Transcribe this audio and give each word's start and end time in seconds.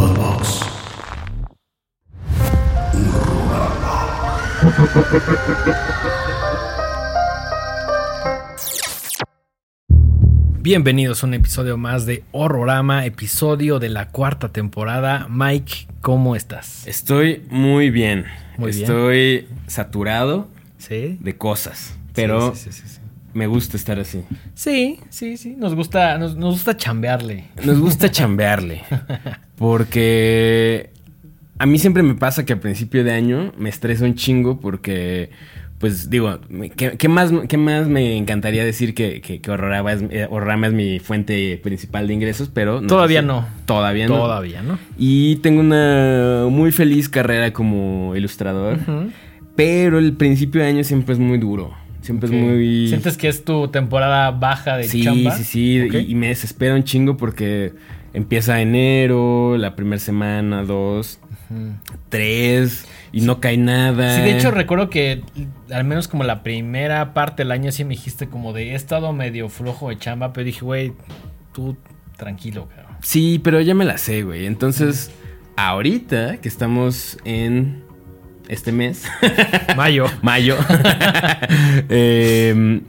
Podbox. 0.00 0.64
Bienvenidos 10.62 11.22
a 11.22 11.26
un 11.26 11.34
episodio 11.34 11.76
más 11.76 12.06
de 12.06 12.22
Horrorama, 12.32 13.06
episodio 13.06 13.78
de 13.78 13.88
la 13.88 14.08
cuarta 14.08 14.50
temporada. 14.50 15.26
Mike, 15.30 15.88
¿cómo 16.00 16.36
estás? 16.36 16.86
Estoy 16.86 17.42
muy 17.50 17.90
bien. 17.90 18.26
Muy 18.58 18.70
bien. 18.72 18.82
Estoy 18.82 19.48
saturado 19.66 20.48
¿Sí? 20.78 21.16
de 21.20 21.36
cosas, 21.36 21.94
pero 22.14 22.54
Sí, 22.54 22.64
sí, 22.64 22.72
sí, 22.72 22.82
sí, 22.82 22.88
sí. 22.94 23.00
me 23.32 23.46
gusta 23.46 23.76
estar 23.76 23.98
así. 23.98 24.22
Sí, 24.54 25.00
sí, 25.08 25.36
sí. 25.38 25.56
Nos 25.56 25.74
gusta, 25.74 26.18
nos, 26.18 26.36
nos 26.36 26.54
gusta 26.54 26.76
chambearle. 26.76 27.46
Nos 27.64 27.78
gusta 27.80 28.10
chambearle, 28.10 28.82
porque 29.60 30.88
a 31.58 31.66
mí 31.66 31.78
siempre 31.78 32.02
me 32.02 32.14
pasa 32.14 32.46
que 32.46 32.54
a 32.54 32.60
principio 32.60 33.04
de 33.04 33.12
año 33.12 33.52
me 33.58 33.68
estreso 33.68 34.06
un 34.06 34.14
chingo 34.14 34.58
porque, 34.58 35.28
pues 35.76 36.08
digo, 36.08 36.38
¿qué, 36.76 36.92
qué 36.96 37.08
más, 37.10 37.30
qué 37.46 37.58
más 37.58 37.86
me 37.86 38.16
encantaría 38.16 38.64
decir 38.64 38.94
que, 38.94 39.20
que, 39.20 39.42
que 39.42 39.50
Horrorama, 39.50 39.92
es, 39.92 40.02
eh, 40.08 40.26
Horrorama 40.30 40.68
es 40.68 40.72
mi 40.72 40.98
fuente 40.98 41.60
principal 41.62 42.08
de 42.08 42.14
ingresos, 42.14 42.48
pero... 42.48 42.80
Todavía 42.80 43.20
sé. 43.20 43.26
no. 43.26 43.46
Todavía 43.66 44.08
no. 44.08 44.16
Todavía, 44.16 44.62
¿no? 44.62 44.78
Y 44.96 45.36
tengo 45.36 45.60
una 45.60 46.46
muy 46.48 46.72
feliz 46.72 47.10
carrera 47.10 47.52
como 47.52 48.16
ilustrador. 48.16 48.78
Pero 49.56 49.98
el 49.98 50.14
principio 50.14 50.62
de 50.62 50.68
año 50.68 50.84
siempre 50.84 51.12
es 51.12 51.18
muy 51.18 51.36
duro. 51.36 51.74
Siempre 52.00 52.30
es 52.30 52.34
muy. 52.34 52.88
¿Sientes 52.88 53.18
que 53.18 53.28
es 53.28 53.44
tu 53.44 53.68
temporada 53.68 54.30
baja 54.30 54.78
de 54.78 54.84
sí, 54.84 55.04
chamba? 55.04 55.36
sí, 55.36 55.44
sí. 55.44 55.82
Ok. 55.82 55.94
Y, 55.96 56.12
y 56.12 56.14
me 56.14 56.28
desespera 56.28 56.74
un 56.74 56.82
chingo 56.82 57.18
porque 57.18 57.74
empieza 58.12 58.60
enero, 58.60 59.56
la 59.56 59.76
primera 59.76 59.98
semana, 59.98 60.64
dos, 60.64 61.20
tres, 62.08 62.86
y 63.12 63.22
no 63.22 63.40
cae 63.40 63.56
nada. 63.56 64.16
Sí, 64.16 64.22
de 64.22 64.36
hecho 64.36 64.50
recuerdo 64.50 64.90
que 64.90 65.22
al 65.72 65.84
menos 65.84 66.08
como 66.08 66.24
la 66.24 66.42
primera 66.42 67.14
parte 67.14 67.42
del 67.42 67.52
año 67.52 67.72
sí 67.72 67.84
me 67.84 67.90
dijiste 67.90 68.28
como 68.28 68.52
de 68.52 68.72
he 68.72 68.74
estado 68.74 69.12
medio 69.12 69.48
flojo 69.48 69.88
de 69.88 69.98
chamba, 69.98 70.32
pero 70.32 70.44
dije, 70.44 70.64
güey, 70.64 70.92
tú 71.52 71.76
tranquilo, 72.16 72.68
cabrón. 72.68 72.96
Sí, 73.00 73.40
pero 73.42 73.60
ya 73.60 73.74
me 73.74 73.84
la 73.84 73.98
sé, 73.98 74.22
güey. 74.22 74.46
Entonces, 74.46 75.10
ahorita 75.56 76.36
que 76.38 76.48
estamos 76.48 77.18
en 77.24 77.82
este 78.48 78.72
mes, 78.72 79.04
Mayo. 79.76 80.06
mayo, 80.22 80.56
em, 81.88 82.82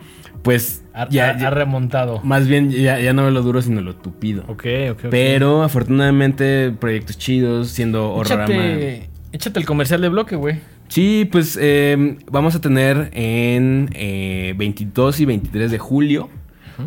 pues 0.43 0.83
Ha, 0.93 1.07
ya, 1.09 1.29
ha- 1.31 1.37
ya- 1.37 1.47
ha 1.47 1.49
remontado. 1.51 2.19
más 2.23 2.47
bien 2.47 2.71
ya, 2.71 2.99
ya 2.99 3.13
no 3.13 3.29
lo 3.31 3.41
duro, 3.41 3.61
sino 3.61 3.81
lo 3.81 3.95
tupido. 3.95 4.43
Ok, 4.47 4.65
ok. 4.91 5.05
Pero 5.09 5.63
afortunadamente 5.63 6.71
proyectos 6.79 7.17
chidos, 7.17 7.69
siendo 7.69 8.13
horrorama. 8.13 8.43
Échate, 8.53 9.09
échate 9.31 9.59
el 9.59 9.65
comercial 9.65 10.01
de 10.01 10.09
bloque, 10.09 10.35
güey. 10.35 10.59
Sí, 10.87 11.27
pues 11.31 11.57
eh, 11.61 12.17
vamos 12.29 12.53
a 12.55 12.59
tener 12.61 13.09
en 13.13 13.89
eh, 13.93 14.53
22 14.57 15.19
y 15.21 15.25
23 15.25 15.71
de 15.71 15.77
julio 15.79 16.29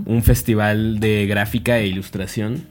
un 0.06 0.22
festival 0.22 0.98
de 1.00 1.26
gráfica 1.26 1.78
e 1.78 1.86
ilustración. 1.86 2.64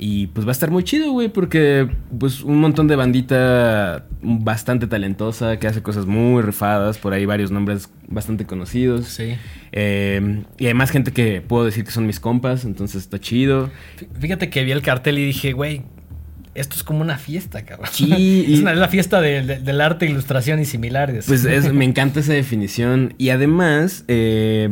Y 0.00 0.28
pues 0.28 0.46
va 0.46 0.50
a 0.50 0.52
estar 0.52 0.70
muy 0.70 0.84
chido, 0.84 1.10
güey, 1.10 1.28
porque 1.28 1.88
pues 2.20 2.42
un 2.44 2.60
montón 2.60 2.86
de 2.86 2.94
bandita 2.94 4.06
bastante 4.22 4.86
talentosa 4.86 5.58
que 5.58 5.66
hace 5.66 5.82
cosas 5.82 6.06
muy 6.06 6.40
rifadas, 6.42 6.98
por 6.98 7.12
ahí 7.12 7.26
varios 7.26 7.50
nombres 7.50 7.90
bastante 8.06 8.46
conocidos. 8.46 9.06
Sí. 9.06 9.34
Eh, 9.72 10.44
y 10.56 10.64
además 10.66 10.90
gente 10.90 11.12
que 11.12 11.40
puedo 11.40 11.64
decir 11.64 11.84
que 11.84 11.90
son 11.90 12.06
mis 12.06 12.20
compas, 12.20 12.64
entonces 12.64 13.02
está 13.02 13.18
chido. 13.18 13.70
Fíjate 14.20 14.50
que 14.50 14.62
vi 14.62 14.70
el 14.70 14.82
cartel 14.82 15.18
y 15.18 15.24
dije, 15.26 15.52
güey, 15.52 15.82
esto 16.54 16.76
es 16.76 16.84
como 16.84 17.00
una 17.00 17.18
fiesta, 17.18 17.64
cabrón. 17.64 17.88
Sí, 17.92 18.46
es 18.52 18.60
una, 18.60 18.72
es 18.72 18.78
la 18.78 18.88
fiesta 18.88 19.20
de- 19.20 19.42
de- 19.42 19.58
del 19.58 19.80
arte, 19.80 20.06
ilustración 20.06 20.60
y 20.60 20.64
similares. 20.64 21.24
Pues 21.26 21.44
es- 21.44 21.72
me 21.72 21.84
encanta 21.84 22.20
esa 22.20 22.34
definición. 22.34 23.14
Y 23.18 23.30
además, 23.30 24.04
eh, 24.08 24.70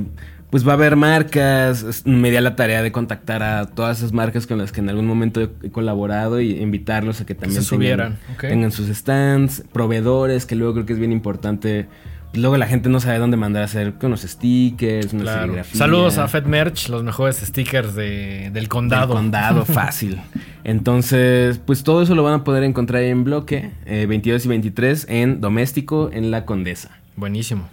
pues 0.51 0.67
va 0.67 0.73
a 0.73 0.75
haber 0.75 0.97
marcas. 0.97 2.03
Me 2.07 2.31
di 2.31 2.37
a 2.37 2.41
la 2.41 2.57
tarea 2.57 2.83
de 2.83 2.93
contactar 2.93 3.43
a 3.43 3.67
todas 3.67 3.99
esas 3.99 4.13
marcas 4.13 4.47
con 4.47 4.59
las 4.59 4.73
que 4.73 4.81
en 4.81 4.89
algún 4.89 5.07
momento 5.07 5.41
he 5.63 5.71
colaborado 5.71 6.41
y 6.41 6.53
invitarlos 6.61 7.21
a 7.21 7.27
que 7.27 7.35
también 7.35 7.63
se 7.63 7.69
tengan, 7.71 8.17
subieran, 8.19 8.19
tengan 8.41 8.73
sus 8.73 8.89
stands, 8.89 9.63
proveedores, 9.73 10.47
que 10.47 10.55
luego 10.55 10.75
creo 10.75 10.87
que 10.87 10.93
es 10.95 10.99
bien 10.99 11.13
importante. 11.13 11.87
Pues 12.31 12.41
luego 12.43 12.57
la 12.57 12.67
gente 12.67 12.89
no 12.89 12.99
sabe 13.01 13.19
dónde 13.19 13.37
mandar 13.37 13.63
a 13.63 13.65
hacer 13.67 13.95
con 13.95 14.09
unos 14.09 14.23
stickers, 14.23 15.13
una 15.13 15.23
Claro. 15.23 15.41
serigrafía. 15.43 15.79
Saludos 15.79 16.19
a 16.19 16.27
Fed 16.29 16.45
Merch, 16.45 16.89
los 16.89 17.03
mejores 17.05 17.37
stickers 17.37 17.95
de- 17.95 18.41
del 18.45 18.53
Del 18.53 18.69
condado. 18.69 19.15
condado, 19.15 19.65
fácil. 19.65 20.19
Entonces, 20.65 21.59
pues 21.65 21.83
todo 21.85 22.03
eso 22.03 22.15
lo 22.15 22.23
van 22.25 22.35
a 22.35 22.45
poder 22.45 22.65
encontrar 22.65 23.03
en 23.05 23.25
bloque 23.25 23.71
eh, 23.87 24.07
22 24.07 24.45
y 24.45 24.49
23 24.49 25.07
en 25.09 25.41
Doméstico, 25.41 26.11
en 26.13 26.31
La 26.31 26.45
Condesa. 26.45 26.91
Buenísimo. 27.17 27.69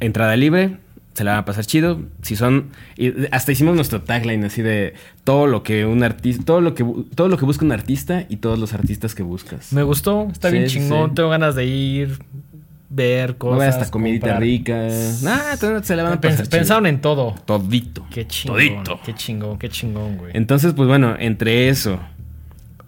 entrada 0.00 0.36
libre, 0.36 0.78
se 1.16 1.24
la 1.24 1.30
van 1.32 1.40
a 1.40 1.44
pasar 1.46 1.64
chido. 1.64 2.00
Si 2.22 2.36
son 2.36 2.68
hasta 3.32 3.50
hicimos 3.50 3.74
nuestro 3.74 4.02
tagline 4.02 4.44
así 4.44 4.60
de 4.62 4.92
todo 5.24 5.46
lo 5.46 5.62
que 5.62 5.86
un 5.86 6.02
artista, 6.04 6.44
todo 6.44 6.60
lo 6.60 6.74
que 6.74 6.84
todo 7.14 7.28
lo 7.28 7.38
que 7.38 7.44
busca 7.46 7.64
un 7.64 7.72
artista 7.72 8.24
y 8.28 8.36
todos 8.36 8.58
los 8.58 8.74
artistas 8.74 9.14
que 9.14 9.22
buscas. 9.22 9.72
Me 9.72 9.82
gustó, 9.82 10.28
está 10.30 10.50
Sí, 10.50 10.56
bien 10.58 10.68
chingón. 10.68 11.08
sí. 11.10 11.14
Tengo 11.16 11.30
ganas 11.30 11.54
de 11.54 11.64
ir, 11.64 12.18
ver 12.90 13.36
cosas. 13.38 13.58
veas 13.58 13.74
hasta 13.76 13.90
comidita 13.90 14.38
rica. 14.38 14.74
Nah, 15.22 15.56
se 15.82 15.96
la 15.96 16.02
van 16.02 16.12
a 16.12 16.16
Pens- 16.20 16.20
pasar 16.20 16.46
chido. 16.46 16.50
pensaron 16.50 16.86
en 16.86 17.00
todo. 17.00 17.34
todito. 17.46 18.06
Qué 18.10 18.26
chingón. 18.26 18.56
Todito. 18.58 19.00
Qué 19.04 19.14
chingón, 19.14 19.58
qué 19.58 19.68
chingón, 19.70 20.18
güey. 20.18 20.32
Entonces, 20.34 20.74
pues 20.74 20.86
bueno, 20.86 21.16
entre 21.18 21.68
eso, 21.70 21.98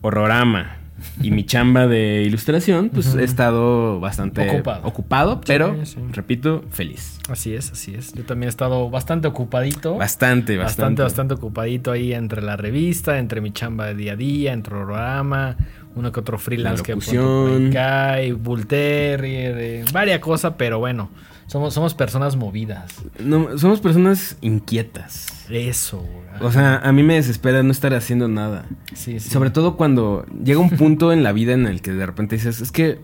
horrorama 0.03 0.77
y 1.21 1.31
mi 1.31 1.45
chamba 1.45 1.87
de 1.87 2.23
ilustración, 2.23 2.91
pues 2.91 3.15
he 3.15 3.25
estado 3.25 4.01
bastante 4.01 4.49
Ocupado. 4.49 4.87
ocupado, 4.87 5.41
pero 5.41 5.77
sí. 5.85 5.97
repito, 6.13 6.65
feliz. 6.71 7.19
Así 7.29 7.55
es, 7.55 7.71
así 7.73 7.95
es. 7.95 8.13
Yo 8.15 8.25
también 8.25 8.49
he 8.49 8.51
estado 8.51 8.91
bastante 8.91 9.29
ocupadito. 9.29 9.97
Bastante, 9.97 10.57
Bastante, 10.57 10.59
bastante. 10.59 11.03
bastante 11.03 11.35
ocupadito 11.35 11.93
ahí 11.93 12.13
entre 12.13 12.43
la 12.43 12.57
revista, 12.57 13.19
entre 13.19 13.41
mi 13.41 13.53
chamba 13.53 13.87
de 13.87 13.95
día 13.95 14.13
a 14.13 14.17
día, 14.17 14.53
entre 14.53 14.75
programa, 14.75 15.57
uno 15.95 16.13
que 16.13 16.21
otro 16.21 16.39
freelance 16.39 16.83
La 16.83 16.99
que 17.01 17.71
cae, 17.73 18.33
Bull 18.33 18.67
Terrier, 18.67 19.57
eh, 19.59 19.85
varias 19.93 20.21
cosas, 20.21 20.55
pero 20.57 20.79
bueno, 20.79 21.11
somos, 21.47 21.75
somos 21.75 21.95
personas 21.95 22.37
movidas. 22.37 22.95
No, 23.19 23.57
somos 23.59 23.81
personas 23.81 24.37
inquietas. 24.41 25.27
Eso, 25.49 25.99
güey. 25.99 26.28
O 26.43 26.53
sea, 26.53 26.77
a 26.77 26.93
mí 26.93 27.03
me 27.03 27.15
desespera 27.15 27.63
no 27.63 27.71
estar 27.73 27.95
haciendo 27.95 28.29
nada. 28.29 28.65
sí, 28.95 29.21
sí. 29.21 29.31
Sobre 29.31 29.51
todo 29.51 29.77
cuando 29.77 30.25
llega 30.45 30.59
un 30.61 30.71
punto 30.71 31.13
en 31.13 31.23
la 31.23 31.33
vida 31.33 31.53
en 31.53 31.67
el 31.67 31.81
que 31.83 31.93
de 31.93 32.07
repente 32.07 32.37
dices, 32.37 32.61
es 32.61 32.73
que 32.73 33.01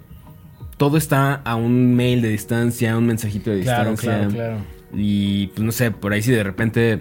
todo 0.76 0.96
está 0.96 1.34
a 1.34 1.54
un 1.56 1.94
mail 1.94 2.20
de 2.22 2.28
distancia, 2.30 2.92
a 2.92 2.98
un 2.98 3.06
mensajito 3.06 3.50
de 3.50 3.62
Claro, 3.62 3.92
distancia. 3.92 4.28
claro, 4.28 4.56
claro. 4.56 4.56
Y 4.96 5.48
pues 5.48 5.60
no 5.60 5.72
sé, 5.72 5.90
por 5.90 6.12
ahí 6.12 6.22
si 6.22 6.32
de 6.32 6.42
repente 6.44 7.00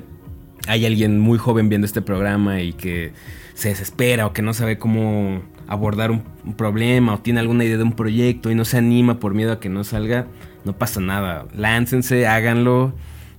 hay 0.68 0.86
alguien 0.86 1.20
muy 1.20 1.38
joven 1.38 1.70
viendo 1.70 1.86
este 1.86 2.02
programa 2.02 2.62
y 2.62 2.74
que 2.74 3.14
se 3.54 3.70
desespera 3.70 4.26
o 4.28 4.34
que 4.34 4.42
no 4.42 4.54
sabe 4.54 4.78
cómo 4.78 5.42
abordar 5.68 6.12
un, 6.12 6.24
un 6.46 6.54
problema 6.56 7.14
o 7.16 7.20
tiene 7.20 7.40
alguna 7.40 7.64
idea 7.66 7.78
de 7.78 7.84
un 7.84 7.94
proyecto 7.94 8.50
y 8.52 8.56
no 8.56 8.66
se 8.66 8.78
anima 8.78 9.20
por 9.20 9.34
miedo 9.34 9.52
a 9.52 9.60
que 9.60 9.70
no 9.70 9.84
salga, 9.84 10.28
no 10.66 10.74
pasa 10.78 11.00
nada. 11.02 11.46
Láncense, 11.56 12.26
háganlo, 12.28 12.94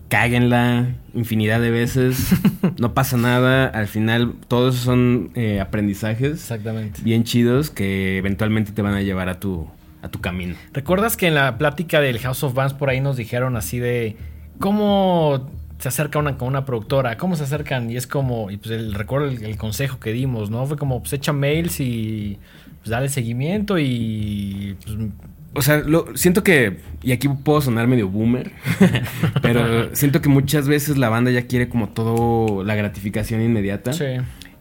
cáguenla 0.09 0.95
infinidad 1.15 1.61
de 1.61 1.71
veces, 1.71 2.31
no 2.79 2.95
pasa 2.95 3.17
nada. 3.17 3.67
Al 3.67 3.89
final, 3.89 4.35
todos 4.49 4.77
son 4.77 5.31
eh, 5.35 5.61
aprendizajes 5.61 6.33
Exactamente. 6.33 7.01
bien 7.03 7.25
chidos 7.25 7.71
que 7.71 8.19
eventualmente 8.19 8.73
te 8.73 8.83
van 8.83 8.95
a 8.95 9.03
llevar 9.03 9.29
a 9.29 9.41
tu, 9.41 9.69
a 10.03 10.09
tu 10.09 10.21
camino. 10.21 10.55
¿Recuerdas 10.73 11.17
que 11.17 11.27
en 11.29 11.35
la 11.35 11.59
plática 11.59 12.01
del 12.01 12.19
House 12.19 12.43
of 12.43 12.55
Bands 12.55 12.75
por 12.75 12.91
ahí 12.91 13.01
nos 13.01 13.17
dijeron 13.17 13.57
así 13.57 13.79
de 13.79 14.17
cómo 14.59 15.51
se 15.79 15.89
acerca 15.89 16.19
una 16.19 16.37
con 16.37 16.49
una 16.49 16.65
productora? 16.65 17.17
¿Cómo 17.17 17.37
se 17.37 17.45
acercan? 17.45 17.91
Y 17.91 17.97
es 17.97 18.07
como, 18.07 18.51
y 18.51 18.57
pues 18.57 18.71
el, 18.71 18.95
recuerdo 18.95 19.29
el, 19.29 19.43
el 19.45 19.57
consejo 19.57 20.01
que 20.01 20.13
dimos, 20.13 20.51
¿no? 20.51 20.67
Fue 20.67 20.77
como, 20.77 21.01
pues 21.01 21.13
echa 21.13 21.33
mails 21.33 21.81
y 21.81 22.39
pues 22.85 22.91
dale 22.91 23.09
seguimiento 23.09 23.79
y 23.79 24.77
pues, 24.85 24.97
O 25.55 25.63
sea, 25.63 25.79
lo, 25.79 26.17
siento 26.17 26.43
que, 26.43 26.79
y 27.03 27.13
aquí 27.13 27.29
puedo 27.29 27.61
sonar 27.61 27.87
medio 27.87 28.09
boomer, 28.09 28.53
pero 29.43 29.95
siento 29.95 30.21
que 30.21 30.29
muchas 30.29 30.69
veces 30.69 30.99
la 30.99 31.09
banda 31.09 31.31
ya 31.31 31.47
quiere 31.47 31.69
como 31.69 31.89
todo 31.89 32.65
la 32.65 32.75
gratificación 32.75 33.43
inmediata. 33.43 33.93
sí. 33.93 34.05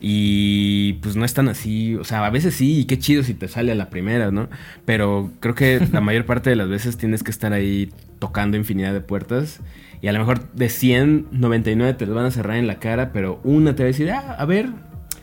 Y 0.06 0.96
pues 1.02 1.16
no 1.16 1.24
es 1.24 1.34
tan 1.34 1.48
así, 1.48 1.96
o 1.96 2.04
sea, 2.04 2.26
a 2.26 2.30
veces 2.30 2.54
sí, 2.54 2.80
y 2.80 2.84
qué 2.84 3.00
chido 3.00 3.24
si 3.24 3.34
te 3.34 3.48
sale 3.48 3.72
a 3.72 3.76
la 3.76 3.90
primera, 3.90 4.32
¿no? 4.32 4.50
Pero 4.84 5.32
creo 5.40 5.56
que 5.56 5.80
la 5.94 6.02
mayor 6.02 6.26
parte 6.26 6.50
de 6.50 6.58
las 6.58 6.68
veces 6.68 6.98
tienes 6.98 7.24
que 7.24 7.32
estar 7.32 7.54
ahí 7.54 7.90
tocando 8.20 8.58
infinidad 8.58 8.92
de 8.92 9.00
puertas. 9.00 9.62
Y 10.02 10.10
a 10.10 10.12
lo 10.12 10.20
mejor 10.20 10.52
de 10.52 10.68
100, 10.68 11.28
99 11.32 11.94
te 11.94 12.06
las 12.06 12.16
van 12.16 12.26
a 12.26 12.32
cerrar 12.32 12.58
en 12.58 12.68
la 12.68 12.80
cara, 12.80 13.14
pero 13.14 13.40
una 13.46 13.76
te 13.76 13.84
va 13.84 13.86
a 13.86 13.92
decir, 13.92 14.12
ah, 14.12 14.36
a 14.38 14.44
ver. 14.44 14.72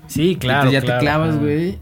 Sí, 0.06 0.36
claro. 0.40 0.70
Entonces 0.70 0.80
ya 0.80 0.86
claro, 0.86 0.98
te 0.98 1.04
clavas, 1.04 1.38
güey. 1.38 1.78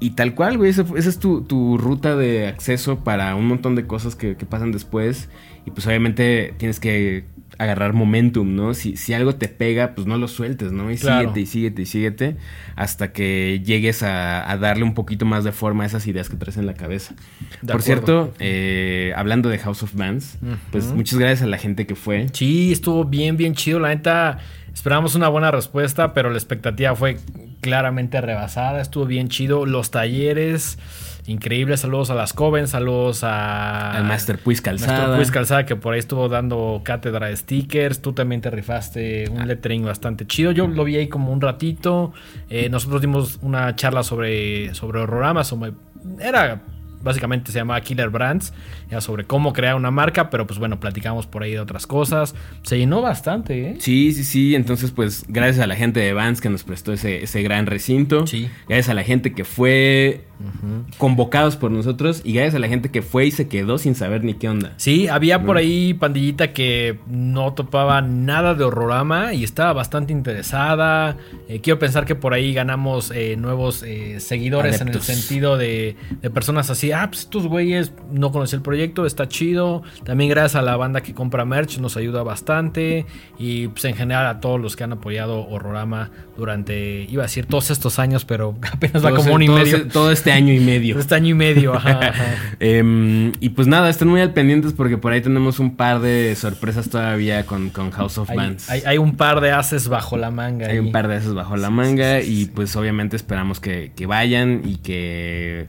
Y 0.00 0.10
tal 0.10 0.34
cual, 0.34 0.58
güey, 0.58 0.70
esa, 0.70 0.84
esa 0.96 1.08
es 1.08 1.18
tu, 1.18 1.42
tu, 1.42 1.76
ruta 1.76 2.16
de 2.16 2.46
acceso 2.46 3.02
para 3.02 3.34
un 3.34 3.46
montón 3.46 3.74
de 3.74 3.86
cosas 3.86 4.14
que, 4.14 4.36
que, 4.36 4.46
pasan 4.46 4.70
después. 4.70 5.28
Y 5.66 5.72
pues 5.72 5.86
obviamente 5.86 6.54
tienes 6.56 6.78
que 6.78 7.24
agarrar 7.58 7.92
momentum, 7.92 8.54
¿no? 8.54 8.72
Si, 8.72 8.96
si 8.96 9.12
algo 9.12 9.34
te 9.34 9.48
pega, 9.48 9.94
pues 9.94 10.06
no 10.06 10.16
lo 10.16 10.28
sueltes, 10.28 10.70
¿no? 10.70 10.90
Y 10.92 10.96
claro. 10.96 11.30
síguete 11.34 11.40
y 11.40 11.46
síguete 11.46 11.82
y 11.82 11.86
síguete 11.86 12.36
hasta 12.76 13.12
que 13.12 13.60
llegues 13.64 14.04
a, 14.04 14.48
a, 14.48 14.56
darle 14.56 14.84
un 14.84 14.94
poquito 14.94 15.26
más 15.26 15.42
de 15.42 15.50
forma 15.50 15.82
a 15.82 15.86
esas 15.86 16.06
ideas 16.06 16.28
que 16.28 16.36
traes 16.36 16.56
en 16.56 16.66
la 16.66 16.74
cabeza. 16.74 17.14
De 17.60 17.72
Por 17.72 17.80
acuerdo. 17.80 17.82
cierto, 17.82 18.34
eh, 18.38 19.12
hablando 19.16 19.48
de 19.48 19.58
House 19.58 19.82
of 19.82 19.94
Bands, 19.94 20.38
uh 20.40 20.46
-huh. 20.46 20.56
pues 20.70 20.86
muchas 20.92 21.18
gracias 21.18 21.42
a 21.42 21.46
la 21.46 21.58
gente 21.58 21.86
que 21.86 21.96
fue. 21.96 22.28
Sí, 22.32 22.70
estuvo 22.70 23.04
bien, 23.04 23.36
bien 23.36 23.54
chido. 23.54 23.80
La 23.80 23.88
neta, 23.88 24.38
esperábamos 24.78 25.16
una 25.16 25.26
buena 25.26 25.50
respuesta, 25.50 26.12
pero 26.12 26.30
la 26.30 26.36
expectativa 26.36 26.94
fue 26.94 27.16
claramente 27.60 28.20
rebasada. 28.20 28.80
Estuvo 28.80 29.06
bien 29.06 29.28
chido. 29.28 29.66
Los 29.66 29.90
talleres 29.90 30.78
increíbles. 31.26 31.80
Saludos 31.80 32.10
a 32.10 32.14
las 32.14 32.32
Coven, 32.32 32.68
saludos 32.68 33.24
a. 33.24 33.90
Al 33.90 34.04
Master 34.04 34.38
Puis 34.38 34.60
Calzada. 34.60 34.98
Master 34.98 35.16
Puis 35.16 35.30
Calzada, 35.32 35.66
que 35.66 35.74
por 35.74 35.94
ahí 35.94 35.98
estuvo 35.98 36.28
dando 36.28 36.82
cátedra 36.84 37.26
de 37.26 37.36
stickers. 37.36 38.00
Tú 38.00 38.12
también 38.12 38.40
te 38.40 38.50
rifaste 38.50 39.28
un 39.28 39.40
ah. 39.40 39.46
lettering 39.46 39.84
bastante 39.84 40.28
chido. 40.28 40.52
Yo 40.52 40.68
lo 40.68 40.84
vi 40.84 40.96
ahí 40.96 41.08
como 41.08 41.32
un 41.32 41.40
ratito. 41.40 42.12
Eh, 42.48 42.68
nosotros 42.68 43.00
dimos 43.00 43.40
una 43.42 43.74
charla 43.74 44.04
sobre, 44.04 44.74
sobre 44.74 45.00
horrorama. 45.00 45.42
Sobre, 45.42 45.72
era 46.20 46.62
básicamente 47.02 47.52
se 47.52 47.58
llama 47.58 47.80
Killer 47.80 48.10
Brands, 48.10 48.52
ya 48.90 49.00
sobre 49.00 49.24
cómo 49.24 49.52
crear 49.52 49.74
una 49.76 49.90
marca, 49.90 50.30
pero 50.30 50.46
pues 50.46 50.58
bueno, 50.58 50.80
platicamos 50.80 51.26
por 51.26 51.42
ahí 51.42 51.52
de 51.52 51.60
otras 51.60 51.86
cosas. 51.86 52.34
Se 52.62 52.78
llenó 52.78 53.02
bastante, 53.02 53.70
¿eh? 53.70 53.76
Sí, 53.80 54.12
sí, 54.12 54.24
sí. 54.24 54.54
Entonces, 54.54 54.90
pues, 54.90 55.24
gracias 55.28 55.62
a 55.62 55.66
la 55.66 55.76
gente 55.76 56.00
de 56.00 56.12
Vans 56.12 56.40
que 56.40 56.48
nos 56.48 56.64
prestó 56.64 56.92
ese, 56.92 57.22
ese 57.22 57.42
gran 57.42 57.66
recinto. 57.66 58.26
Sí. 58.26 58.48
Gracias 58.68 58.88
a 58.88 58.94
la 58.94 59.02
gente 59.02 59.32
que 59.34 59.44
fue 59.44 60.24
uh 60.40 60.44
-huh. 60.44 60.96
convocados 60.98 61.56
por 61.56 61.70
nosotros 61.70 62.22
y 62.24 62.32
gracias 62.32 62.54
a 62.54 62.58
la 62.58 62.68
gente 62.68 62.90
que 62.90 63.02
fue 63.02 63.26
y 63.26 63.30
se 63.30 63.48
quedó 63.48 63.78
sin 63.78 63.94
saber 63.94 64.24
ni 64.24 64.34
qué 64.34 64.48
onda. 64.48 64.72
Sí, 64.76 65.08
había 65.08 65.42
por 65.44 65.56
ahí 65.56 65.94
pandillita 65.94 66.52
que 66.52 66.98
no 67.06 67.54
topaba 67.54 68.00
nada 68.02 68.54
de 68.54 68.64
horrorama 68.64 69.34
y 69.34 69.44
estaba 69.44 69.72
bastante 69.72 70.12
interesada. 70.12 71.16
Eh, 71.48 71.60
quiero 71.60 71.78
pensar 71.78 72.04
que 72.04 72.14
por 72.14 72.34
ahí 72.34 72.52
ganamos 72.52 73.10
eh, 73.10 73.36
nuevos 73.36 73.82
eh, 73.82 74.20
seguidores 74.20 74.80
Adeptos. 74.80 75.08
en 75.08 75.14
el 75.14 75.20
sentido 75.20 75.56
de, 75.56 75.96
de 76.22 76.30
personas 76.30 76.70
así 76.70 76.92
ah, 76.92 77.06
pues 77.08 77.20
estos 77.20 77.46
güeyes 77.46 77.92
no 78.10 78.32
conocí 78.32 78.56
el 78.56 78.62
proyecto, 78.62 78.77
está 78.84 79.28
chido. 79.28 79.82
También 80.04 80.30
gracias 80.30 80.56
a 80.56 80.62
la 80.62 80.76
banda 80.76 81.02
que 81.02 81.14
compra 81.14 81.44
merch 81.44 81.78
nos 81.78 81.96
ayuda 81.96 82.22
bastante. 82.22 83.06
Y 83.38 83.68
pues 83.68 83.84
en 83.84 83.94
general 83.94 84.26
a 84.26 84.40
todos 84.40 84.60
los 84.60 84.76
que 84.76 84.84
han 84.84 84.92
apoyado 84.92 85.46
Horrorama 85.48 86.10
durante, 86.36 87.06
iba 87.10 87.24
a 87.24 87.26
decir 87.26 87.46
todos 87.46 87.70
estos 87.70 87.98
años, 87.98 88.24
pero 88.24 88.56
apenas 88.72 89.04
va 89.04 89.12
como 89.12 89.34
un 89.34 89.42
y 89.42 89.48
medio. 89.48 89.88
todo 89.88 90.12
este 90.12 90.32
año 90.32 90.52
y 90.52 90.60
medio. 90.60 90.98
este 90.98 91.14
año 91.14 91.28
y 91.28 91.34
medio, 91.34 91.74
ajá. 91.74 91.98
ajá. 92.08 92.24
eh, 92.60 93.32
y 93.40 93.48
pues 93.50 93.66
nada, 93.66 93.90
estén 93.90 94.08
muy 94.08 94.20
al 94.20 94.32
pendientes 94.32 94.72
porque 94.72 94.98
por 94.98 95.12
ahí 95.12 95.20
tenemos 95.20 95.58
un 95.58 95.76
par 95.76 96.00
de 96.00 96.34
sorpresas 96.36 96.88
todavía 96.88 97.44
con, 97.46 97.70
con 97.70 97.90
House 97.90 98.18
of 98.18 98.30
hay, 98.30 98.36
Bands. 98.36 98.70
Hay, 98.70 98.82
hay, 98.86 98.98
un 98.98 99.16
par 99.16 99.40
de 99.40 99.50
haces 99.50 99.88
bajo 99.88 100.16
la 100.16 100.30
manga. 100.30 100.66
Hay 100.66 100.72
ahí. 100.72 100.78
un 100.78 100.92
par 100.92 101.08
de 101.08 101.16
haces 101.16 101.34
bajo 101.34 101.56
la 101.56 101.70
manga 101.70 102.20
y 102.20 102.46
pues 102.46 102.74
obviamente 102.76 103.16
esperamos 103.16 103.60
que, 103.60 103.92
que 103.96 104.06
vayan 104.06 104.62
y 104.64 104.76
que 104.76 105.68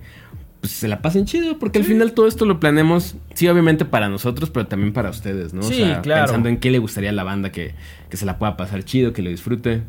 pues 0.62 0.74
se 0.74 0.88
la 0.88 1.02
pasen 1.02 1.26
chido, 1.26 1.58
porque 1.58 1.80
sí. 1.80 1.84
al 1.84 1.88
final 1.88 2.14
todo 2.14 2.28
esto 2.28 2.46
lo 2.46 2.60
planeamos, 2.60 3.16
sí, 3.34 3.48
obviamente 3.48 3.86
para 3.86 4.10
nosotros, 4.10 4.50
pero 4.50 4.68
también 4.68 4.94
para 4.94 5.10
ustedes, 5.10 5.54
¿no? 5.54 5.64
Sí, 5.64 5.82
o 5.82 5.86
sea, 5.86 6.02
claro. 6.02 6.26
pensando 6.26 6.50
en 6.50 6.58
qué 6.58 6.72
le 6.72 6.80
gustaría 6.80 7.12
a 7.12 7.14
la 7.14 7.24
banda 7.24 7.52
que, 7.52 7.74
que 8.10 8.18
se 8.18 8.26
la 8.26 8.38
pueda 8.38 8.58
pasar 8.58 8.84
chido, 8.84 9.14
que 9.14 9.22
lo 9.22 9.30
disfrute. 9.30 9.84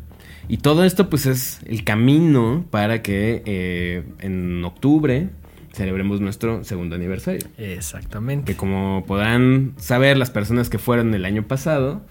Y 0.47 0.57
todo 0.57 0.83
esto, 0.83 1.09
pues, 1.09 1.25
es 1.25 1.61
el 1.65 1.83
camino 1.83 2.65
para 2.71 3.01
que 3.01 3.43
eh, 3.45 4.03
en 4.19 4.63
octubre 4.65 5.29
celebremos 5.73 6.19
nuestro 6.19 6.63
segundo 6.63 6.95
aniversario. 6.95 7.47
Exactamente. 7.57 8.51
Que 8.51 8.57
como 8.57 9.05
podrán 9.05 9.73
saber 9.77 10.17
las 10.17 10.29
personas 10.29 10.69
que 10.69 10.77
fueron 10.77 11.13
el 11.13 11.25
año 11.25 11.47
pasado, 11.47 12.01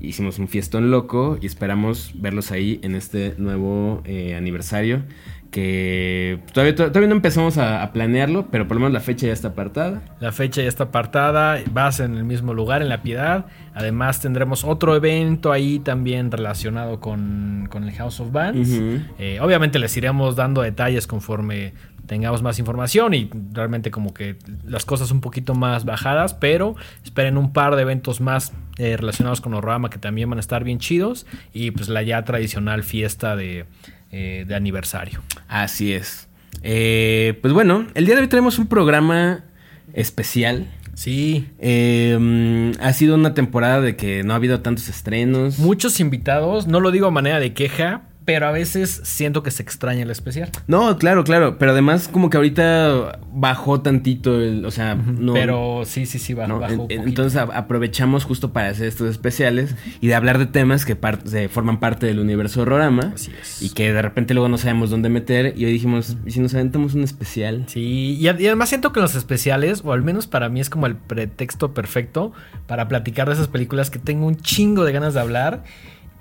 hicimos 0.00 0.38
un 0.38 0.48
fiestón 0.48 0.90
loco 0.90 1.38
y 1.40 1.46
esperamos 1.46 2.12
verlos 2.14 2.52
ahí 2.52 2.80
en 2.82 2.94
este 2.94 3.34
nuevo 3.38 4.02
eh, 4.04 4.34
aniversario 4.34 5.02
que 5.50 6.38
todavía, 6.52 6.74
todavía 6.76 7.08
no 7.08 7.14
empezamos 7.14 7.58
a, 7.58 7.82
a, 7.82 7.92
planearlo, 7.92 8.46
pero 8.50 8.68
por 8.68 8.76
lo 8.76 8.82
menos 8.82 8.92
la 8.92 9.00
fecha 9.00 9.26
ya 9.26 9.32
está 9.32 9.48
apartada. 9.48 10.00
La 10.20 10.32
fecha 10.32 10.62
ya 10.62 10.68
está 10.68 10.84
apartada, 10.84 11.58
vas 11.72 12.00
en 12.00 12.16
el 12.16 12.24
mismo 12.24 12.54
lugar, 12.54 12.82
en 12.82 12.88
La 12.88 13.02
Piedad. 13.02 13.46
Además 13.74 14.20
tendremos 14.20 14.64
otro 14.64 14.94
evento 14.94 15.52
ahí 15.52 15.80
también 15.80 16.30
relacionado 16.30 17.00
con, 17.00 17.68
con 17.70 17.84
el 17.84 17.92
House 17.92 18.20
of 18.20 18.30
Bands. 18.30 18.68
Uh 18.68 18.72
-huh. 18.72 19.06
eh, 19.18 19.38
obviamente 19.40 19.78
les 19.78 19.96
iremos 19.96 20.36
dando 20.36 20.62
detalles 20.62 21.06
conforme 21.06 21.72
tengamos 22.10 22.42
más 22.42 22.58
información 22.58 23.14
y 23.14 23.30
realmente 23.52 23.92
como 23.92 24.12
que 24.12 24.36
las 24.64 24.84
cosas 24.84 25.12
un 25.12 25.20
poquito 25.20 25.54
más 25.54 25.84
bajadas, 25.84 26.34
pero 26.34 26.74
esperen 27.04 27.36
un 27.38 27.52
par 27.52 27.76
de 27.76 27.82
eventos 27.82 28.20
más 28.20 28.52
eh, 28.78 28.96
relacionados 28.96 29.40
con 29.40 29.54
Horrorama 29.54 29.90
que 29.90 29.98
también 29.98 30.28
van 30.28 30.38
a 30.38 30.40
estar 30.40 30.64
bien 30.64 30.80
chidos 30.80 31.24
y 31.52 31.70
pues 31.70 31.88
la 31.88 32.02
ya 32.02 32.24
tradicional 32.24 32.82
fiesta 32.82 33.36
de 33.36 33.66
eh, 34.12 34.44
de 34.46 34.54
aniversario. 34.54 35.22
Así 35.48 35.92
es. 35.92 36.28
Eh, 36.62 37.38
pues 37.40 37.54
bueno, 37.54 37.86
el 37.94 38.06
día 38.06 38.16
de 38.16 38.22
hoy 38.22 38.28
tenemos 38.28 38.58
un 38.58 38.66
programa 38.66 39.44
especial. 39.92 40.66
Sí. 40.94 41.48
Eh, 41.58 42.72
ha 42.80 42.92
sido 42.92 43.14
una 43.14 43.34
temporada 43.34 43.80
de 43.80 43.96
que 43.96 44.22
no 44.22 44.32
ha 44.32 44.36
habido 44.36 44.60
tantos 44.60 44.88
estrenos. 44.88 45.58
Muchos 45.58 46.00
invitados, 46.00 46.66
no 46.66 46.80
lo 46.80 46.90
digo 46.90 47.06
a 47.06 47.10
manera 47.10 47.40
de 47.40 47.54
queja, 47.54 48.02
pero 48.24 48.46
a 48.46 48.52
veces 48.52 49.00
siento 49.04 49.42
que 49.42 49.50
se 49.50 49.62
extraña 49.62 50.02
el 50.02 50.10
especial. 50.10 50.50
No, 50.66 50.96
claro, 50.98 51.24
claro, 51.24 51.58
pero 51.58 51.72
además 51.72 52.08
como 52.08 52.30
que 52.30 52.36
ahorita 52.36 53.18
bajó 53.32 53.80
tantito, 53.80 54.40
el, 54.40 54.64
o 54.64 54.70
sea, 54.70 54.94
no... 54.94 55.32
Pero 55.32 55.82
sí, 55.84 56.06
sí, 56.06 56.18
sí, 56.18 56.34
bajó. 56.34 56.48
No, 56.48 56.60
bajó 56.60 56.86
entonces 56.90 57.40
aprovechamos 57.40 58.24
justo 58.24 58.52
para 58.52 58.68
hacer 58.68 58.86
estos 58.86 59.10
especiales 59.10 59.74
y 60.00 60.08
de 60.08 60.14
hablar 60.14 60.38
de 60.38 60.46
temas 60.46 60.84
que 60.84 60.96
par 60.96 61.20
se 61.24 61.48
forman 61.48 61.80
parte 61.80 62.06
del 62.06 62.18
universo 62.18 62.62
Horrorama. 62.62 63.12
Así 63.14 63.32
es. 63.40 63.62
Y 63.62 63.70
que 63.70 63.92
de 63.92 64.02
repente 64.02 64.34
luego 64.34 64.48
no 64.48 64.58
sabemos 64.58 64.90
dónde 64.90 65.08
meter 65.08 65.54
y 65.56 65.64
hoy 65.64 65.72
dijimos, 65.72 66.16
¿y 66.26 66.30
si 66.30 66.40
nos 66.40 66.54
aventamos 66.54 66.94
un 66.94 67.02
especial? 67.02 67.64
Sí, 67.68 68.16
y, 68.20 68.24
y 68.24 68.28
además 68.28 68.68
siento 68.68 68.92
que 68.92 69.00
los 69.00 69.14
especiales, 69.14 69.82
o 69.84 69.92
al 69.92 70.02
menos 70.02 70.26
para 70.26 70.48
mí 70.48 70.60
es 70.60 70.70
como 70.70 70.86
el 70.86 70.96
pretexto 70.96 71.74
perfecto 71.74 72.32
para 72.66 72.86
platicar 72.88 73.28
de 73.28 73.34
esas 73.34 73.48
películas 73.48 73.90
que 73.90 73.98
tengo 73.98 74.26
un 74.26 74.36
chingo 74.36 74.84
de 74.84 74.92
ganas 74.92 75.14
de 75.14 75.20
hablar 75.20 75.64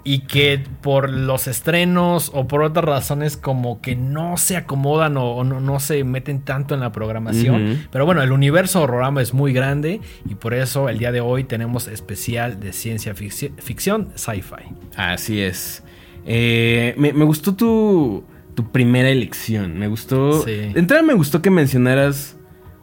y 0.04 0.19
que 0.19 0.63
por 0.81 1.10
los 1.10 1.48
estrenos 1.48 2.31
o 2.34 2.48
por 2.48 2.63
otras 2.63 2.86
razones 2.86 3.38
como 3.38 3.81
que 3.81 3.96
no 3.96 4.38
se 4.38 4.57
acomodan 4.57 5.18
o, 5.18 5.36
o 5.36 5.44
no, 5.44 5.60
no, 5.60 5.80
se 5.80 6.04
meten 6.04 6.42
tanto 6.42 6.74
en 6.74 6.80
la 6.80 6.92
programación. 6.92 7.56
Uh 7.56 7.74
-huh. 7.74 7.88
Pero 7.92 8.06
bueno, 8.06 8.22
el 8.22 8.31
universo 8.31 8.81
horrorama 8.81 9.22
es 9.22 9.34
muy 9.34 9.54
grande 9.54 10.01
y 10.28 10.36
por 10.36 10.54
eso 10.54 10.90
el 10.90 10.98
día 10.98 11.12
de 11.12 11.22
hoy 11.22 11.44
tenemos 11.44 11.88
especial 11.88 12.60
de 12.60 12.74
ciencia 12.74 13.13
ficción, 13.13 13.54
ficción 13.57 14.10
sci-fi. 14.16 14.74
Así 14.96 15.42
es. 15.42 15.84
Eh, 16.25 16.94
me, 16.98 17.13
me, 17.13 17.25
gustó 17.25 17.56
tu, 17.56 18.24
tu 18.56 18.72
primera 18.72 19.10
elección. 19.10 19.78
Me 19.78 19.88
gustó... 19.88 20.44
Sí. 20.44 20.51
De 20.51 20.80
entrada 20.80 21.03
me 21.03 21.13
gustó 21.13 21.41
que 21.41 21.50
mencionaras 21.50 22.38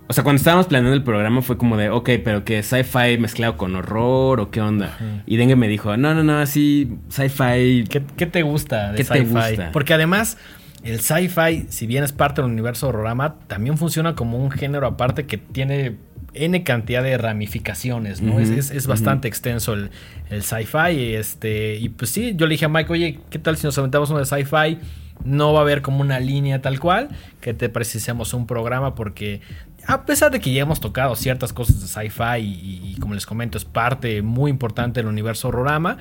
o 0.09 0.13
sea, 0.13 0.23
cuando 0.23 0.39
estábamos 0.39 0.67
planeando 0.67 0.95
el 0.95 1.03
programa 1.03 1.43
fue 1.43 1.59
como 1.59 1.77
de, 1.77 1.91
ok, 1.91 2.11
pero 2.23 2.45
que 2.45 2.63
sci-fi 2.63 3.19
mezclado 3.19 3.57
con 3.57 3.75
horror 3.75 4.41
o 4.41 4.51
qué 4.51 4.61
onda. 4.61 4.97
Uh 5.01 5.05
-huh. 5.05 5.23
Y 5.27 5.37
Dengue 5.37 5.57
me 5.57 5.67
dijo, 5.69 5.97
no, 5.97 6.15
no, 6.15 6.23
no, 6.23 6.39
así 6.39 6.97
sci-fi. 7.09 7.85
¿Qué, 7.89 8.03
¿Qué, 8.17 8.27
te 8.27 8.43
gusta 8.43 8.93
de 8.93 8.99
¿Qué 8.99 9.05
sci-fi? 9.05 9.63
Porque 9.73 9.95
además, 9.95 10.39
el 10.85 11.01
sci-fi, 11.01 11.67
si 11.71 11.87
bien 11.87 12.05
es 12.05 12.13
parte 12.13 12.41
del 12.41 12.51
universo 12.51 12.89
horrorama, 12.89 13.37
también 13.49 13.77
funciona 13.79 14.15
como 14.15 14.39
un 14.39 14.51
género 14.53 14.87
aparte 14.87 15.27
que 15.27 15.39
tiene 15.39 15.97
N 16.35 16.63
cantidad 16.63 17.03
de 17.03 17.19
ramificaciones, 17.19 18.21
¿no? 18.21 18.35
Uh 18.35 18.39
-huh. 18.39 18.43
es, 18.43 18.51
es, 18.51 18.71
es, 18.71 18.87
bastante 18.87 19.27
uh 19.27 19.31
-huh. 19.31 19.33
extenso 19.33 19.73
el, 19.73 19.91
el 20.31 20.43
sci-fi. 20.43 21.15
Este, 21.15 21.77
y 21.77 21.89
pues 21.89 22.11
sí, 22.11 22.35
yo 22.37 22.47
le 22.47 22.53
dije 22.53 22.67
a 22.67 22.69
Mike, 22.69 22.93
oye, 22.93 23.19
¿qué 23.29 23.41
tal 23.41 23.57
si 23.57 23.67
nos 23.67 23.77
aventamos 23.77 24.11
uno 24.11 24.21
de 24.21 24.27
sci-fi? 24.27 24.79
No 25.25 25.53
va 25.53 25.61
a 25.61 25.63
haber 25.63 25.83
como 25.83 26.01
una 26.01 26.21
línea 26.21 26.61
tal 26.61 26.79
cual. 26.79 27.09
Que 27.41 27.55
te 27.55 27.69
precisemos 27.69 28.35
un 28.35 28.47
programa 28.47 28.95
porque 28.95 29.41
a 29.87 30.05
pesar 30.05 30.31
de 30.31 30.41
que 30.41 30.53
ya 30.53 30.63
hemos 30.63 30.81
tocado 30.81 31.15
ciertas 31.17 31.53
cosas 31.53 31.81
de 31.81 31.87
sci-fi 31.87 32.41
y, 32.41 32.97
como 33.01 33.15
les 33.15 33.27
comento 33.27 33.59
es 33.59 33.65
parte 33.65 34.23
muy 34.23 34.51
importante 34.51 35.01
del 35.01 35.09
universo 35.09 35.49
horrorama, 35.49 35.99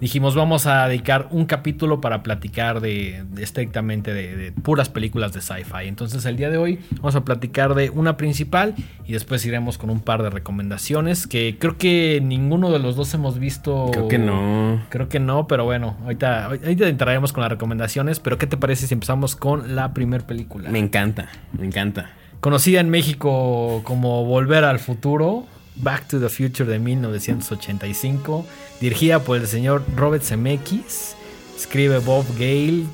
dijimos 0.00 0.34
vamos 0.34 0.66
a 0.66 0.88
dedicar 0.88 1.28
un 1.30 1.46
capítulo 1.46 2.00
para 2.00 2.22
platicar 2.22 2.80
de, 2.80 3.24
de 3.30 3.42
estrictamente 3.42 4.12
de, 4.12 4.36
de, 4.36 4.52
puras 4.52 4.88
películas 4.88 5.32
de 5.32 5.40
sci-fi. 5.40 5.86
Entonces 5.86 6.24
el 6.24 6.36
día 6.36 6.50
de 6.50 6.56
hoy 6.56 6.78
vamos 6.96 7.14
a 7.14 7.24
platicar 7.24 7.74
de 7.74 7.90
una 7.90 8.16
principal 8.16 8.74
y 9.06 9.12
después 9.12 9.44
iremos 9.44 9.76
con 9.76 9.90
un 9.90 10.00
par 10.00 10.22
de 10.22 10.30
recomendaciones 10.30 11.26
que 11.26 11.56
creo 11.58 11.76
que 11.76 12.20
ninguno 12.22 12.70
de 12.70 12.78
los 12.78 12.96
dos 12.96 13.12
hemos 13.14 13.38
visto. 13.38 13.90
Creo 13.92 14.08
que 14.08 14.18
no. 14.18 14.82
Creo 14.88 15.08
que 15.08 15.20
no, 15.20 15.46
pero 15.46 15.64
bueno, 15.64 15.96
ahorita, 16.04 16.46
ahorita 16.46 16.88
entraremos 16.88 17.32
con 17.32 17.42
las 17.42 17.50
recomendaciones. 17.50 18.20
Pero 18.20 18.38
¿qué 18.38 18.46
te 18.46 18.56
parece 18.56 18.86
si 18.86 18.94
empezamos 18.94 19.36
con 19.36 19.74
la 19.76 19.92
primer 19.92 20.24
película? 20.24 20.70
Me 20.70 20.78
encanta, 20.78 21.28
me 21.52 21.66
encanta 21.66 22.10
conocida 22.40 22.80
en 22.80 22.90
México 22.90 23.82
como 23.84 24.24
Volver 24.24 24.64
al 24.64 24.78
Futuro, 24.78 25.46
Back 25.76 26.08
to 26.08 26.20
the 26.20 26.28
Future 26.28 26.70
de 26.70 26.78
1985, 26.78 28.46
dirigida 28.80 29.20
por 29.20 29.36
el 29.36 29.46
señor 29.46 29.84
Robert 29.94 30.22
Zemeckis, 30.22 31.16
escribe 31.56 31.98
Bob 31.98 32.24
Gale, 32.38 32.84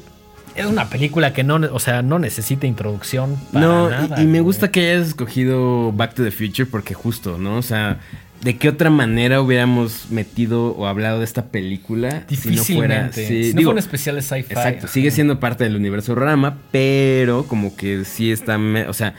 es 0.55 0.67
una 0.67 0.89
película 0.89 1.33
que 1.33 1.45
no, 1.45 1.57
o 1.57 1.79
sea, 1.79 2.03
no 2.03 2.19
necesita 2.19 2.67
introducción. 2.67 3.37
Para 3.53 3.67
no, 3.67 3.91
nada, 3.91 4.21
y, 4.21 4.25
y 4.25 4.27
me 4.27 4.41
gusta 4.41 4.71
que 4.71 4.91
hayas 4.91 5.09
escogido 5.09 5.93
Back 5.93 6.15
to 6.15 6.25
the 6.25 6.31
Future 6.31 6.67
porque 6.67 6.95
justo, 6.95 7.39
¿no? 7.39 7.57
O 7.57 7.63
sea, 7.63 8.01
¿de 8.43 8.57
qué 8.59 8.69
otra 8.69 8.91
manera 8.91 9.41
hubiéramos 9.41 10.11
metido 10.11 10.73
o 10.77 10.87
hablado 10.87 11.19
de 11.21 11.25
esta 11.25 11.47
película 11.47 12.25
si 12.29 12.51
no 12.51 12.65
fuera... 12.65 13.13
Sí, 13.13 13.25
si 13.25 13.33
no 13.55 13.59
digo, 13.59 13.71
fuera 13.71 13.71
un 13.73 13.79
especial 13.79 14.17
de 14.17 14.23
sci-fi. 14.23 14.53
Exacto, 14.53 14.89
sigue 14.89 15.11
siendo 15.11 15.39
parte 15.41 15.65
del 15.65 15.77
universo 15.77 16.15
Rama, 16.15 16.59
pero 16.73 17.45
como 17.45 17.77
que 17.77 18.05
sí 18.05 18.33
está, 18.33 18.59
me- 18.59 18.89
o 18.89 18.93
sea, 18.93 19.15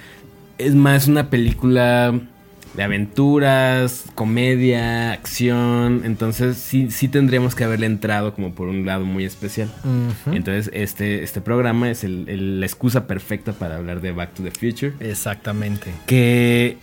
es 0.57 0.75
más 0.75 1.07
una 1.07 1.29
película 1.29 2.13
de 2.75 2.83
aventuras, 2.83 4.05
comedia, 4.15 5.11
acción, 5.11 6.01
entonces 6.05 6.57
sí, 6.57 6.89
sí 6.89 7.07
tendríamos 7.07 7.53
que 7.55 7.63
haberle 7.63 7.85
entrado 7.85 8.33
como 8.33 8.53
por 8.55 8.67
un 8.67 8.85
lado 8.85 9.05
muy 9.05 9.25
especial. 9.25 9.69
Entonces 10.31 10.71
este, 10.73 11.23
este 11.23 11.39
programa 11.39 11.89
es 11.91 12.03
el- 12.03 12.27
el- 12.27 12.59
la 12.59 12.65
excusa 12.65 13.05
perfecta 13.07 13.53
para 13.53 13.77
hablar 13.77 14.01
de 14.01 14.11
Back 14.11 14.33
to 14.33 14.43
the 14.43 14.51
Future, 14.51 14.93
Exactamente. 14.99 15.91
que 16.07 16.77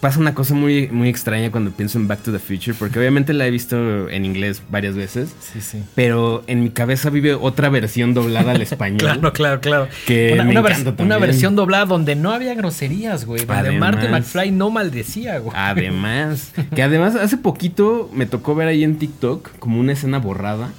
pasa 0.00 0.18
una 0.20 0.34
cosa 0.34 0.54
muy, 0.54 0.88
muy 0.88 1.08
extraña 1.08 1.50
cuando 1.50 1.70
pienso 1.70 1.98
en 1.98 2.08
Back 2.08 2.22
to 2.22 2.32
the 2.32 2.38
Future, 2.38 2.74
porque 2.78 2.98
obviamente 2.98 3.32
la 3.32 3.46
he 3.46 3.50
visto 3.50 4.08
en 4.08 4.24
inglés 4.24 4.62
varias 4.70 4.94
veces. 4.94 5.34
Sí, 5.40 5.60
sí. 5.60 5.82
Pero 5.94 6.44
en 6.46 6.62
mi 6.62 6.70
cabeza 6.70 7.10
vive 7.10 7.34
otra 7.34 7.68
versión 7.68 8.14
doblada 8.14 8.52
al 8.52 8.62
español. 8.62 8.98
Claro, 8.98 9.32
claro, 9.32 9.60
claro. 9.60 9.88
Que 10.06 10.32
una, 10.34 10.44
me 10.44 10.50
una 10.52 10.62
vers- 10.62 10.80
encanta 10.80 10.90
una 11.02 11.14
también. 11.14 11.20
versión 11.20 11.56
doblada 11.56 11.84
donde 11.86 12.14
no 12.16 12.32
había 12.32 12.54
groserías, 12.54 13.24
güey. 13.24 13.44
Donde 13.44 13.54
Además. 13.68 13.94
Marty 13.94 14.08
McFly 14.08 14.50
no 14.50 14.70
maldecía, 14.70 15.38
güey. 15.38 15.56
Además, 15.56 16.52
que 16.74 16.82
además 16.82 17.14
hace 17.16 17.36
poquito 17.36 18.10
me 18.14 18.26
tocó 18.26 18.54
ver 18.54 18.68
ahí 18.68 18.84
en 18.84 18.96
TikTok 18.98 19.58
como 19.58 19.80
una 19.80 19.92
escena 19.92 20.18
borrada 20.18 20.70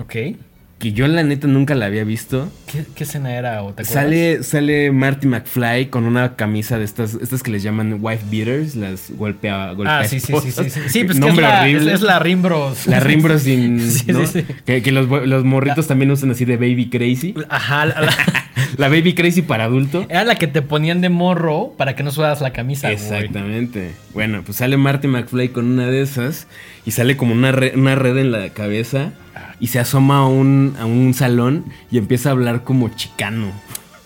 Ok. 0.00 0.16
Que 0.82 0.92
yo 0.92 1.06
la 1.06 1.22
neta 1.22 1.46
nunca 1.46 1.76
la 1.76 1.86
había 1.86 2.02
visto. 2.02 2.50
¿Qué, 2.66 2.84
qué 2.96 3.04
escena 3.04 3.36
era? 3.36 3.62
¿O 3.62 3.72
te? 3.72 3.84
Sale, 3.84 4.42
sale 4.42 4.90
Marty 4.90 5.28
McFly 5.28 5.86
con 5.90 6.02
una 6.04 6.34
camisa 6.34 6.76
de 6.76 6.84
estas, 6.84 7.14
estas 7.14 7.44
que 7.44 7.52
les 7.52 7.62
llaman 7.62 7.98
wife 8.00 8.24
beaters, 8.28 8.74
las 8.74 9.12
golpea, 9.16 9.74
golpea 9.74 10.00
Ah, 10.00 10.04
sí, 10.04 10.18
sí, 10.18 10.32
sí, 10.42 10.50
sí. 10.50 10.52
Sí, 10.52 10.66
esposas. 10.68 10.92
sí 10.92 11.04
pues 11.04 11.06
que 11.06 11.12
es 11.12 11.18
Nombre 11.20 11.46
la, 11.46 11.60
horrible. 11.62 11.90
es, 11.92 11.94
es 11.94 12.02
la 12.02 12.18
Rimbros. 12.18 12.86
La 12.88 12.98
Rimbro 12.98 13.38
sin. 13.38 13.80
Sí, 13.92 14.12
¿no? 14.12 14.26
sí, 14.26 14.40
sí. 14.46 14.54
Que, 14.66 14.82
que 14.82 14.90
los, 14.90 15.08
los 15.08 15.44
morritos 15.44 15.86
también 15.86 16.10
usan 16.10 16.32
así 16.32 16.44
de 16.44 16.56
baby 16.56 16.88
crazy. 16.90 17.32
Ajá. 17.48 17.86
la- 18.76 18.88
baby 18.88 19.14
crazy 19.14 19.42
para 19.42 19.64
adulto. 19.64 20.04
era 20.08 20.24
la 20.24 20.34
que 20.34 20.48
te 20.48 20.62
ponían 20.62 21.00
de 21.00 21.10
morro 21.10 21.74
para 21.78 21.94
que 21.94 22.02
no 22.02 22.10
sudas 22.10 22.40
la 22.40 22.52
camisa, 22.52 22.88
güey. 22.90 23.00
Exactamente. 23.00 23.92
Bueno, 24.14 24.42
pues 24.44 24.56
sale 24.58 24.76
Marty 24.76 25.06
McFly 25.06 25.50
con 25.50 25.66
una 25.66 25.86
de 25.86 26.02
esas 26.02 26.48
y 26.84 26.90
sale 26.90 27.16
como 27.16 27.34
una, 27.34 27.52
re- 27.52 27.72
una 27.76 27.94
red 27.94 28.16
en 28.18 28.32
la 28.32 28.48
cabeza 28.50 29.12
y 29.62 29.68
se 29.68 29.78
asoma 29.78 30.18
a 30.18 30.26
un, 30.26 30.74
a 30.80 30.86
un 30.86 31.14
salón 31.14 31.66
y 31.88 31.96
empieza 31.96 32.30
a 32.30 32.32
hablar 32.32 32.64
como 32.64 32.88
chicano. 32.88 33.52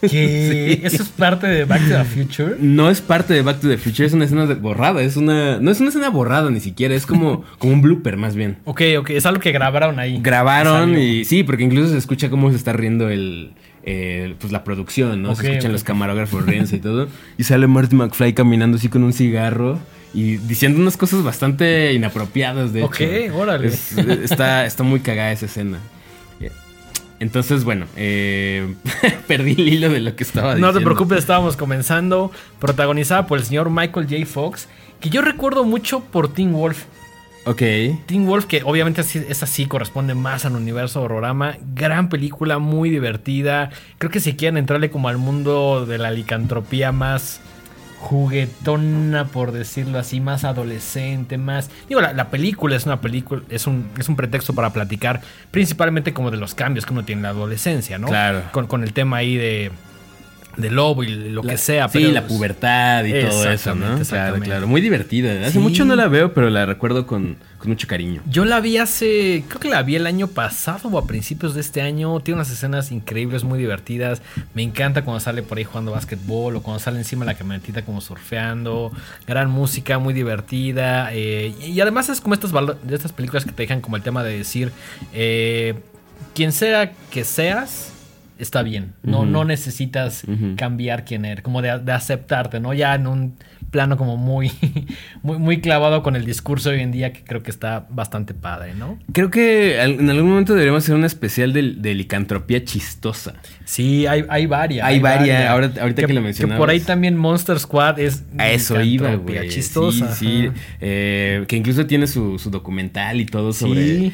Que 0.02 0.80
eso 0.84 1.02
es 1.02 1.08
parte 1.08 1.46
de 1.46 1.64
Back 1.64 1.88
to 1.88 1.96
the 1.96 2.04
Future. 2.04 2.56
No 2.60 2.90
es 2.90 3.00
parte 3.00 3.32
de 3.32 3.40
Back 3.40 3.60
to 3.60 3.68
the 3.70 3.78
Future, 3.78 4.06
es 4.06 4.12
una 4.12 4.26
escena 4.26 4.44
borrada, 4.44 5.00
es 5.00 5.16
una... 5.16 5.58
No 5.58 5.70
es 5.70 5.80
una 5.80 5.88
escena 5.88 6.10
borrada 6.10 6.50
ni 6.50 6.60
siquiera, 6.60 6.94
es 6.94 7.06
como, 7.06 7.42
como 7.58 7.72
un 7.72 7.80
blooper 7.80 8.18
más 8.18 8.36
bien. 8.36 8.58
Ok, 8.66 8.82
ok. 8.98 9.10
Es 9.10 9.24
algo 9.24 9.40
que 9.40 9.50
grabaron 9.50 9.98
ahí. 9.98 10.20
Grabaron 10.22 10.98
y 10.98 11.24
sí, 11.24 11.42
porque 11.42 11.64
incluso 11.64 11.90
se 11.90 11.96
escucha 11.96 12.28
cómo 12.28 12.50
se 12.50 12.56
está 12.56 12.74
riendo 12.74 13.08
el, 13.08 13.54
pues 14.38 14.52
la 14.52 14.62
producción, 14.62 15.22
¿no? 15.22 15.34
Se 15.36 15.48
escuchan 15.48 15.72
los 15.72 15.84
camarógrafos 15.84 16.44
riéndose 16.44 16.76
y 16.76 16.80
todo. 16.80 17.08
Y 17.38 17.44
sale 17.44 17.66
Marty 17.66 17.96
McFly 17.96 18.34
caminando 18.34 18.76
así 18.76 18.90
con 18.90 19.04
un 19.04 19.14
cigarro 19.14 19.78
y 20.14 20.36
diciendo 20.38 20.80
unas 20.80 20.96
cosas 20.96 21.22
bastante 21.22 21.92
inapropiadas, 21.92 22.72
de 22.72 22.82
Ok, 22.82 23.00
hecho. 23.00 23.36
órale. 23.36 23.68
Es- 23.68 23.96
está, 23.98 24.64
está 24.66 24.82
muy 24.82 25.00
cagada 25.00 25.32
esa 25.32 25.46
escena. 25.46 25.78
Entonces, 27.18 27.64
bueno, 27.64 27.86
eh, 27.96 28.74
perdí 29.26 29.52
el 29.52 29.68
hilo 29.68 29.88
de 29.88 30.00
lo 30.00 30.14
que 30.16 30.22
estaba 30.24 30.48
diciendo. 30.54 30.66
No 30.72 30.78
te 30.78 30.84
preocupes, 30.84 31.18
estábamos 31.18 31.56
comenzando. 31.56 32.30
Protagonizada 32.58 33.26
por 33.26 33.38
el 33.38 33.44
señor 33.44 33.70
Michael 33.70 34.06
J. 34.08 34.26
Fox. 34.26 34.68
Que 35.00 35.08
yo 35.08 35.22
recuerdo 35.22 35.64
mucho 35.64 36.00
por 36.00 36.32
Teen 36.32 36.52
Wolf. 36.52 36.84
Ok. 37.46 37.62
Teen 38.06 38.26
Wolf, 38.26 38.44
que 38.44 38.60
obviamente 38.64 39.00
es 39.00 39.42
así, 39.42 39.64
corresponde 39.66 40.14
más 40.14 40.44
al 40.44 40.56
universo 40.56 41.00
Horrorama. 41.00 41.56
Gran 41.74 42.10
película, 42.10 42.58
muy 42.58 42.90
divertida. 42.90 43.70
Creo 43.96 44.10
que 44.10 44.20
si 44.20 44.34
quieren 44.34 44.58
entrarle 44.58 44.90
como 44.90 45.08
al 45.08 45.16
mundo 45.16 45.86
de 45.86 45.96
la 45.96 46.10
licantropía 46.10 46.92
más 46.92 47.40
juguetona, 48.06 49.24
por 49.24 49.50
decirlo 49.50 49.98
así, 49.98 50.20
más 50.20 50.44
adolescente, 50.44 51.38
más... 51.38 51.70
Digo, 51.88 52.00
la, 52.00 52.12
la 52.12 52.30
película 52.30 52.76
es 52.76 52.86
una 52.86 53.00
película, 53.00 53.42
es 53.48 53.66
un, 53.66 53.90
es 53.98 54.08
un 54.08 54.14
pretexto 54.14 54.54
para 54.54 54.70
platicar 54.70 55.22
principalmente 55.50 56.14
como 56.14 56.30
de 56.30 56.36
los 56.36 56.54
cambios 56.54 56.86
que 56.86 56.92
uno 56.92 57.04
tiene 57.04 57.18
en 57.18 57.22
la 57.24 57.28
adolescencia, 57.30 57.98
¿no? 57.98 58.06
Claro. 58.06 58.44
Con, 58.52 58.68
con 58.68 58.84
el 58.84 58.92
tema 58.92 59.16
ahí 59.16 59.36
de, 59.36 59.72
de 60.56 60.70
lobo 60.70 61.02
y 61.04 61.08
lo 61.30 61.42
La- 61.42 61.52
que 61.52 61.58
sea. 61.58 61.88
Sí, 61.88 61.98
pero- 62.00 62.12
la 62.12 62.26
pubertad 62.26 63.04
y 63.04 63.12
todo 63.20 63.50
eso, 63.50 63.74
¿no? 63.74 63.98
Claro, 64.00 64.40
claro. 64.40 64.66
Muy 64.66 64.80
divertida. 64.80 65.32
Hace 65.42 65.52
Sí. 65.52 65.58
mucho 65.58 65.84
no 65.84 65.94
la 65.96 66.08
veo, 66.08 66.32
pero 66.32 66.48
la 66.50 66.64
recuerdo 66.66 67.06
con, 67.06 67.36
con 67.58 67.68
mucho 67.68 67.86
cariño. 67.86 68.22
Yo 68.28 68.44
la 68.44 68.60
vi 68.60 68.78
hace, 68.78 69.44
creo 69.48 69.60
que 69.60 69.68
la 69.68 69.82
vi 69.82 69.96
el 69.96 70.06
año 70.06 70.28
pasado 70.28 70.88
o 70.88 70.98
a 70.98 71.06
principios 71.06 71.54
de 71.54 71.60
este 71.60 71.82
año. 71.82 72.18
Tiene 72.20 72.36
unas 72.40 72.50
escenas 72.50 72.90
increíbles, 72.92 73.44
muy 73.44 73.58
divertidas. 73.58 74.22
Me 74.54 74.62
encanta 74.62 75.02
cuando 75.04 75.20
sale 75.20 75.42
por 75.42 75.58
ahí 75.58 75.64
jugando 75.64 75.92
básquetbol 75.92 76.56
o 76.56 76.62
cuando 76.62 76.80
sale 76.80 76.98
encima 76.98 77.24
de 77.24 77.32
la 77.32 77.38
camionetita 77.38 77.82
como 77.82 78.00
surfeando. 78.00 78.92
Gran 79.26 79.50
música, 79.50 79.98
muy 79.98 80.14
divertida. 80.14 81.10
eh, 81.12 81.54
y, 81.66 81.80
además 81.80 82.08
es 82.08 82.20
como 82.20 82.34
estas, 82.34 82.50
estas 82.90 83.12
películas 83.12 83.44
que 83.44 83.52
te 83.52 83.62
dejan 83.62 83.80
como 83.80 83.96
el 83.96 84.02
tema 84.02 84.22
de 84.22 84.38
decir, 84.38 84.72
eh, 85.12 85.74
quien 86.34 86.52
sea 86.52 86.92
que 87.10 87.24
seas, 87.24 87.92
está 88.38 88.62
bien. 88.62 88.92
No, 89.02 89.24
no 89.26 89.44
necesitas 89.44 90.22
cambiar 90.56 91.04
quién 91.04 91.24
eres, 91.24 91.42
como 91.42 91.62
de, 91.62 91.78
de 91.78 91.92
aceptarte, 91.92 92.60
¿no? 92.60 92.74
Ya 92.74 92.94
en 92.94 93.06
un 93.06 93.34
plano 93.70 93.96
como 93.96 94.16
muy, 94.16 94.50
muy, 95.22 95.38
muy 95.38 95.60
clavado 95.60 96.02
con 96.02 96.14
el 96.16 96.24
discurso 96.24 96.70
hoy 96.70 96.80
en 96.80 96.92
día 96.92 97.12
que 97.12 97.24
creo 97.24 97.42
que 97.42 97.50
está 97.50 97.86
bastante 97.90 98.32
padre, 98.32 98.74
¿no? 98.74 98.98
Creo 99.12 99.30
que 99.30 99.80
en 99.82 100.08
algún 100.08 100.30
momento 100.30 100.52
deberíamos 100.54 100.84
hacer 100.84 100.94
un 100.94 101.04
especial 101.04 101.52
de, 101.52 101.72
de 101.72 101.94
licantropía 101.94 102.64
chistosa. 102.64 103.34
Sí, 103.64 104.06
hay, 104.06 104.24
hay 104.28 104.46
varias. 104.46 104.86
Hay 104.86 105.00
varias, 105.00 105.48
ahora- 105.50 105.72
ahorita 105.80 106.02
que 106.06 106.12
lo 106.12 106.20
Que 106.20 106.24
mencionabas. 106.26 106.58
por 106.58 106.70
ahí 106.70 106.80
también 106.80 107.16
Monster 107.16 107.58
Squad 107.58 107.98
es 107.98 108.24
A 108.38 108.48
eso 108.50 108.74
iba, 108.80 109.08
licantropía 109.08 109.40
güey. 109.40 109.50
chistosa. 109.50 110.14
Sí. 110.14 110.48
Eh, 110.80 111.44
que 111.48 111.56
incluso 111.56 111.86
tiene 111.86 112.06
su, 112.06 112.38
su 112.38 112.50
documental 112.50 113.20
y 113.20 113.26
todo 113.26 113.52
sobre. 113.52 113.84
Sí. 113.98 114.12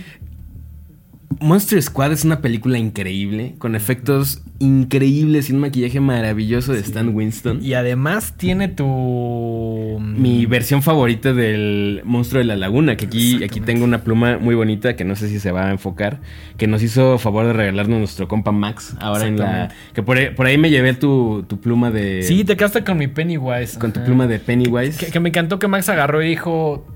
Monster 1.40 1.82
Squad 1.82 2.12
es 2.12 2.24
una 2.24 2.40
película 2.40 2.78
increíble, 2.78 3.54
con 3.58 3.74
efectos 3.74 4.42
increíbles 4.58 5.50
y 5.50 5.52
un 5.52 5.60
maquillaje 5.60 6.00
maravilloso 6.00 6.72
de 6.72 6.80
Stan 6.80 7.14
Winston. 7.14 7.62
Y 7.62 7.74
además 7.74 8.36
tiene 8.36 8.68
tu... 8.68 9.98
Mi 10.00 10.46
versión 10.46 10.82
favorita 10.82 11.32
del 11.32 12.02
monstruo 12.04 12.38
de 12.40 12.44
la 12.44 12.56
laguna, 12.56 12.96
que 12.96 13.06
aquí, 13.06 13.42
aquí 13.42 13.60
tengo 13.60 13.84
una 13.84 14.04
pluma 14.04 14.38
muy 14.38 14.54
bonita 14.54 14.94
que 14.96 15.04
no 15.04 15.16
sé 15.16 15.28
si 15.28 15.40
se 15.40 15.50
va 15.50 15.66
a 15.66 15.70
enfocar, 15.70 16.20
que 16.56 16.66
nos 16.66 16.82
hizo 16.82 17.18
favor 17.18 17.46
de 17.46 17.52
regalarnos 17.52 17.98
nuestro 17.98 18.28
compa 18.28 18.52
Max 18.52 18.96
ahora 19.00 19.26
en 19.26 19.38
la... 19.38 19.70
Que 19.94 20.02
por 20.02 20.16
ahí, 20.16 20.30
por 20.30 20.46
ahí 20.46 20.58
me 20.58 20.70
llevé 20.70 20.94
tu, 20.94 21.44
tu 21.48 21.60
pluma 21.60 21.90
de... 21.90 22.22
Sí, 22.22 22.44
te 22.44 22.56
quedaste 22.56 22.84
con 22.84 22.98
mi 22.98 23.08
Pennywise. 23.08 23.78
Con 23.78 23.92
tu 23.92 24.02
pluma 24.04 24.26
de 24.26 24.38
Pennywise. 24.38 24.98
Que, 24.98 25.12
que 25.12 25.20
me 25.20 25.30
encantó 25.30 25.58
que 25.58 25.68
Max 25.68 25.88
agarró 25.88 26.22
y 26.22 26.28
dijo. 26.28 26.86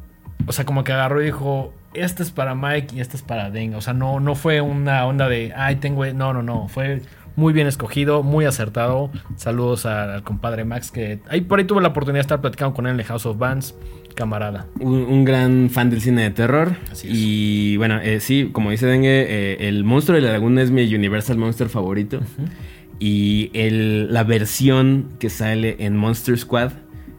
O 0.47 0.53
sea, 0.53 0.65
como 0.65 0.85
que 0.85 0.93
agarró 0.93 1.23
y 1.23 1.27
dijo. 1.27 1.73
Este 1.97 2.23
es 2.23 2.31
para 2.31 2.55
Mike 2.55 2.95
y 2.97 3.01
este 3.01 3.17
es 3.17 3.23
para 3.23 3.51
Denga. 3.51 3.79
O 3.79 3.81
sea, 3.81 3.93
no, 3.95 4.21
no 4.21 4.35
fue 4.35 4.61
una 4.61 5.05
onda 5.07 5.29
de. 5.29 5.53
Ay, 5.57 5.77
tengo. 5.77 6.05
e-". 6.05 6.15
No, 6.15 6.33
no, 6.33 6.43
no. 6.43 6.69
Fue 6.69 7.03
muy 7.37 7.53
bien 7.53 7.67
escogido, 7.67 8.23
muy 8.23 8.45
acertado. 8.45 9.11
Saludos 9.37 9.87
al, 9.87 10.11
al 10.11 10.23
compadre 10.23 10.65
Max. 10.65 10.91
Que 10.91 11.21
ahí 11.29 11.41
por 11.43 11.59
ahí 11.59 11.65
tuve 11.65 11.83
la 11.83 11.89
oportunidad 11.89 12.19
de 12.19 12.23
estar 12.23 12.41
platicando 12.41 12.75
con 12.75 12.87
él 12.87 12.95
en 12.95 13.01
el 13.01 13.07
House 13.07 13.27
of 13.27 13.39
Bands. 13.39 13.75
Camarada. 14.15 14.67
Un, 14.81 14.95
un 14.95 15.25
gran 15.27 15.69
fan 15.69 15.91
del 15.91 16.01
cine 16.01 16.23
de 16.23 16.31
terror. 16.31 16.75
Así 16.91 17.07
es. 17.09 17.13
Y 17.15 17.77
bueno, 17.77 18.01
eh, 18.01 18.21
sí, 18.21 18.49
como 18.51 18.71
dice 18.71 18.87
Dengue, 18.87 19.27
eh, 19.29 19.69
el 19.69 19.85
monstruo 19.85 20.17
de 20.17 20.23
la 20.23 20.33
laguna 20.33 20.63
es 20.63 20.71
mi 20.71 20.95
Universal 20.95 21.37
Monster 21.37 21.69
favorito. 21.69 22.21
Y 22.99 23.51
el, 23.53 24.11
la 24.15 24.25
versión 24.25 25.11
que 25.19 25.29
sale 25.29 25.77
en 25.81 25.99
Monster 25.99 26.39
Squad 26.39 26.73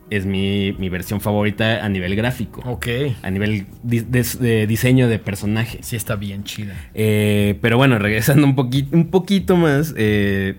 es 0.10 0.26
mi, 0.26 0.74
mi 0.80 0.90
versión 0.90 1.20
favorita 1.22 1.84
a 1.84 1.90
nivel 1.90 2.16
gráfico. 2.16 2.62
Ok. 2.66 2.88
A 3.24 3.30
nivel 3.32 3.66
di- 3.84 4.00
de, 4.02 4.24
de 4.40 4.68
diseño 4.68 5.08
de 5.08 5.20
personajes. 5.20 5.86
Sí, 5.86 5.96
está 5.96 6.16
bien 6.16 6.44
chida. 6.44 6.74
Eh, 6.94 7.58
pero 7.62 7.78
bueno, 7.78 8.00
regresando 8.00 8.46
un, 8.48 8.56
poquito 8.56 8.96
un 8.96 9.08
poquito 9.10 9.58
más, 9.58 9.94
eh, 9.98 10.56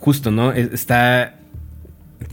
justo, 0.00 0.30
¿no? 0.30 0.52
Es- 0.52 0.72
Está 0.72 1.34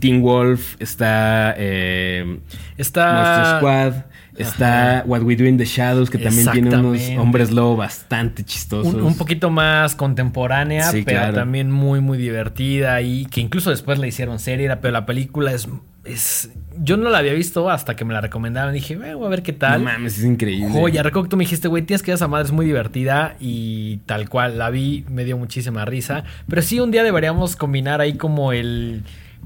Teen 0.00 0.20
Wolf, 0.22 0.76
está 0.80 1.54
eh, 1.56 2.24
Monster 2.26 2.42
Está. 2.76 3.58
Squad, 3.58 3.92
está 4.36 5.02
What 5.06 5.22
We 5.22 5.36
Do 5.36 5.44
in 5.46 5.56
the 5.56 5.64
Shadows, 5.64 6.10
que 6.10 6.18
también 6.18 6.48
tiene 6.50 6.76
unos 6.76 7.00
hombres 7.18 7.50
lobo 7.50 7.76
bastante 7.76 8.44
chistosos. 8.44 8.92
Un, 8.94 9.02
un 9.02 9.16
poquito 9.16 9.48
más 9.48 9.94
contemporánea, 9.94 10.90
Sí, 10.90 11.02
pero 11.04 11.20
claro. 11.20 11.34
también 11.34 11.70
muy, 11.70 12.00
muy 12.00 12.18
divertida 12.18 13.00
y 13.00 13.26
que 13.26 13.40
incluso 13.40 13.70
después 13.70 13.98
le 13.98 14.08
hicieron 14.08 14.38
serie, 14.38 14.68
la- 14.68 14.80
pero 14.80 14.92
la 14.92 15.06
película 15.06 15.52
es, 15.52 15.68
es, 16.06 16.50
yo 16.82 16.96
no 16.96 17.10
la 17.10 17.18
había 17.18 17.32
visto 17.32 17.68
hasta 17.70 17.96
que 17.96 18.04
me 18.04 18.12
la 18.14 18.20
recomendaron. 18.20 18.72
Dije, 18.74 18.94
"Eh, 18.94 19.14
voy 19.14 19.26
a 19.26 19.28
ver 19.30 19.42
qué 19.42 19.52
tal. 19.52 19.82
No 19.84 19.90
mames, 19.90 20.18
es 20.18 20.24
increíble. 20.24 20.68
Joya, 20.70 21.02
recuerdo 21.02 21.24
que 21.24 21.30
tú 21.30 21.36
me 21.36 21.44
dijiste, 21.44 21.68
güey, 21.68 21.82
tienes 21.84 22.02
que 22.02 22.10
ver 22.12 22.16
esa 22.16 22.28
madre, 22.28 22.46
es 22.46 22.52
muy 22.52 22.66
divertida 22.66 23.36
y 23.40 23.98
tal 24.06 24.28
cual, 24.28 24.58
la 24.58 24.70
vi, 24.70 25.04
me 25.10 25.24
dio 25.24 25.36
muchísima 25.38 25.84
risa. 25.84 26.24
Pero 26.48 26.62
sí, 26.62 26.80
un 26.80 26.90
día 26.90 27.02
deberíamos 27.04 27.56
combinar 27.56 28.00
ahí 28.00 28.14
como 28.14 28.52
el 28.52 29.02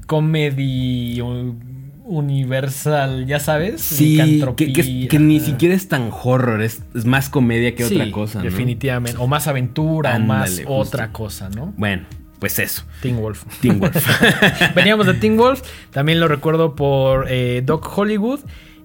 comedy 0.07 1.21
universal, 2.03 3.25
ya 3.25 3.39
sabes, 3.39 3.81
Sí, 3.81 4.17
que, 4.55 4.73
que- 4.73 5.07
que 5.07 5.19
ni 5.19 5.39
siquiera 5.39 5.73
es 5.75 5.87
tan 5.87 6.09
horror, 6.11 6.61
es, 6.61 6.83
es 6.93 7.05
más 7.05 7.29
comedia 7.29 7.73
que 7.75 7.83
Sí, 7.85 7.95
otra 7.95 8.11
cosa. 8.11 8.39
¿no? 8.39 8.45
Definitivamente. 8.45 9.17
O 9.21 9.27
más 9.27 9.47
aventura, 9.47 10.15
o 10.15 10.19
más 10.19 10.49
justo. 10.57 10.73
otra 10.73 11.11
cosa, 11.11 11.49
¿no? 11.49 11.73
Bueno, 11.77 12.03
pues 12.41 12.57
eso. 12.59 12.83
Teen 13.01 13.17
Wolf. 13.21 13.45
Teen 13.61 13.79
Wolf. 13.79 13.95
Veníamos 14.75 15.05
de 15.05 15.13
Teen 15.13 15.37
Wolf. 15.37 15.61
También 15.91 16.19
lo 16.19 16.27
recuerdo 16.27 16.75
por 16.75 17.27
eh, 17.29 17.61
Doc 17.63 17.87
Hollywood. 17.97 18.39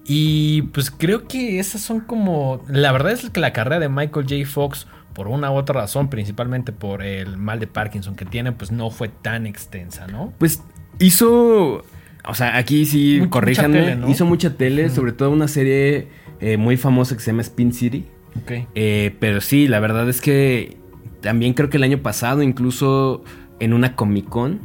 Y 0.05 0.61
pues 0.73 0.89
creo 0.91 1.27
que 1.27 1.59
esas 1.59 1.81
son 1.81 1.99
como. 2.01 2.63
La 2.69 2.91
verdad 2.93 3.11
es 3.11 3.29
que 3.29 3.39
la 3.41 3.51
carrera 3.53 3.79
de 3.79 3.89
Michael 3.89 4.25
J. 4.29 4.45
Fox, 4.49 4.87
por 5.13 5.27
una 5.27 5.51
u 5.51 5.55
otra 5.55 5.81
razón, 5.81 6.09
principalmente 6.09 6.71
por 6.71 7.01
el 7.01 7.35
mal 7.37 7.59
de 7.59 7.65
Parkinson 7.67 8.15
que 8.15 8.23
tiene, 8.25 8.51
pues 8.51 8.71
no 8.71 8.89
fue 8.91 9.09
tan 9.09 9.45
extensa, 9.47 10.05
¿no? 10.07 10.31
Pues 10.37 10.61
hizo. 10.99 11.83
O 12.29 12.35
sea, 12.35 12.57
aquí 12.57 12.85
sí, 12.85 13.17
Mucha- 13.19 13.29
corríjanme. 13.31 13.79
mucha 13.79 13.85
tele, 13.89 13.95
¿no? 14.01 14.09
Hizo 14.09 14.25
mucha 14.25 14.53
tele, 14.55 14.89
sobre 14.91 15.13
todo 15.13 15.31
una 15.31 15.47
serie 15.47 16.09
eh, 16.41 16.57
muy 16.57 16.77
famosa 16.77 17.15
que 17.15 17.21
se 17.21 17.31
llama 17.31 17.41
Spin 17.41 17.73
City. 17.73 18.05
Ok. 18.43 18.51
Eh, 18.75 19.15
pero 19.19 19.41
sí, 19.41 19.67
la 19.67 19.79
verdad 19.79 20.07
es 20.09 20.21
que 20.21 20.77
también 21.21 21.53
creo 21.53 21.69
que 21.69 21.77
el 21.77 21.83
año 21.83 21.97
pasado, 21.97 22.43
incluso 22.43 23.23
en 23.59 23.73
una 23.73 23.95
Comic 23.95 24.27
Con, 24.29 24.59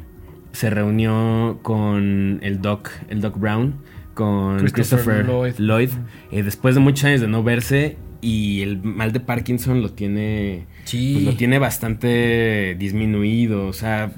se 0.53 0.71
reunió 0.71 1.59
con 1.63 2.39
el 2.43 2.61
Doc, 2.61 2.91
el 3.09 3.21
Doc 3.21 3.39
Brown, 3.39 3.75
con 4.15 4.59
Christopher 4.59 5.25
Christopher, 5.25 5.27
Lloyd. 5.27 5.55
Lloyd, 5.59 5.91
eh, 6.31 6.43
después 6.43 6.75
de 6.75 6.81
muchos 6.81 7.05
años 7.05 7.21
de 7.21 7.29
no 7.29 7.43
verse. 7.43 7.97
Y 8.25 8.61
el 8.63 8.81
mal 8.83 9.11
de 9.13 9.19
Parkinson 9.19 9.83
lo 9.83 9.91
tiene. 9.91 10.67
Sí. 10.85 11.13
pues 11.15 11.25
lo 11.25 11.35
tiene 11.35 11.59
bastante 11.59 12.77
disminuido. 12.79 13.67
O 13.67 13.73
sea, 13.73 14.13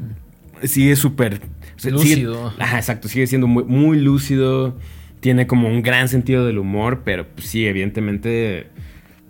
sigue 0.62 0.94
súper. 0.94 1.40
o 1.76 1.78
sea, 1.78 1.90
sigue- 1.96 2.16
Lúcido. 2.16 2.52
ajá, 2.58 2.76
exacto. 2.76 3.08
Sigue 3.08 3.26
siendo 3.26 3.46
muy, 3.46 3.64
muy 3.64 3.98
lúcido. 3.98 4.76
Tiene 5.20 5.46
como 5.46 5.68
un 5.68 5.80
gran 5.80 6.08
sentido 6.10 6.44
del 6.44 6.58
humor. 6.58 7.00
Pero 7.02 7.26
pues, 7.28 7.46
sí, 7.46 7.64
evidentemente. 7.66 8.66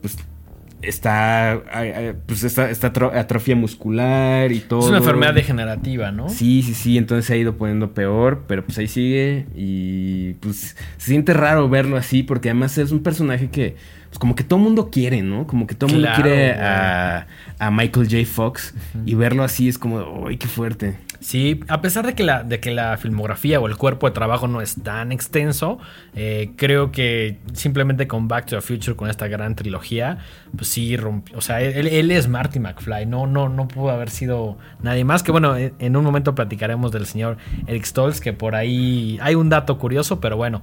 Pues 0.00 0.16
está. 0.88 1.62
Pues 2.26 2.44
está, 2.44 2.70
está 2.70 2.92
atro- 2.92 3.14
atrofia 3.14 3.56
muscular 3.56 4.52
y 4.52 4.60
todo. 4.60 4.80
Es 4.80 4.86
una 4.86 4.98
enfermedad 4.98 5.34
degenerativa, 5.34 6.10
¿no? 6.12 6.28
Sí, 6.28 6.62
sí, 6.62 6.74
sí, 6.74 6.98
entonces 6.98 7.26
se 7.26 7.34
ha 7.34 7.36
ido 7.36 7.56
poniendo 7.56 7.92
peor, 7.92 8.44
pero 8.46 8.64
pues 8.64 8.78
ahí 8.78 8.88
sigue 8.88 9.46
y 9.54 10.34
pues 10.34 10.76
se 10.96 11.06
siente 11.06 11.32
raro 11.34 11.68
verlo 11.68 11.96
así 11.96 12.22
porque 12.22 12.50
además 12.50 12.76
es 12.78 12.92
un 12.92 13.02
personaje 13.02 13.50
que 13.50 13.76
pues 14.08 14.18
como 14.18 14.34
que 14.36 14.44
todo 14.44 14.58
mundo 14.60 14.90
quiere, 14.90 15.22
¿no? 15.22 15.46
Como 15.46 15.66
que 15.66 15.74
todo 15.74 15.88
el 15.88 15.94
mundo 15.94 16.08
Claro, 16.08 16.22
quiere 16.22 16.52
a, 16.52 17.26
a 17.58 17.70
Michael 17.72 18.06
J. 18.08 18.24
Fox 18.26 18.72
y 19.04 19.14
verlo 19.16 19.42
así 19.42 19.68
es 19.68 19.76
como, 19.78 20.26
¡ay, 20.28 20.36
qué 20.36 20.46
fuerte! 20.46 20.94
Sí, 21.24 21.60
a 21.68 21.80
pesar 21.80 22.04
de 22.04 22.14
que 22.14 22.22
la, 22.22 22.42
de 22.42 22.60
que 22.60 22.70
la 22.70 22.98
filmografía 22.98 23.58
o 23.58 23.66
el 23.66 23.78
cuerpo 23.78 24.06
de 24.06 24.12
trabajo 24.12 24.46
no 24.46 24.60
es 24.60 24.82
tan 24.82 25.10
extenso, 25.10 25.78
eh, 26.14 26.50
creo 26.56 26.92
que 26.92 27.38
simplemente 27.54 28.06
con 28.06 28.28
Back 28.28 28.44
to 28.44 28.56
the 28.56 28.60
Future, 28.60 28.94
con 28.94 29.08
esta 29.08 29.26
gran 29.26 29.54
trilogía, 29.54 30.18
pues 30.54 30.68
sí 30.68 30.98
rompió. 30.98 31.38
O 31.38 31.40
sea, 31.40 31.62
él, 31.62 31.86
él 31.86 32.10
es 32.10 32.28
Marty 32.28 32.60
McFly, 32.60 33.06
no, 33.06 33.26
no, 33.26 33.48
no 33.48 33.68
pudo 33.68 33.88
haber 33.88 34.10
sido 34.10 34.58
nadie 34.82 35.04
más. 35.04 35.22
Que 35.22 35.32
bueno, 35.32 35.56
en 35.56 35.94
en 35.94 35.98
un 35.98 36.04
momento 36.04 36.34
platicaremos 36.34 36.92
del 36.92 37.06
señor 37.06 37.38
Eric 37.66 37.84
Stoltz, 37.84 38.20
que 38.20 38.32
por 38.32 38.54
ahí 38.54 39.18
hay 39.22 39.36
un 39.36 39.48
dato 39.48 39.78
curioso, 39.78 40.20
pero 40.20 40.36
bueno. 40.36 40.60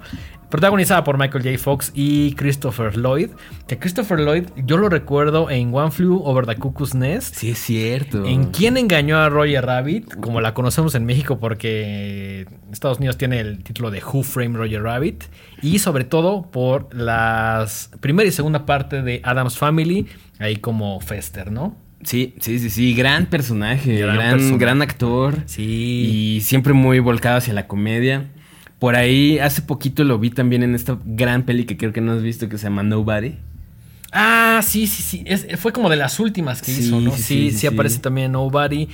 Protagonizada 0.50 1.06
por 1.06 1.18
Michael 1.18 1.46
J. 1.46 1.58
Fox 1.58 1.94
y 1.96 2.34
Christopher 2.34 2.98
Lloyd. 2.98 3.30
Que 3.68 3.80
Christopher 3.80 4.20
Lloyd, 4.20 4.50
yo 4.58 4.76
lo 4.76 4.90
recuerdo 4.90 5.50
en 5.50 5.74
One 5.74 5.92
Flew 5.92 6.22
Over 6.26 6.46
the 6.46 6.58
Cuckoo's 6.58 6.94
Nest. 6.94 7.36
Sí, 7.36 7.52
es 7.52 7.60
cierto. 7.60 8.26
¿En 8.26 8.52
quién 8.52 8.76
engañó 8.76 9.18
a 9.18 9.30
Roger 9.30 9.66
Rabbit? 9.66 10.14
Como 10.20 10.42
la 10.42 10.51
conocemos 10.54 10.96
en 10.96 11.06
México 11.06 11.40
porque 11.40 12.48
Estados 12.72 12.98
Unidos 12.98 13.18
tiene 13.18 13.40
el 13.40 13.64
título 13.64 13.92
de 13.92 14.02
Who 14.04 14.24
Framed 14.24 14.58
Roger 14.58 14.84
Rabbit. 14.84 15.24
Y 15.62 15.80
sobre 15.80 16.04
todo 16.04 16.50
por 16.52 16.94
las 16.94 17.92
primera 18.00 18.28
y 18.28 18.32
segunda 18.32 18.66
parte 18.66 19.02
de 19.02 19.22
Adam's 19.24 19.58
Family, 19.58 20.08
ahí 20.40 20.58
como 20.58 21.00
Fester, 21.00 21.52
¿no? 21.52 21.76
Sí, 22.04 22.34
sí, 22.40 22.60
sí, 22.60 22.70
sí, 22.70 22.94
gran 22.96 23.28
personaje, 23.28 24.00
Gran 24.00 24.58
gran, 24.58 24.82
actor. 24.82 25.38
Sí. 25.46 26.36
Y 26.38 26.42
siempre 26.42 26.74
muy 26.74 27.00
volcado 27.00 27.38
hacia 27.38 27.54
la 27.54 27.68
comedia. 27.68 28.26
Por 28.80 28.96
ahí, 28.96 29.38
hace 29.38 29.62
poquito 29.62 30.04
lo 30.04 30.18
vi 30.18 30.32
también 30.32 30.64
en 30.64 30.74
esta 30.74 30.98
gran 31.06 31.44
peli 31.44 31.66
que 31.66 31.78
creo 31.78 31.94
que 31.94 32.02
no 32.02 32.14
has 32.14 32.24
visto 32.24 32.50
que 32.50 32.58
se 32.58 32.64
llama 32.64 32.82
Nobody. 32.82 33.36
Ah, 34.12 34.60
sí, 34.64 34.88
sí, 34.88 35.02
sí. 35.04 35.24
Es- 35.26 35.48
fue 35.60 35.72
como 35.72 35.90
de 35.90 35.96
las 35.96 36.20
últimas 36.20 36.62
que 36.62 36.72
Sí, 36.74 36.82
hizo, 36.84 37.00
¿no? 37.00 37.12
sí, 37.12 37.22
Sí, 37.24 37.52
sí, 37.52 37.58
sí, 37.60 37.68
aparece 37.68 38.00
también 38.00 38.34
Nobody. 38.34 38.90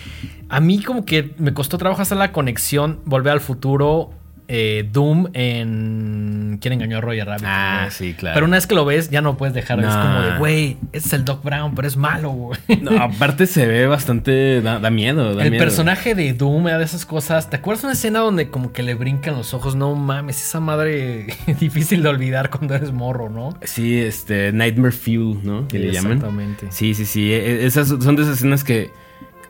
A 0.49 0.59
mí 0.59 0.81
como 0.83 1.05
que 1.05 1.33
me 1.39 1.53
costó 1.53 1.77
trabajo 1.77 2.01
hacer 2.01 2.17
la 2.17 2.31
conexión, 2.31 2.99
volver 3.05 3.33
al 3.33 3.41
futuro, 3.41 4.11
eh, 4.47 4.87
Doom 4.91 5.27
en 5.33 6.57
¿Quién 6.61 6.73
engañó 6.73 6.97
a 6.97 7.01
Roger 7.01 7.25
Rabbit? 7.27 7.43
Ah, 7.45 7.87
sí, 7.91 8.13
claro. 8.13 8.33
Pero 8.35 8.45
una 8.47 8.57
vez 8.57 8.65
que 8.65 8.73
lo 8.75 8.83
ves, 8.85 9.09
ya 9.09 9.21
no 9.21 9.37
puedes 9.37 9.53
dejar. 9.53 9.79
Es 9.79 9.85
No. 9.85 10.01
como 10.01 10.21
de, 10.21 10.37
güey, 10.39 10.77
es 10.91 11.11
el 11.13 11.23
Doc 11.25 11.43
Brown, 11.43 11.75
pero 11.75 11.87
es 11.87 11.97
malo, 11.97 12.29
güey. 12.31 12.57
No, 12.81 12.91
aparte 13.01 13.45
se 13.45 13.67
ve 13.67 13.85
bastante. 13.87 14.61
Da, 14.61 14.79
da 14.79 14.89
miedo. 14.89 15.35
Da 15.35 15.43
el 15.43 15.51
miedo. 15.51 15.63
personaje 15.63 16.15
de 16.15 16.33
Doom 16.33 16.67
era 16.67 16.77
de 16.79 16.85
esas 16.85 17.05
cosas. 17.05 17.49
¿Te 17.49 17.57
acuerdas 17.57 17.83
una 17.83 17.93
escena 17.93 18.19
donde 18.19 18.49
como 18.49 18.71
que 18.73 18.81
le 18.83 18.95
brincan 18.95 19.35
los 19.35 19.53
ojos? 19.53 19.75
No 19.75 19.93
mames, 19.95 20.41
esa 20.41 20.59
madre 20.59 21.27
difícil 21.59 22.01
de 22.01 22.09
olvidar 22.09 22.49
cuando 22.49 22.73
eres 22.73 22.91
morro, 22.91 23.29
¿no? 23.29 23.55
Sí, 23.63 23.99
este. 23.99 24.51
Nightmare 24.51 24.93
Fuel, 24.93 25.39
¿no? 25.43 25.67
Que 25.67 25.77
le 25.79 25.91
llaman. 25.91 26.13
Exactamente. 26.13 26.67
Sí, 26.71 26.93
sí, 26.95 27.05
sí. 27.05 27.31
e- 27.33 27.65
Esas 27.65 27.89
son 27.89 28.15
de 28.15 28.23
esas 28.23 28.37
escenas 28.37 28.63
que. 28.63 28.89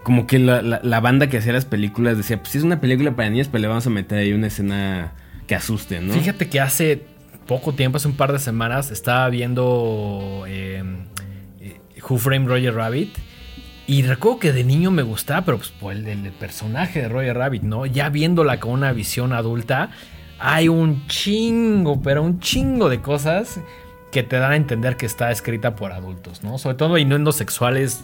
Como 0.03 0.25
que 0.27 0.39
la, 0.39 0.62
la- 0.62 0.99
banda 1.01 1.27
que 1.27 1.38
hacía 1.38 1.53
las 1.53 1.65
películas 1.65 2.17
decía: 2.17 2.38
Pues 2.39 2.49
sí, 2.51 2.57
es 2.60 2.63
una 2.63 2.79
película 2.79 3.15
para 3.15 3.29
niños, 3.29 3.47
pero 3.51 3.62
le 3.62 3.67
vamos 3.67 3.86
a 3.88 3.89
meter 3.89 4.19
ahí 4.19 4.31
una 4.33 4.47
escena 4.47 5.13
que 5.47 5.55
asuste, 5.55 5.99
¿no? 6.01 6.13
Fíjate 6.13 6.47
que 6.49 6.60
hace 6.62 7.03
poco 7.45 7.73
tiempo, 7.73 7.97
hace 7.97 8.07
un 8.07 8.15
par 8.17 8.31
de 8.33 8.39
semanas, 8.39 8.91
estaba 8.91 9.29
viendo 9.29 10.43
eh, 10.47 10.83
Who 12.07 12.17
Framed 12.17 12.47
Roger 12.47 12.73
Rabbit. 12.75 13.17
Y 13.89 14.01
recuerdo 14.03 14.39
que 14.39 14.51
de 14.51 14.65
niño 14.65 14.91
me 14.91 15.01
gustaba, 15.01 15.43
pero 15.45 15.57
pues 15.57 15.69
por 15.69 15.93
el, 15.93 16.05
el 16.07 16.31
personaje 16.33 17.01
de 17.03 17.07
Roger 17.10 17.38
Rabbit, 17.38 17.63
¿no? 17.63 17.86
Ya 17.86 18.10
viéndola 18.10 18.60
con 18.60 18.71
una 18.73 18.91
visión 18.91 19.31
adulta, 19.31 19.91
hay 20.39 20.67
un 20.67 21.07
chingo, 21.07 22.01
pero 22.01 22.21
un 22.21 22.39
chingo 22.41 22.89
de 22.89 22.99
cosas 23.01 23.62
que 24.12 24.23
te 24.23 24.38
dan 24.38 24.51
a 24.51 24.55
entender 24.57 24.97
que 24.97 25.05
está 25.05 25.31
escrita 25.31 25.75
por 25.77 25.93
adultos, 25.93 26.43
¿no? 26.43 26.57
Sobre 26.57 26.75
todo 26.75 26.97
innuendos 26.97 27.38
sexuales 27.38 28.03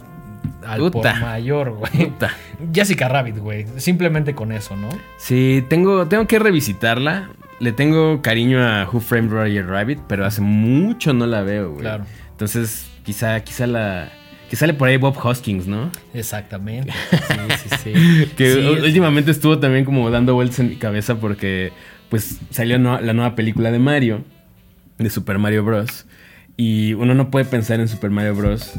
al 0.65 0.91
por 0.91 1.03
mayor, 1.19 1.71
güey. 1.71 2.12
Jessica 2.73 3.10
Rabbit, 3.10 3.38
güey. 3.38 3.65
Simplemente 3.77 4.34
con 4.36 4.51
eso, 4.51 4.75
¿no? 4.75 4.89
Sí, 5.17 5.63
tengo, 5.69 6.08
tengo 6.08 6.27
que 6.27 6.39
revisitarla. 6.39 7.29
Le 7.60 7.71
tengo 7.71 8.21
cariño 8.21 8.62
a 8.63 8.88
Who 8.91 8.99
Framed 8.99 9.32
Roger 9.32 9.67
Rabbit, 9.67 9.99
pero 10.08 10.25
hace 10.25 10.41
mucho 10.41 11.13
no 11.13 11.25
la 11.27 11.41
veo, 11.43 11.69
güey. 11.71 11.82
Claro. 11.82 12.06
Entonces, 12.32 12.89
quizá, 13.03 13.39
quizá 13.41 13.67
la. 13.67 14.10
Que 14.49 14.56
sale 14.58 14.73
por 14.73 14.88
ahí 14.88 14.97
Bob 14.97 15.17
Hoskins, 15.23 15.65
¿no? 15.67 15.89
Exactamente. 16.13 16.91
Sí, 17.63 17.69
sí, 17.69 17.75
sí. 17.84 18.32
Que 18.38 18.53
Sí, 18.53 18.60
u- 18.60 18.73
es- 18.75 18.84
últimamente 18.84 19.32
estuvo 19.32 19.60
también 19.60 19.86
como 19.86 20.10
dando 20.12 20.34
vueltas 20.36 20.60
en 20.60 20.69
mi 20.69 20.75
cabeza 20.75 21.15
porque 21.15 21.71
pues 22.10 22.39
salió 22.51 22.77
no- 22.79 22.99
la 23.01 23.13
nueva 23.13 23.36
película 23.36 23.71
de 23.71 23.79
Mario, 23.79 24.23
de 24.97 25.10
Super 25.10 25.39
Mario 25.39 25.63
Bros. 25.63 26.06
Y 26.58 26.93
uno 26.93 27.13
no 27.15 27.32
puede 27.32 27.45
pensar 27.45 27.79
en 27.79 27.88
Super 27.88 28.12
Mario 28.12 28.36
Bros. 28.36 28.73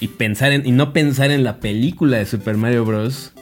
Y 0.00 0.08
pensar 0.08 0.52
en. 0.52 0.66
y 0.66 0.72
no 0.72 0.92
pensar 0.92 1.30
en 1.30 1.44
la 1.44 1.60
película 1.60 2.16
de 2.18 2.26
Super 2.26 2.56
Mario 2.56 2.84
Bros. 2.84 3.32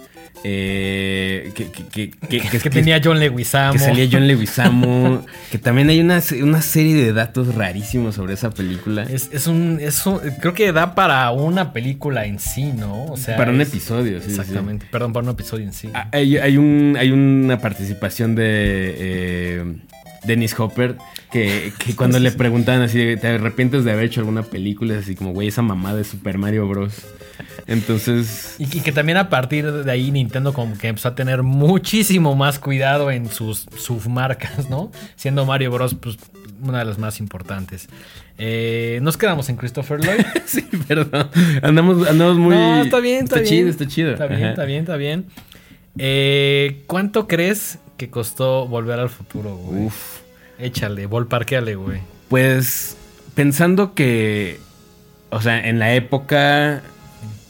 eh, 0.44 1.50
que, 1.54 1.66
que, 1.70 2.10
que, 2.10 2.40
que- 2.40 2.70
tenía 2.70 3.00
John 3.02 3.18
Leguizamo. 3.18 3.72
que 3.72 3.78
salía 3.80 4.08
John 4.10 4.26
Leguizamo. 4.28 5.24
que 5.50 5.58
también 5.58 5.88
hay 5.88 6.00
una, 6.00 6.22
una 6.42 6.62
serie 6.62 6.94
de 6.94 7.12
datos 7.12 7.54
rarísimos 7.54 8.14
sobre 8.14 8.34
esa 8.34 8.50
película. 8.50 9.02
Es, 9.02 9.30
es 9.32 9.46
un, 9.48 9.78
es 9.80 10.04
un- 10.06 10.20
Creo 10.40 10.54
que 10.54 10.70
da 10.72 10.94
para 10.94 11.30
una 11.32 11.72
película 11.72 12.24
en 12.26 12.38
sí, 12.38 12.72
¿no? 12.72 13.06
O 13.06 13.16
sea. 13.16 13.36
para 13.36 13.50
un 13.50 13.60
es- 13.60 13.68
episodio, 13.68 14.20
sí. 14.20 14.30
Exactamente. 14.30 14.86
Perdón, 14.90 15.12
para 15.12 15.24
un 15.24 15.30
episodio 15.30 15.64
en 15.64 15.72
sí. 15.72 15.88
Ah, 15.94 16.08
Hay, 16.12 16.36
hay 16.36 16.56
un, 16.56 16.96
hay 16.98 17.10
una 17.10 17.58
participación 17.58 18.34
de 18.36 18.94
eh, 18.96 19.64
Dennis 20.24 20.58
Hopper 20.58 20.96
que, 21.30 21.72
que 21.78 21.94
cuando 21.94 22.18
le 22.18 22.30
preguntaban 22.32 22.82
así, 22.82 22.98
de, 22.98 23.16
¿te 23.16 23.28
arrepientes 23.28 23.84
de 23.84 23.92
haber 23.92 24.04
hecho 24.04 24.20
alguna 24.20 24.42
película? 24.42 24.94
Es 24.94 25.04
así 25.04 25.14
como, 25.14 25.32
güey, 25.32 25.48
esa 25.48 25.62
mamá 25.62 25.94
de 25.94 26.04
Super 26.04 26.38
Mario 26.38 26.66
Bros. 26.68 26.94
Entonces, 27.66 28.56
Y, 28.58 28.64
y 28.78 28.80
que 28.80 28.92
también 28.92 29.18
a 29.18 29.28
partir 29.28 29.70
de 29.70 29.90
ahí 29.90 30.10
Nintendo 30.10 30.52
como 30.52 30.76
que 30.78 30.88
empezó 30.88 31.08
a 31.08 31.14
tener 31.14 31.42
muchísimo 31.42 32.34
más 32.34 32.58
cuidado 32.58 33.10
en 33.10 33.28
sus 33.30 33.66
submarcas, 33.76 34.70
¿no? 34.70 34.90
Siendo 35.16 35.44
Mario 35.44 35.70
Bros. 35.70 35.94
Pues, 35.94 36.16
una 36.60 36.80
de 36.80 36.84
las 36.86 36.98
más 36.98 37.20
importantes. 37.20 37.88
Eh, 38.36 38.98
nos 39.02 39.16
quedamos 39.16 39.48
en 39.48 39.56
Christopher 39.56 40.00
Lloyd. 40.00 40.24
sí, 40.46 40.62
perdón. 40.88 41.28
Andamos, 41.62 42.08
andamos 42.08 42.36
muy... 42.36 42.54
no, 42.54 42.82
está 42.82 43.00
bien, 43.00 43.24
está, 43.24 43.36
bien. 43.36 43.46
chido, 43.46 43.68
está 43.68 43.86
chido. 43.86 44.12
Está 44.12 44.26
bien, 44.26 44.40
Ajá. 44.40 44.50
está 44.50 44.64
bien, 44.64 44.80
está 44.80 44.96
bien. 44.96 45.26
Eh, 45.98 46.82
¿Cuánto 46.86 47.26
crees 47.28 47.78
que 47.96 48.10
costó 48.10 48.66
volver 48.66 48.98
al 49.00 49.08
futuro, 49.08 49.56
güey? 49.56 49.86
Uf. 49.86 50.17
Échale, 50.58 51.06
volparqueale, 51.06 51.76
güey. 51.76 52.00
Pues 52.28 52.96
pensando 53.34 53.94
que, 53.94 54.60
o 55.30 55.40
sea, 55.40 55.68
en 55.68 55.78
la 55.78 55.94
época, 55.94 56.82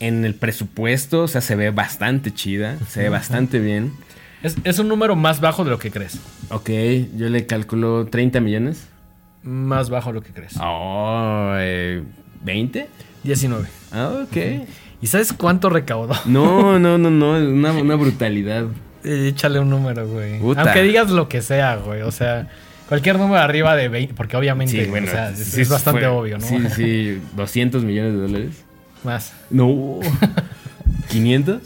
en 0.00 0.24
el 0.24 0.34
presupuesto, 0.34 1.22
o 1.22 1.28
sea, 1.28 1.40
se 1.40 1.56
ve 1.56 1.70
bastante 1.70 2.32
chida, 2.32 2.78
se 2.88 3.02
ve 3.02 3.08
bastante 3.08 3.58
bien. 3.58 3.92
Es, 4.42 4.56
es 4.64 4.78
un 4.78 4.88
número 4.88 5.16
más 5.16 5.40
bajo 5.40 5.64
de 5.64 5.70
lo 5.70 5.78
que 5.78 5.90
crees. 5.90 6.18
Ok, 6.50 6.70
yo 7.16 7.28
le 7.28 7.46
calculo 7.46 8.06
30 8.06 8.40
millones. 8.40 8.88
Más 9.42 9.90
bajo 9.90 10.10
de 10.10 10.14
lo 10.14 10.22
que 10.22 10.32
crees. 10.32 10.56
Oh, 10.60 11.54
eh, 11.56 12.02
¿20? 12.44 12.86
19. 13.24 13.68
Ah, 13.92 14.24
ok. 14.24 14.36
¿Y 15.00 15.06
sabes 15.06 15.32
cuánto 15.32 15.70
recaudó? 15.70 16.14
No, 16.26 16.78
no, 16.78 16.98
no, 16.98 17.10
no, 17.10 17.36
es 17.36 17.46
una, 17.46 17.72
una 17.72 17.94
brutalidad. 17.96 18.66
Échale 19.04 19.60
un 19.60 19.70
número, 19.70 20.06
güey. 20.06 20.38
Puta. 20.40 20.62
Aunque 20.62 20.82
digas 20.82 21.10
lo 21.10 21.28
que 21.28 21.40
sea, 21.40 21.76
güey. 21.76 22.02
O 22.02 22.10
sea, 22.10 22.48
cualquier 22.88 23.18
número 23.18 23.40
arriba 23.40 23.76
de 23.76 23.88
20, 23.88 24.14
porque 24.14 24.36
obviamente, 24.36 24.84
Sí, 24.84 24.90
bueno, 24.90 25.06
o 25.06 25.10
sea, 25.10 25.30
es, 25.30 25.38
sí, 25.44 25.60
es 25.62 25.68
bastante 25.68 26.00
fue- 26.00 26.08
obvio, 26.08 26.38
¿no? 26.38 26.46
Sí, 26.46 26.58
sí, 26.74 27.20
200 27.36 27.84
millones 27.84 28.12
de 28.14 28.18
dólares. 28.18 28.54
Más. 29.04 29.32
No. 29.50 30.00
¿500? 31.10 31.60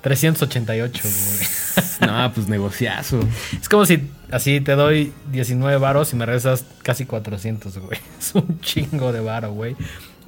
388, 0.00 1.02
güey. 1.02 1.48
No, 2.00 2.32
pues 2.32 2.46
negociazo. 2.48 3.18
Es 3.60 3.68
como 3.68 3.84
si 3.84 4.08
así 4.30 4.60
te 4.60 4.72
doy 4.72 5.12
19 5.32 5.78
varos 5.78 6.12
y 6.12 6.16
me 6.16 6.26
regresas 6.26 6.64
casi 6.84 7.04
400, 7.06 7.76
güey. 7.78 7.98
Es 8.20 8.32
un 8.36 8.60
chingo 8.60 9.12
de 9.12 9.18
varo, 9.20 9.52
güey. 9.52 9.74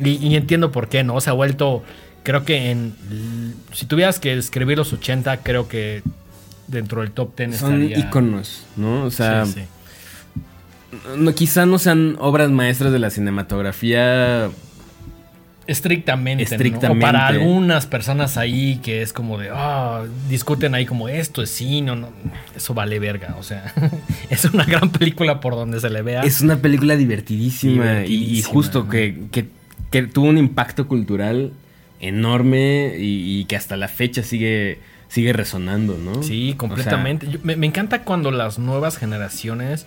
Y, 0.00 0.11
y 0.26 0.35
entiendo 0.35 0.72
por 0.72 0.88
qué, 0.88 1.05
¿no? 1.05 1.20
Se 1.20 1.31
ha 1.31 1.33
vuelto, 1.33 1.85
creo 2.24 2.44
que 2.44 2.72
en... 2.72 2.94
Si 3.72 3.87
tuvieras 3.87 4.18
que 4.18 4.37
escribir 4.37 4.79
los 4.79 4.92
80, 4.92 5.37
creo 5.44 5.68
que 5.68 6.03
dentro 6.66 7.03
del 7.03 7.12
top 7.12 7.37
10 7.37 7.57
Son 7.57 7.83
estaría... 7.83 7.98
íconos, 8.05 8.64
¿no? 8.76 9.05
O 9.05 9.11
sea, 9.12 9.46
Sí, 9.46 9.53
sí. 9.55 9.61
No, 11.16 11.34
quizá 11.34 11.66
no 11.66 11.78
sean 11.78 12.16
obras 12.20 12.50
maestras 12.50 12.92
de 12.92 12.98
la 12.98 13.10
cinematografía. 13.10 14.50
Estrictamente, 15.66 16.42
¿no? 16.44 16.50
Estrictamente. 16.50 16.98
O 17.04 17.06
para 17.12 17.26
algunas 17.28 17.86
personas 17.86 18.36
ahí 18.36 18.80
que 18.82 19.02
es 19.02 19.12
como 19.12 19.38
de, 19.38 19.50
ah, 19.52 20.02
discuten 20.28 20.74
ahí 20.74 20.84
como 20.84 21.08
esto 21.08 21.42
es 21.42 21.50
cine 21.50 21.92
o 21.92 21.96
no. 21.96 22.08
Eso 22.56 22.74
vale 22.74 22.98
verga, 22.98 23.36
o 23.38 23.42
sea, 23.44 23.72
es 24.30 24.44
una 24.46 24.64
gran 24.64 24.90
película 24.90 25.38
por 25.40 25.54
donde 25.54 25.78
se 25.78 25.88
le 25.90 26.02
vea. 26.02 26.22
Es 26.22 26.40
una 26.40 26.56
película 26.56 26.96
divertidísima, 26.96 28.04
y- 28.04 28.42
justo 28.42 28.88
que, 28.88 29.24
que- 29.30 29.48
que 29.90 30.02
tuvo 30.04 30.26
un 30.28 30.38
impacto 30.38 30.88
cultural 30.88 31.52
enorme 32.00 32.94
y, 32.98 33.40
y 33.40 33.44
que 33.44 33.54
hasta 33.56 33.76
la 33.76 33.88
fecha 33.88 34.22
sigue, 34.22 34.78
sigue 35.08 35.32
resonando, 35.32 35.96
¿no? 35.98 36.22
Sí, 36.22 36.52
O 36.54 36.58
completamente. 36.58 37.28
Yo- 37.30 37.38
me, 37.44 37.54
me 37.56 37.66
encanta 37.66 38.02
cuando 38.02 38.30
las 38.32 38.58
nuevas 38.58 38.96
generaciones, 38.98 39.86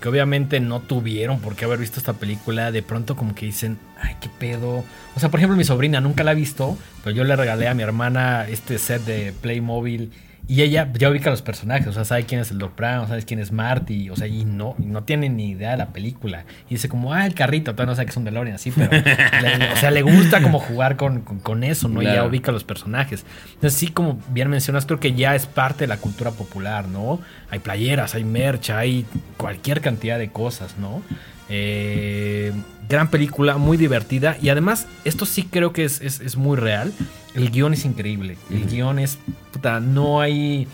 que 0.00 0.08
obviamente 0.08 0.60
no 0.60 0.80
tuvieron 0.80 1.40
por 1.40 1.56
qué 1.56 1.66
haber 1.66 1.78
visto 1.78 1.98
esta 1.98 2.14
película, 2.14 2.72
de 2.72 2.82
pronto 2.82 3.16
como 3.16 3.34
que 3.34 3.46
dicen, 3.46 3.78
ay, 4.00 4.16
qué 4.20 4.28
pedo. 4.28 4.84
O 5.14 5.20
sea, 5.20 5.28
por 5.28 5.40
ejemplo, 5.40 5.56
mi 5.56 5.64
sobrina 5.64 6.00
nunca 6.00 6.24
la 6.24 6.30
ha 6.30 6.34
visto, 6.34 6.78
pero 7.04 7.14
yo 7.14 7.24
le 7.24 7.36
regalé 7.36 7.68
a 7.68 7.74
mi 7.74 7.82
hermana 7.82 8.46
este 8.48 8.78
set 8.78 9.04
de 9.04 9.32
Playmobil. 9.32 10.10
Y 10.50 10.62
ella 10.62 10.90
ya 10.94 11.08
ubica 11.10 11.30
los 11.30 11.42
personajes, 11.42 11.86
o 11.86 11.92
sea, 11.92 12.04
sabe 12.04 12.24
quién 12.24 12.40
es 12.40 12.50
el 12.50 12.58
Doc 12.58 12.76
Brown, 12.76 13.06
sabe 13.06 13.22
quién 13.22 13.38
es 13.38 13.52
Marty, 13.52 14.10
o 14.10 14.16
sea, 14.16 14.26
y 14.26 14.44
no, 14.44 14.74
y 14.80 14.86
no 14.86 15.04
tiene 15.04 15.28
ni 15.28 15.50
idea 15.50 15.70
de 15.70 15.76
la 15.76 15.86
película. 15.90 16.44
Y 16.68 16.74
dice 16.74 16.88
como, 16.88 17.14
ah, 17.14 17.24
el 17.24 17.34
carrito, 17.34 17.70
todavía 17.72 17.92
no 17.92 17.94
sabe 17.94 18.06
que 18.06 18.10
es 18.10 18.16
un 18.16 18.24
DeLorean, 18.24 18.56
así, 18.56 18.72
pero, 18.72 18.90
le- 18.90 19.72
o 19.72 19.76
sea, 19.76 19.92
le 19.92 20.02
gusta 20.02 20.42
como 20.42 20.58
jugar 20.58 20.96
con, 20.96 21.20
con- 21.20 21.38
con 21.38 21.62
eso, 21.62 21.88
¿no? 21.88 22.02
Y 22.02 22.06
ya 22.06 22.24
ubica 22.24 22.50
los 22.50 22.64
personajes. 22.64 23.24
Entonces, 23.54 23.78
sí, 23.78 23.88
como 23.88 24.18
bien 24.30 24.50
mencionas, 24.50 24.86
creo 24.86 24.98
que 24.98 25.12
ya 25.14 25.36
es 25.36 25.46
parte 25.46 25.84
de 25.84 25.86
la 25.86 25.98
cultura 25.98 26.32
popular, 26.32 26.88
¿no? 26.88 27.20
Hay 27.50 27.60
playeras, 27.60 28.16
hay 28.16 28.24
merch, 28.24 28.70
hay 28.70 29.06
cualquier 29.36 29.80
cantidad 29.80 30.18
de 30.18 30.30
cosas, 30.30 30.76
¿no? 30.78 31.00
Eh, 31.48 32.52
gran 32.90 33.08
película, 33.10 33.56
muy 33.56 33.76
divertida. 33.78 34.36
Y 34.42 34.50
además, 34.50 34.86
esto 35.04 35.24
sí 35.24 35.44
creo 35.44 35.72
que 35.72 35.84
es, 35.84 36.00
es- 36.02 36.20
es 36.20 36.36
muy 36.36 36.56
real. 36.58 36.92
El 37.34 37.50
guion 37.50 37.72
es 37.72 37.84
increíble. 37.86 38.36
El 38.50 38.62
Ujú. 38.64 38.70
guion 38.70 38.98
es. 38.98 39.18
Puta, 39.52 39.80
no 39.80 40.20
hay 40.20 40.66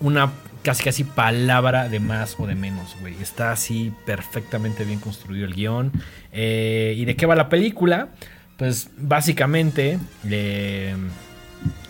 una 0.00 0.30
casi 0.62 0.82
casi 0.84 1.04
palabra 1.04 1.88
de 1.88 2.00
más 2.00 2.36
o 2.38 2.46
de 2.46 2.54
menos, 2.54 2.94
güey. 3.00 3.14
Está 3.22 3.52
así 3.52 3.92
perfectamente 4.04 4.84
bien 4.84 4.98
construido 5.00 5.46
el 5.46 5.54
guion. 5.54 5.92
Eh, 6.32 6.94
¿Y 6.98 7.04
de 7.06 7.16
qué 7.16 7.24
va 7.26 7.34
la 7.36 7.48
película? 7.48 8.08
Pues 8.58 8.90
básicamente. 8.98 9.98
eh, 10.28 10.94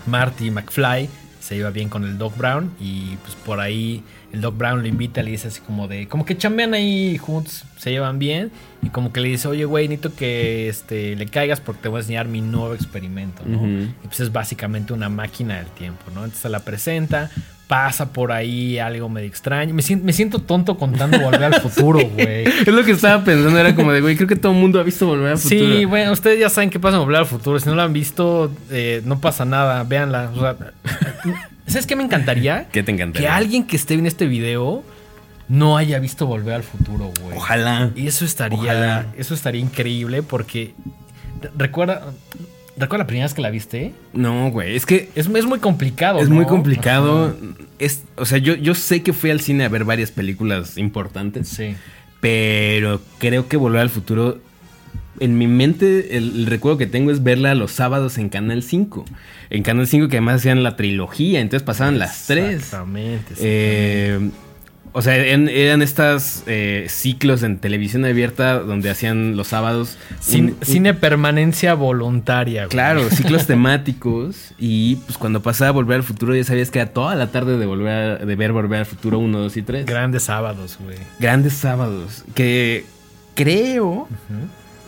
Marty 0.06 0.50
McFly 0.50 1.08
se 1.40 1.56
lleva 1.56 1.70
bien 1.70 1.88
con 1.88 2.04
el 2.04 2.16
Doc 2.18 2.36
Brown 2.36 2.72
y 2.80 3.16
pues 3.22 3.34
por 3.34 3.60
ahí 3.60 4.02
el 4.32 4.40
Doc 4.40 4.56
Brown 4.56 4.82
lo 4.82 4.88
invita, 4.88 5.22
le 5.22 5.32
dice 5.32 5.48
así 5.48 5.60
como 5.60 5.88
de, 5.88 6.06
como 6.08 6.24
que 6.24 6.36
chambean 6.36 6.74
ahí 6.74 7.18
juntos, 7.18 7.64
se 7.76 7.90
llevan 7.90 8.18
bien 8.18 8.50
y 8.82 8.90
como 8.90 9.12
que 9.12 9.20
le 9.20 9.28
dice, 9.28 9.48
oye 9.48 9.64
güey, 9.64 9.88
necesito 9.88 10.14
que 10.14 10.68
este, 10.68 11.16
le 11.16 11.26
caigas 11.26 11.60
porque 11.60 11.82
te 11.82 11.88
voy 11.88 11.98
a 11.98 12.00
enseñar 12.00 12.28
mi 12.28 12.40
nuevo 12.40 12.74
experimento, 12.74 13.42
¿no? 13.44 13.58
Ujú. 13.58 13.66
Y 14.04 14.06
pues 14.06 14.20
es 14.20 14.32
básicamente 14.32 14.92
una 14.92 15.08
máquina 15.08 15.56
del 15.56 15.66
tiempo, 15.66 16.04
¿no? 16.14 16.20
Entonces 16.20 16.40
se 16.40 16.48
la 16.48 16.60
presenta, 16.60 17.30
pasa 17.70 18.12
por 18.12 18.32
ahí 18.32 18.80
algo 18.80 19.08
medio 19.08 19.28
extraño, 19.28 19.72
me 19.72 19.82
siento, 19.82 20.04
me 20.04 20.12
siento 20.12 20.40
tonto 20.40 20.76
contando 20.76 21.20
Volver 21.20 21.44
al 21.44 21.60
Futuro, 21.60 22.00
güey. 22.14 22.42
Es 22.44 22.66
lo 22.66 22.82
que 22.84 22.90
estaba 22.90 23.22
pensando, 23.22 23.56
era 23.56 23.76
como 23.76 23.92
de, 23.92 24.00
güey, 24.00 24.16
creo 24.16 24.26
que 24.26 24.34
todo 24.34 24.50
el 24.50 24.58
mundo 24.58 24.80
ha 24.80 24.82
visto 24.82 25.06
Volver 25.06 25.30
al 25.30 25.38
Futuro. 25.38 25.76
Sí, 25.76 25.84
bueno, 25.84 26.10
ustedes 26.10 26.40
ya 26.40 26.50
saben 26.50 26.68
qué 26.68 26.80
pasa 26.80 26.96
en 26.96 27.04
Volver 27.04 27.20
al 27.20 27.26
Futuro. 27.26 27.60
Si 27.60 27.68
no 27.68 27.76
la 27.76 27.84
han 27.84 27.92
visto, 27.92 28.50
eh, 28.72 29.02
no 29.04 29.20
pasa 29.20 29.44
nada. 29.44 29.84
Véanla. 29.84 30.32
O 30.34 30.40
sea, 30.40 30.56
¿Sabes 31.68 31.86
qué 31.86 31.94
me 31.94 32.02
encantaría? 32.02 32.66
¿Qué 32.72 32.82
te 32.82 32.90
encantaría? 32.90 33.28
Que 33.28 33.32
alguien 33.32 33.64
que 33.64 33.76
esté 33.76 33.94
en 33.94 34.06
este 34.06 34.26
video 34.26 34.82
no 35.46 35.76
haya 35.76 36.00
visto 36.00 36.26
Volver 36.26 36.54
al 36.54 36.64
Futuro, 36.64 37.12
güey. 37.22 37.36
Ojalá. 37.36 37.92
Y 37.94 38.08
eso 38.08 38.24
estaría, 38.24 38.58
Ojalá. 38.58 39.06
eso 39.16 39.32
estaría 39.32 39.60
increíble 39.60 40.24
porque 40.24 40.74
recuerda, 41.56 42.02
recuerda 42.76 43.04
la 43.04 43.06
primera 43.06 43.26
vez 43.26 43.34
que 43.34 43.42
la 43.42 43.50
viste. 43.50 43.92
No, 44.12 44.50
güey, 44.50 44.76
es 44.76 44.86
que 44.86 45.08
Es, 45.14 45.28
es 45.28 45.46
muy 45.46 45.58
complicado. 45.58 46.20
es 46.20 46.28
¿no? 46.28 46.34
muy 46.36 46.46
complicado. 46.46 47.26
Ajá. 47.26 47.34
Es, 47.78 48.02
o 48.16 48.24
sea, 48.24 48.38
yo, 48.38 48.54
yo 48.54 48.74
sé 48.74 49.02
que 49.02 49.12
fui 49.12 49.30
al 49.30 49.40
cine 49.40 49.64
a 49.64 49.68
ver 49.68 49.84
varias 49.84 50.10
películas 50.10 50.76
importantes. 50.78 51.48
Sí. 51.48 51.74
Pero 52.20 53.00
creo 53.18 53.48
que 53.48 53.56
Volver 53.56 53.80
al 53.80 53.90
Futuro. 53.90 54.38
En 55.18 55.36
mi 55.36 55.46
mente, 55.46 56.16
el, 56.16 56.32
el 56.40 56.46
recuerdo 56.46 56.78
que 56.78 56.86
tengo 56.86 57.10
es 57.10 57.22
verla 57.22 57.54
los 57.54 57.72
sábados 57.72 58.16
en 58.16 58.28
Canal 58.30 58.62
5. 58.62 59.04
En 59.50 59.62
Canal 59.62 59.86
5, 59.86 60.08
que 60.08 60.16
además 60.16 60.36
hacían 60.36 60.62
la 60.62 60.76
trilogía, 60.76 61.40
entonces 61.40 61.64
pasaban 61.66 61.98
las 61.98 62.26
tres. 62.26 62.54
Exactamente. 62.56 63.34
sí. 63.34 63.40
Eh, 63.44 64.30
o 64.92 65.02
sea, 65.02 65.14
eran, 65.16 65.48
eran 65.48 65.82
estas 65.82 66.42
eh, 66.46 66.86
ciclos 66.88 67.42
en 67.42 67.58
televisión 67.58 68.04
abierta 68.04 68.58
donde 68.60 68.90
hacían 68.90 69.36
los 69.36 69.48
sábados. 69.48 69.96
Cin- 70.20 70.40
un- 70.40 70.46
un- 70.50 70.56
cine 70.62 70.94
permanencia 70.94 71.74
voluntaria. 71.74 72.62
güey. 72.62 72.70
Claro, 72.70 73.08
ciclos 73.10 73.46
temáticos. 73.46 74.52
Y 74.58 74.96
pues 74.96 75.16
cuando 75.18 75.40
pasaba 75.42 75.70
Volver 75.70 75.96
al 75.96 76.02
Futuro, 76.02 76.34
ya 76.34 76.42
sabías 76.44 76.70
que 76.70 76.80
era 76.80 76.90
toda 76.92 77.14
la 77.14 77.28
tarde 77.30 77.56
de, 77.58 77.66
volver 77.66 77.88
a- 78.20 78.24
de 78.24 78.36
ver 78.36 78.52
Volver 78.52 78.80
al 78.80 78.86
Futuro 78.86 79.18
1, 79.18 79.38
2 79.38 79.56
y 79.56 79.62
3. 79.62 79.86
Grandes 79.86 80.24
sábados, 80.24 80.78
güey. 80.82 80.98
Grandes 81.18 81.52
sábados. 81.54 82.24
Que 82.34 82.84
creo 83.34 83.86
Ujú. 83.86 84.08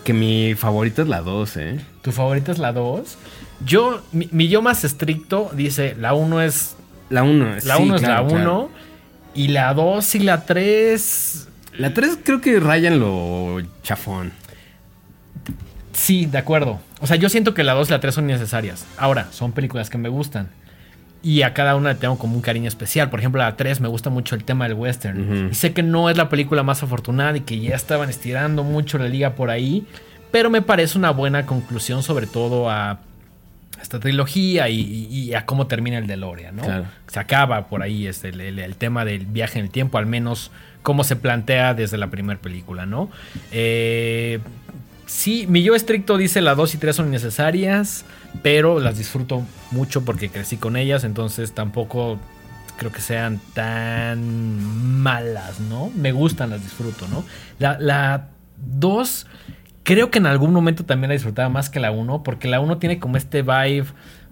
que 0.05 0.13
mi 0.13 0.55
favorita 0.57 1.03
es 1.03 1.09
la 1.09 1.21
2, 1.21 1.57
¿eh? 1.59 1.81
¿Tu 2.03 2.13
favorita 2.13 2.53
es 2.53 2.59
la 2.59 2.73
2? 2.73 3.17
Yo, 3.65 4.03
mi, 4.13 4.29
mi 4.33 4.49
yo 4.49 4.61
más 4.63 4.85
estricto 4.85 5.51
dice, 5.55 5.95
la 6.01 6.15
1 6.15 6.43
es 6.43 6.75
La 7.11 7.23
1. 7.23 7.57
la 7.65 7.77
1 7.79 7.95
es 7.97 8.03
la 8.03 8.23
1 8.23 8.71
y 9.35 9.49
la 9.49 9.73
2 9.75 10.15
y 10.15 10.19
la 10.21 10.45
3 10.45 11.49
La 11.79 11.95
3 11.95 12.19
creo 12.25 12.41
que 12.41 12.61
rayan 12.61 13.01
lo 13.01 13.61
chafón. 13.83 14.33
sí, 15.93 16.27
de 16.27 16.39
acuerdo. 16.39 16.81
O 17.01 17.07
sea, 17.07 17.17
yo 17.17 17.29
siento 17.29 17.55
que 17.55 17.65
la 17.65 17.75
2 17.75 17.89
y 17.89 17.91
la 17.93 18.01
3 18.01 18.15
son 18.15 18.27
necesarias. 18.27 18.87
Ahora, 18.97 19.29
son 19.33 19.53
películas 19.53 19.91
que 19.91 19.99
me 19.99 20.09
gustan. 20.09 20.49
Y 21.25 21.43
a 21.43 21.55
cada 21.55 21.77
una 21.77 21.91
le 21.91 21.95
tengo 21.97 22.19
como 22.19 22.35
un 22.35 22.43
cariño 22.43 22.67
especial. 22.69 23.09
Por 23.11 23.21
ejemplo, 23.21 23.41
a 23.43 23.47
la 23.47 23.57
3 23.57 23.81
me 23.81 23.89
gusta 23.89 24.11
mucho 24.11 24.35
el 24.35 24.45
tema 24.45 24.67
del 24.67 24.75
western. 24.77 25.51
Y 25.53 25.55
sé 25.55 25.73
que 25.73 25.83
no 25.83 26.11
es 26.11 26.17
la 26.17 26.29
película 26.29 26.63
más 26.63 26.83
afortunada 26.83 27.37
y 27.37 27.41
que 27.43 27.61
ya 27.61 27.75
estaban 27.77 28.09
estirando 28.11 28.65
mucho 28.65 28.99
la 28.99 29.09
liga 29.09 29.35
por 29.35 29.51
ahí. 29.51 29.87
Pero 30.33 30.51
me 30.51 30.63
parece 30.63 30.99
una 30.99 31.11
buena 31.11 31.47
conclusión, 31.47 32.03
sobre 32.03 32.27
todo 32.27 32.71
a 32.71 33.01
esta 33.83 34.01
trilogía 34.01 34.69
y, 34.69 35.35
a 35.35 35.45
cómo 35.45 35.67
termina 35.67 35.99
el 35.99 36.07
DeLorean, 36.07 36.57
¿no? 36.57 36.63
Claro. 36.63 36.85
Se 37.09 37.19
acaba 37.21 37.67
por 37.69 37.83
ahí 37.83 38.07
este, 38.07 38.29
el, 38.31 38.41
el- 38.41 38.59
el 38.59 38.77
tema 38.77 39.05
del 39.05 39.27
viaje 39.27 39.59
en 39.59 39.67
el 39.67 39.71
tiempo, 39.71 39.99
al 39.99 40.07
menos 40.07 40.51
cómo 40.83 41.05
se 41.05 41.17
plantea 41.17 41.75
desde 41.75 41.99
la 41.99 42.09
primera 42.09 42.41
película, 42.41 42.87
¿no? 42.87 43.11
Eh, 43.53 44.41
sí, 45.07 45.47
mi 45.49 45.63
yo 45.63 45.75
estricto 45.75 46.17
dice 46.17 46.41
las 46.41 46.57
2 46.57 46.75
y 46.75 46.79
3 46.79 46.97
son 46.97 47.09
innecesarias, 47.09 48.05
pero 48.43 48.81
las 48.81 48.97
disfruto 48.99 49.43
mucho 49.71 50.05
porque 50.05 50.29
crecí 50.31 50.57
con 50.57 50.77
ellas, 50.77 51.05
entonces 51.05 51.53
tampoco 51.53 52.19
creo 52.79 52.91
que 52.91 53.01
sean 53.01 53.41
tan 53.55 55.01
malas, 55.03 55.61
¿no? 55.61 55.91
Me 55.95 56.11
gustan, 56.13 56.51
las 56.51 56.63
disfruto, 56.63 57.07
¿no? 57.09 57.25
La 57.59 58.29
2 58.57 59.27
creo 59.83 60.11
que 60.11 60.19
en 60.19 60.27
algún 60.27 60.53
momento 60.53 60.85
también 60.85 61.09
la 61.09 61.15
disfrutaba 61.15 61.49
más 61.49 61.71
que 61.71 61.81
la 61.81 61.91
1, 61.91 62.23
porque 62.23 62.49
la 62.49 62.61
1 62.61 62.79
tiene 62.79 62.99
como 62.99 63.17
este 63.17 63.43
vibe 63.43 63.87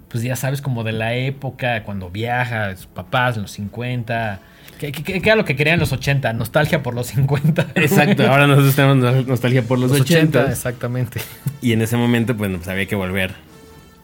pues 0.09 0.25
ya 0.25 0.35
sabes, 0.35 0.61
como 0.61 0.83
de 0.83 0.91
la 0.91 1.15
época, 1.15 1.85
cuando 1.85 2.11
viaja, 2.11 2.75
sus 2.75 2.87
papás 2.87 3.37
en 3.37 3.43
los 3.43 3.53
50. 3.53 4.41
¿Qué, 4.81 4.91
qué, 4.91 5.03
qué 5.05 5.19
era 5.19 5.37
lo 5.37 5.45
que 5.45 5.55
querían 5.55 5.75
en 5.75 5.81
los 5.81 5.93
80? 5.93 6.33
Nostalgia 6.33 6.83
por 6.83 6.95
los 6.95 7.07
50. 7.07 7.69
Exacto, 7.77 8.27
ahora 8.29 8.49
nosotros 8.49 8.75
tenemos 8.75 9.27
nostalgia 9.29 9.63
por 9.63 9.79
los, 9.79 9.93
los 9.93 10.01
80. 10.01 10.51
Exactamente. 10.51 11.21
Y 11.63 11.71
en 11.75 11.83
ese 11.83 11.97
momento, 11.97 12.35
bueno, 12.35 12.57
pues 12.57 12.67
había 12.67 12.87
que 12.87 12.97
volver 12.97 13.35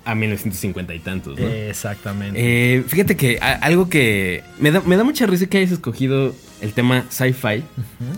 a 0.04 0.14
1950 0.14 0.94
y 0.94 1.00
tantos, 1.00 1.40
¿no? 1.40 1.44
Exactamente. 1.48 2.38
Eh, 2.76 2.84
fíjate 2.86 3.16
que 3.16 3.38
a- 3.42 3.54
algo 3.54 3.88
que 3.88 4.44
me 4.60 4.70
da, 4.70 4.82
me 4.86 4.96
da 4.96 5.02
mucha 5.02 5.26
risa 5.26 5.46
que 5.46 5.58
hayas 5.58 5.72
escogido 5.72 6.36
el 6.60 6.72
tema 6.72 7.04
sci-fi 7.10 7.62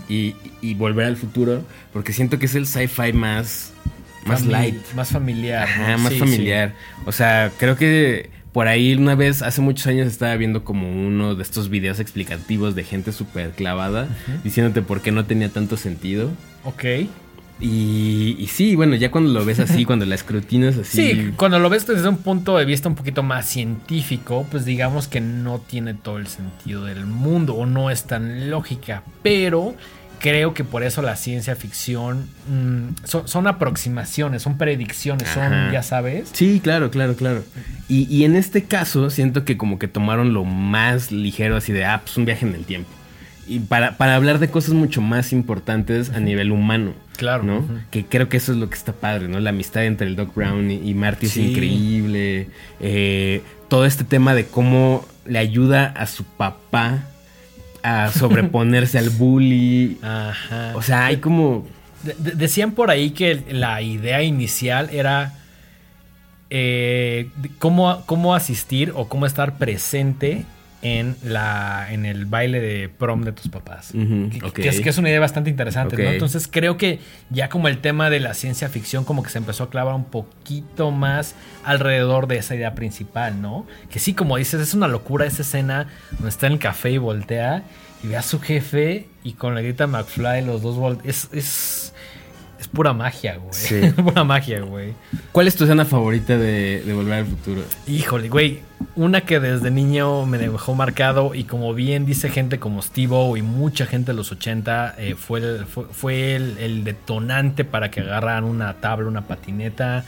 y, 0.07 0.35
y 0.61 0.73
volver 0.75 1.05
al 1.05 1.17
futuro, 1.17 1.63
porque 1.93 2.13
siento 2.13 2.39
que 2.39 2.45
es 2.45 2.55
el 2.55 2.65
sci-fi 2.65 3.13
más, 3.13 3.73
más 4.25 4.45
light. 4.45 4.75
Más 4.95 5.09
familiar. 5.09 5.63
Ajá, 5.63 5.91
¿no? 5.93 5.97
más 5.99 6.13
Sí, 6.13 6.19
familiar. 6.19 6.73
O 7.05 7.11
sea, 7.11 7.51
creo 7.57 7.75
que 7.75 8.29
por 8.51 8.67
ahí 8.67 8.93
una 8.95 9.15
vez, 9.15 9.41
hace 9.41 9.61
muchos 9.61 9.85
años, 9.87 10.07
estaba 10.07 10.35
viendo 10.35 10.63
como 10.63 10.91
uno 10.91 11.35
de 11.35 11.43
estos 11.43 11.69
videos 11.69 11.99
explicativos 11.99 12.75
de 12.75 12.83
gente 12.83 13.11
súper 13.11 13.51
clavada, 13.51 14.07
diciéndote 14.43 14.81
por 14.81 15.01
qué 15.01 15.11
no 15.11 15.25
tenía 15.25 15.49
tanto 15.49 15.77
sentido. 15.77 16.31
Ok. 16.63 16.83
Y, 17.59 18.37
y 18.39 18.47
sí, 18.47 18.75
bueno, 18.75 18.95
ya 18.95 19.11
cuando 19.11 19.31
lo 19.31 19.43
ves 19.45 19.59
así, 19.59 19.85
cuando 19.85 20.05
la 20.05 20.15
escrutinas 20.15 20.77
así. 20.77 21.13
Sí, 21.13 21.33
cuando 21.35 21.59
lo 21.59 21.69
ves 21.69 21.85
desde 21.85 22.07
un 22.07 22.17
punto 22.17 22.57
de 22.57 22.65
vista 22.65 22.87
un 22.87 22.95
poquito 22.95 23.23
más 23.23 23.47
científico, 23.47 24.45
pues 24.49 24.65
digamos 24.65 25.07
que 25.07 25.19
no 25.21 25.59
tiene 25.59 25.93
todo 25.93 26.17
el 26.17 26.27
sentido 26.27 26.85
del 26.85 27.05
mundo 27.05 27.55
o 27.55 27.65
no 27.65 27.89
es 27.89 28.05
tan 28.05 28.49
lógica, 28.49 29.03
pero 29.23 29.75
creo 30.19 30.53
que 30.53 30.63
por 30.63 30.83
eso 30.83 31.01
la 31.01 31.15
ciencia 31.15 31.55
ficción 31.55 32.29
mm, 32.47 33.05
son, 33.05 33.27
son 33.27 33.47
aproximaciones, 33.47 34.41
son 34.41 34.57
predicciones, 34.57 35.27
son, 35.29 35.43
Ajá. 35.43 35.71
ya 35.71 35.83
sabes. 35.83 36.29
Sí, 36.33 36.59
claro, 36.61 36.91
claro, 36.91 37.15
claro. 37.15 37.43
Y, 37.87 38.07
y 38.13 38.25
en 38.25 38.35
este 38.35 38.65
caso 38.65 39.09
siento 39.09 39.43
que 39.45 39.57
como 39.57 39.79
que 39.79 39.87
tomaron 39.87 40.33
lo 40.33 40.45
más 40.45 41.11
ligero 41.11 41.55
así 41.57 41.73
de, 41.73 41.85
ah, 41.85 42.01
pues 42.03 42.17
un 42.17 42.25
viaje 42.25 42.45
en 42.45 42.55
el 42.55 42.65
tiempo. 42.65 42.89
Y 43.49 43.59
para, 43.61 43.97
para 43.97 44.15
hablar 44.15 44.37
de 44.39 44.49
cosas 44.49 44.73
mucho 44.75 45.01
más 45.01 45.33
importantes 45.33 46.11
a 46.11 46.19
nivel 46.19 46.51
humano. 46.51 46.93
Claro. 47.17 47.43
¿no? 47.43 47.65
Que 47.91 48.05
creo 48.05 48.29
que 48.29 48.37
eso 48.37 48.51
es 48.53 48.57
lo 48.59 48.69
que 48.69 48.75
está 48.75 48.93
padre, 48.93 49.27
¿no? 49.27 49.39
La 49.39 49.49
amistad 49.49 49.83
entre 49.85 50.07
el 50.07 50.15
Doc 50.15 50.33
Brown 50.35 50.69
y, 50.71 50.89
y 50.89 50.93
Marty 50.93 51.27
Sí. 51.27 51.41
es 51.43 51.49
increíble. 51.49 52.47
Eh, 52.79 53.41
todo 53.67 53.85
este 53.85 54.03
tema 54.03 54.33
de 54.35 54.45
cómo 54.45 55.05
le 55.25 55.39
ayuda 55.39 55.85
a 55.87 56.05
su 56.05 56.23
papá 56.23 57.03
a 57.83 58.11
sobreponerse 58.13 58.97
al 58.99 59.09
bully. 59.09 59.97
Ajá. 60.01 60.73
O 60.75 60.81
sea, 60.81 61.07
hay 61.07 61.17
como... 61.17 61.67
De- 62.03 62.15
de- 62.17 62.31
decían 62.35 62.71
por 62.71 62.89
ahí 62.91 63.09
que 63.11 63.43
la 63.51 63.81
idea 63.81 64.21
inicial 64.23 64.89
era 64.93 65.33
eh, 66.49 67.29
cómo, 67.57 68.03
cómo 68.05 68.33
asistir 68.35 68.91
o 68.95 69.07
cómo 69.09 69.25
estar 69.25 69.57
presente 69.57 70.45
en, 70.81 71.17
la, 71.23 71.87
en 71.91 72.05
el 72.05 72.25
baile 72.25 72.61
de 72.61 72.87
prom 72.89 73.23
de 73.23 73.31
tus 73.33 73.49
papás. 73.49 73.91
Que- 74.53 74.67
es, 74.69 74.79
que 74.79 74.89
es 74.89 74.97
una 74.97 75.09
idea 75.09 75.19
bastante 75.19 75.49
interesante, 75.49 75.95
¿no? 75.97 76.09
Entonces 76.13 76.47
creo 76.49 76.77
que 76.77 76.99
ya 77.29 77.49
como 77.49 77.67
el 77.67 77.79
tema 77.79 78.09
de 78.09 78.19
la 78.21 78.33
ciencia 78.33 78.69
ficción 78.69 79.03
como 79.03 79.21
que 79.23 79.29
se 79.29 79.37
empezó 79.39 79.65
a 79.65 79.69
clavar 79.69 79.93
un 79.95 80.05
poquito 80.05 80.91
más 80.91 81.35
alrededor 81.65 82.27
de 82.27 82.37
esa 82.37 82.55
idea 82.55 82.75
principal, 82.75 83.41
¿no? 83.41 83.65
Que 83.89 83.99
sí, 83.99 84.13
como 84.13 84.37
dices, 84.37 84.61
es 84.61 84.73
una 84.73 84.87
locura 84.87 85.25
esa 85.25 85.41
escena 85.41 85.87
donde 86.11 86.29
está 86.29 86.47
en 86.47 86.53
el 86.53 86.59
café 86.59 86.91
y 86.91 86.97
voltea 86.97 87.63
y 88.03 88.07
ve 88.07 88.15
a 88.17 88.21
su 88.21 88.39
jefe 88.39 89.07
y 89.23 89.33
con 89.33 89.55
la 89.55 89.61
grita 89.61 89.85
McFly 89.87 90.45
los 90.45 90.61
dos 90.61 90.77
vol- 90.77 91.01
es, 91.03 91.27
es, 91.33 91.93
es 92.59 92.67
pura 92.67 92.93
magia, 92.93 93.37
güey. 93.37 93.53
Sí. 93.53 93.75
Es 93.75 93.93
pura 93.93 94.23
magia, 94.23 94.61
güey. 94.61 94.93
¿Cuál 95.31 95.47
es 95.47 95.55
tu 95.55 95.63
escena 95.63 95.85
favorita 95.85 96.37
de, 96.37 96.81
de 96.85 96.93
Volver 96.93 97.13
al 97.19 97.25
Futuro? 97.25 97.61
Híjole, 97.87 98.29
güey. 98.29 98.59
Una 98.95 99.21
que 99.21 99.39
desde 99.39 99.71
niño 99.71 100.25
me 100.25 100.37
dejó 100.37 100.73
marcado 100.75 101.35
y 101.35 101.43
como 101.43 101.73
bien 101.73 102.05
dice 102.05 102.29
gente 102.29 102.59
como 102.59 102.81
Steve-O 102.81 103.35
y 103.37 103.41
mucha 103.41 103.85
gente 103.85 104.11
de 104.11 104.17
los 104.17 104.31
80, 104.31 104.95
eh, 104.97 105.15
fue, 105.17 105.39
el, 105.41 105.65
fue, 105.65 105.85
fue 105.91 106.35
el, 106.35 106.57
el 106.59 106.83
detonante 106.83 107.65
para 107.65 107.91
que 107.91 108.01
agarraran 108.01 108.43
una 108.45 108.73
tabla, 108.75 109.07
una 109.07 109.27
patineta. 109.27 110.05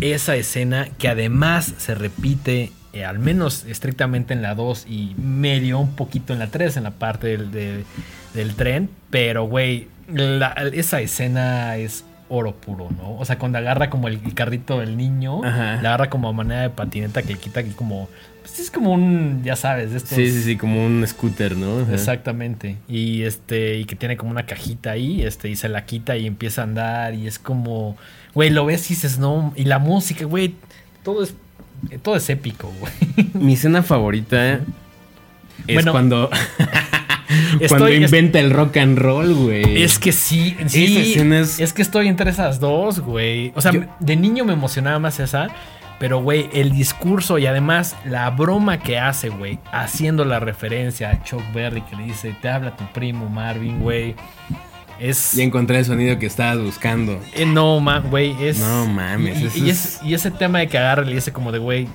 Esa 0.00 0.34
escena 0.36 0.88
que 0.98 1.08
además 1.08 1.74
se 1.78 1.94
repite, 1.94 2.72
eh, 2.92 3.04
al 3.04 3.18
menos 3.18 3.64
estrictamente 3.66 4.32
en 4.34 4.42
la 4.42 4.54
2 4.54 4.86
y 4.88 5.14
medio 5.16 5.78
un 5.78 5.94
poquito 5.94 6.32
en 6.32 6.38
la 6.38 6.46
3, 6.48 6.78
en 6.78 6.84
la 6.84 6.90
parte 6.92 7.26
del, 7.28 7.50
de- 7.50 7.84
del 8.34 8.54
tren. 8.54 8.90
Pero, 9.10 9.44
güey, 9.44 9.88
la- 10.12 10.54
esa 10.72 11.00
escena 11.00 11.76
es 11.76 12.04
oro 12.28 12.54
puro, 12.54 12.88
¿no? 12.96 13.16
O 13.18 13.24
sea, 13.24 13.38
cuando 13.38 13.58
agarra 13.58 13.90
como 13.90 14.06
el 14.08 14.20
carrito 14.34 14.78
del 14.78 14.96
niño, 14.96 15.44
Ajá. 15.44 15.80
la 15.82 15.88
agarra 15.90 16.10
como 16.10 16.28
a 16.28 16.32
manera 16.32 16.62
de 16.62 16.70
patineta 16.70 17.22
que 17.22 17.32
le 17.34 17.38
quita 17.38 17.60
aquí 17.60 17.70
como... 17.70 18.08
Pues 18.42 18.58
es 18.60 18.70
como 18.70 18.92
un, 18.92 19.42
ya 19.44 19.54
sabes, 19.54 19.90
de 19.90 19.98
estos... 19.98 20.12
Sí, 20.16 20.30
sí, 20.30 20.42
sí, 20.42 20.56
como 20.56 20.84
un 20.86 21.04
scooter, 21.06 21.56
¿no? 21.56 21.80
Ajá. 21.80 21.92
Exactamente. 21.92 22.76
Y 22.88 23.22
este, 23.22 23.78
y 23.78 23.84
que 23.84 23.96
tiene 23.96 24.16
como 24.16 24.30
una 24.30 24.46
cajita 24.46 24.92
ahí, 24.92 25.22
este, 25.22 25.48
y 25.50 25.56
se 25.56 25.68
la 25.68 25.84
quita 25.84 26.16
y 26.16 26.26
empieza 26.26 26.62
a 26.62 26.64
andar. 26.64 27.14
Y 27.14 27.26
es 27.26 27.38
como, 27.38 27.96
güey, 28.32 28.48
lo 28.50 28.64
ves 28.64 28.86
y 28.90 28.94
dices, 28.94 29.18
no. 29.18 29.52
Y 29.56 29.64
la 29.64 29.78
música, 29.78 30.24
güey, 30.24 30.54
todo 31.04 31.22
es, 31.22 31.34
todo 32.02 32.16
es 32.16 32.30
épico, 32.30 32.72
güey. 32.80 32.92
Mi 33.34 33.52
escena 33.54 33.82
favorita 33.82 34.52
es 34.54 34.60
Bueno, 35.74 35.92
cuando, 35.92 36.30
cuando 37.68 37.90
inventa 37.92 38.38
el 38.40 38.50
rock 38.50 38.76
and 38.78 38.98
roll, 38.98 39.34
güey. 39.34 39.82
Es 39.82 39.98
que 39.98 40.12
sí, 40.12 40.56
sí. 40.66 41.14
Es- 41.18 41.60
Es 41.60 41.72
que 41.72 41.82
estoy 41.82 42.08
entre 42.08 42.30
esas 42.30 42.60
dos, 42.60 43.00
güey. 43.00 43.52
O 43.54 43.60
sea, 43.60 43.72
Yo- 43.72 43.82
de 43.98 44.16
niño 44.16 44.44
me 44.44 44.52
emocionaba 44.52 44.98
más 44.98 45.20
esa. 45.20 45.48
Pero, 45.98 46.22
güey, 46.22 46.48
el 46.54 46.72
discurso 46.72 47.36
y 47.36 47.44
además 47.46 47.94
la 48.06 48.30
broma 48.30 48.80
que 48.80 48.98
hace, 48.98 49.28
güey, 49.28 49.58
haciendo 49.70 50.24
la 50.24 50.40
referencia 50.40 51.10
a 51.10 51.22
Chuck 51.24 51.42
Berry 51.52 51.82
que 51.82 51.94
le 51.96 52.04
dice, 52.04 52.34
te 52.40 52.48
habla 52.48 52.74
tu 52.74 52.84
primo 52.92 53.28
Marvin, 53.28 53.80
güey. 53.80 54.14
Es... 54.98 55.32
Ya 55.32 55.44
encontré 55.44 55.78
el 55.78 55.84
sonido 55.84 56.18
que 56.18 56.24
estabas 56.24 56.58
buscando. 56.58 57.20
Eh, 57.34 57.44
no, 57.44 57.82
güey, 58.10 58.34
es... 58.42 58.58
No 58.60 58.86
mames, 58.86 59.40
Y, 59.40 59.46
eso 59.46 59.58
y 59.58 59.70
es- 59.70 59.84
es- 59.96 60.00
y 60.02 60.14
ese 60.14 60.30
tema 60.30 60.60
de 60.60 60.68
que 60.68 60.78
agarra 60.78 61.02
y 61.04 61.08
le 61.10 61.14
dice 61.16 61.32
como 61.32 61.52
de, 61.52 61.58
güey, 61.58 61.86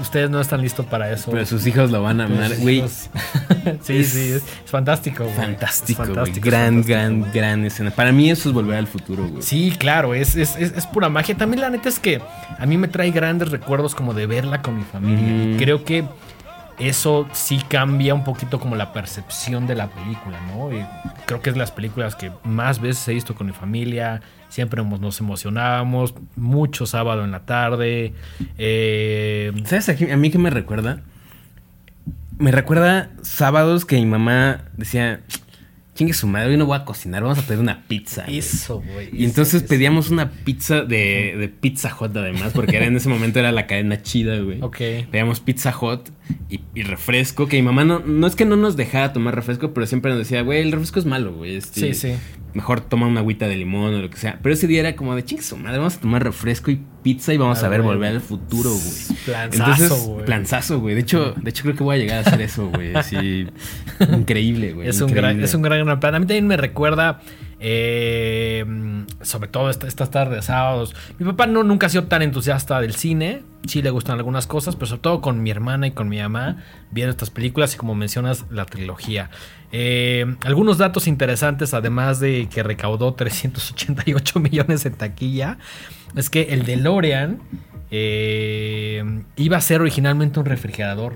ustedes 0.00 0.30
no 0.30 0.40
están 0.40 0.60
listos 0.62 0.86
para 0.86 1.10
eso. 1.12 1.30
Pero 1.30 1.44
sus 1.46 1.66
hijos 1.66 1.90
lo 1.90 2.02
van 2.02 2.20
a 2.20 2.24
amar. 2.24 2.50
Güey, 2.58 2.82
sí, 3.82 3.96
es- 3.96 4.08
sí, 4.08 4.20
es, 4.20 4.34
es 4.36 4.42
fantástico, 4.66 5.24
güey. 5.24 5.36
fantástico, 5.36 6.02
güey. 6.04 6.14
fantástico, 6.14 6.48
es 6.48 6.52
Gran, 6.52 6.74
fantástico, 6.74 6.90
gran, 6.96 7.20
güey. 7.20 7.32
gran 7.32 7.64
escena. 7.66 7.90
Para 7.90 8.12
mí 8.12 8.30
eso 8.30 8.48
es 8.48 8.54
volver 8.54 8.76
al 8.78 8.86
futuro, 8.86 9.26
güey. 9.28 9.42
Sí, 9.42 9.74
claro, 9.78 10.14
es, 10.14 10.36
es, 10.36 10.56
es, 10.56 10.86
pura 10.86 11.08
magia. 11.08 11.36
También 11.36 11.60
la 11.60 11.70
neta 11.70 11.88
es 11.88 11.98
que 11.98 12.20
a 12.58 12.66
mí 12.66 12.76
me 12.78 12.88
trae 12.88 13.10
grandes 13.10 13.50
recuerdos 13.50 13.94
como 13.94 14.14
de 14.14 14.26
verla 14.26 14.62
con 14.62 14.76
mi 14.76 14.84
familia. 14.84 15.54
Y 15.54 15.56
creo 15.58 15.84
que 15.84 16.04
eso 16.88 17.28
sí 17.32 17.60
cambia 17.68 18.14
un 18.14 18.24
poquito 18.24 18.58
como 18.60 18.76
la 18.76 18.92
percepción 18.92 19.66
de 19.66 19.74
la 19.74 19.88
película, 19.88 20.38
¿no? 20.54 20.72
Y 20.72 20.84
creo 21.26 21.40
que 21.42 21.50
es 21.50 21.54
de 21.54 21.60
las 21.60 21.70
películas 21.72 22.14
que 22.16 22.30
más 22.44 22.80
veces 22.80 23.06
he 23.08 23.14
visto 23.14 23.34
con 23.34 23.46
mi 23.46 23.52
familia. 23.52 24.20
Siempre 24.48 24.82
nos 24.84 25.20
emocionábamos. 25.20 26.14
Mucho 26.36 26.86
sábado 26.86 27.24
en 27.24 27.30
la 27.30 27.40
tarde. 27.46 28.12
Eh, 28.58 29.52
¿Sabes 29.64 29.88
a, 29.88 29.96
qué- 29.96 30.12
a 30.12 30.16
mí 30.16 30.30
qué 30.30 30.38
me 30.38 30.50
recuerda? 30.50 31.00
Me 32.38 32.50
recuerda 32.50 33.10
sábados 33.22 33.84
que 33.84 33.96
mi 33.96 34.06
mamá 34.06 34.64
decía, 34.76 35.20
chingue 35.94 36.12
su 36.14 36.26
madre, 36.26 36.50
hoy 36.50 36.56
no 36.56 36.66
voy 36.66 36.76
a 36.76 36.84
cocinar, 36.84 37.22
vamos 37.22 37.38
a 37.38 37.42
pedir 37.42 37.60
una 37.60 37.82
pizza. 37.86 38.24
güey". 38.24 38.38
eso, 38.38 38.80
güey. 38.80 39.06
Y 39.12 39.18
eso, 39.18 39.24
entonces 39.26 39.54
eso. 39.62 39.66
pedíamos 39.68 40.10
una 40.10 40.30
pizza 40.30 40.80
de, 40.82 41.36
de 41.38 41.48
Pizza 41.48 41.94
Hut 41.98 42.16
además, 42.16 42.52
porque 42.54 42.76
era 42.76 42.86
en 42.86 42.96
ese 42.96 43.08
momento 43.08 43.38
era 43.38 43.52
la 43.52 43.66
cadena 43.66 44.02
chida, 44.02 44.38
güey. 44.38 44.60
Ok. 44.62 44.76
Pedíamos 45.10 45.40
Pizza 45.40 45.72
Hut 45.78 46.08
y, 46.48 46.60
y 46.74 46.82
refresco, 46.82 47.46
que 47.48 47.56
mi 47.56 47.62
mamá 47.62 47.84
no, 47.84 48.00
no 48.00 48.26
es 48.26 48.36
que 48.36 48.44
no 48.44 48.56
nos 48.56 48.76
dejara 48.76 49.12
tomar 49.12 49.34
refresco, 49.34 49.72
pero 49.74 49.86
siempre 49.86 50.10
nos 50.10 50.18
decía, 50.20 50.42
güey, 50.42 50.60
el 50.62 50.72
refresco 50.72 50.98
es 51.00 51.06
malo, 51.06 51.34
güey. 51.34 51.56
este, 51.56 51.80
Sí, 51.80 51.94
sí. 51.94 52.14
Mejor 52.54 52.82
toma 52.82 53.06
una 53.06 53.20
agüita 53.20 53.48
de 53.48 53.56
limón 53.56 53.94
o 53.94 54.02
lo 54.02 54.10
que 54.10 54.18
sea. 54.18 54.38
Pero 54.42 54.52
ese 54.52 54.66
día 54.66 54.80
era 54.80 54.94
como 54.94 55.14
de 55.16 55.24
chingue 55.24 55.42
su 55.42 55.56
madre, 55.56 55.78
vamos 55.78 55.96
a 55.96 56.00
tomar 56.00 56.22
refresco 56.22 56.70
y 56.70 56.82
pizza 57.02 57.32
y 57.32 57.38
vamos 57.38 57.62
a 57.62 57.68
ver 57.68 57.80
güey. 57.80 57.94
volver 57.96 58.10
al 58.12 58.20
futuro, 58.20 58.68
güey. 58.70 59.18
Planzazo, 59.24 59.72
Entonces, 59.72 60.06
güey. 60.06 60.24
planzazo, 60.26 60.80
güey. 60.80 60.94
De 60.94 61.00
hecho, 61.00 61.32
de 61.40 61.48
hecho 61.50 61.62
creo 61.62 61.76
que 61.76 61.82
voy 61.82 61.96
a 61.96 61.98
llegar 61.98 62.18
a 62.18 62.20
hacer 62.28 62.42
eso, 62.42 62.68
güey. 62.68 62.94
Así, 62.94 63.46
increíble, 64.12 64.74
güey. 64.74 64.86
Es 64.88 65.00
un, 65.00 65.10
gran, 65.12 65.42
es 65.42 65.54
un 65.54 65.62
gran, 65.62 65.82
gran 65.84 65.98
plan. 65.98 66.14
A 66.14 66.18
mí 66.20 66.26
también 66.26 66.46
me 66.46 66.58
recuerda, 66.58 67.20
eh, 67.64 68.64
sobre 69.22 69.48
todo 69.48 69.70
esta- 69.70 69.86
estas 69.86 70.10
tardes 70.10 70.36
de 70.36 70.42
sábados. 70.42 70.94
Mi 71.18 71.24
papá 71.26 71.46
no, 71.46 71.62
nunca 71.62 71.86
ha 71.86 71.90
sido 71.90 72.04
tan 72.04 72.22
entusiasta 72.22 72.80
del 72.80 72.94
cine. 72.94 73.42
Sí 73.66 73.80
le 73.82 73.90
gustan 73.90 74.18
algunas 74.18 74.46
cosas, 74.48 74.74
pero 74.74 74.86
sobre 74.86 75.02
todo 75.02 75.20
con 75.20 75.42
mi 75.42 75.50
hermana 75.50 75.86
y 75.86 75.92
con 75.92 76.08
mi 76.08 76.18
mamá 76.18 76.64
viendo 76.90 77.10
estas 77.12 77.30
películas 77.30 77.74
y 77.74 77.76
como 77.78 77.94
mencionas, 77.94 78.44
la 78.50 78.64
trilogía. 78.66 79.30
Eh, 79.70 80.26
algunos 80.44 80.76
datos 80.78 81.06
interesantes, 81.06 81.72
además 81.72 82.18
de 82.20 82.48
que 82.52 82.62
recaudó 82.64 83.14
388 83.14 84.40
millones 84.40 84.84
en 84.84 84.94
taquilla, 84.94 85.58
es 86.16 86.28
que 86.28 86.42
el 86.52 86.64
DeLorean 86.64 87.38
eh, 87.92 89.22
iba 89.36 89.56
a 89.56 89.60
ser 89.60 89.80
originalmente 89.80 90.40
un 90.40 90.46
refrigerador. 90.46 91.14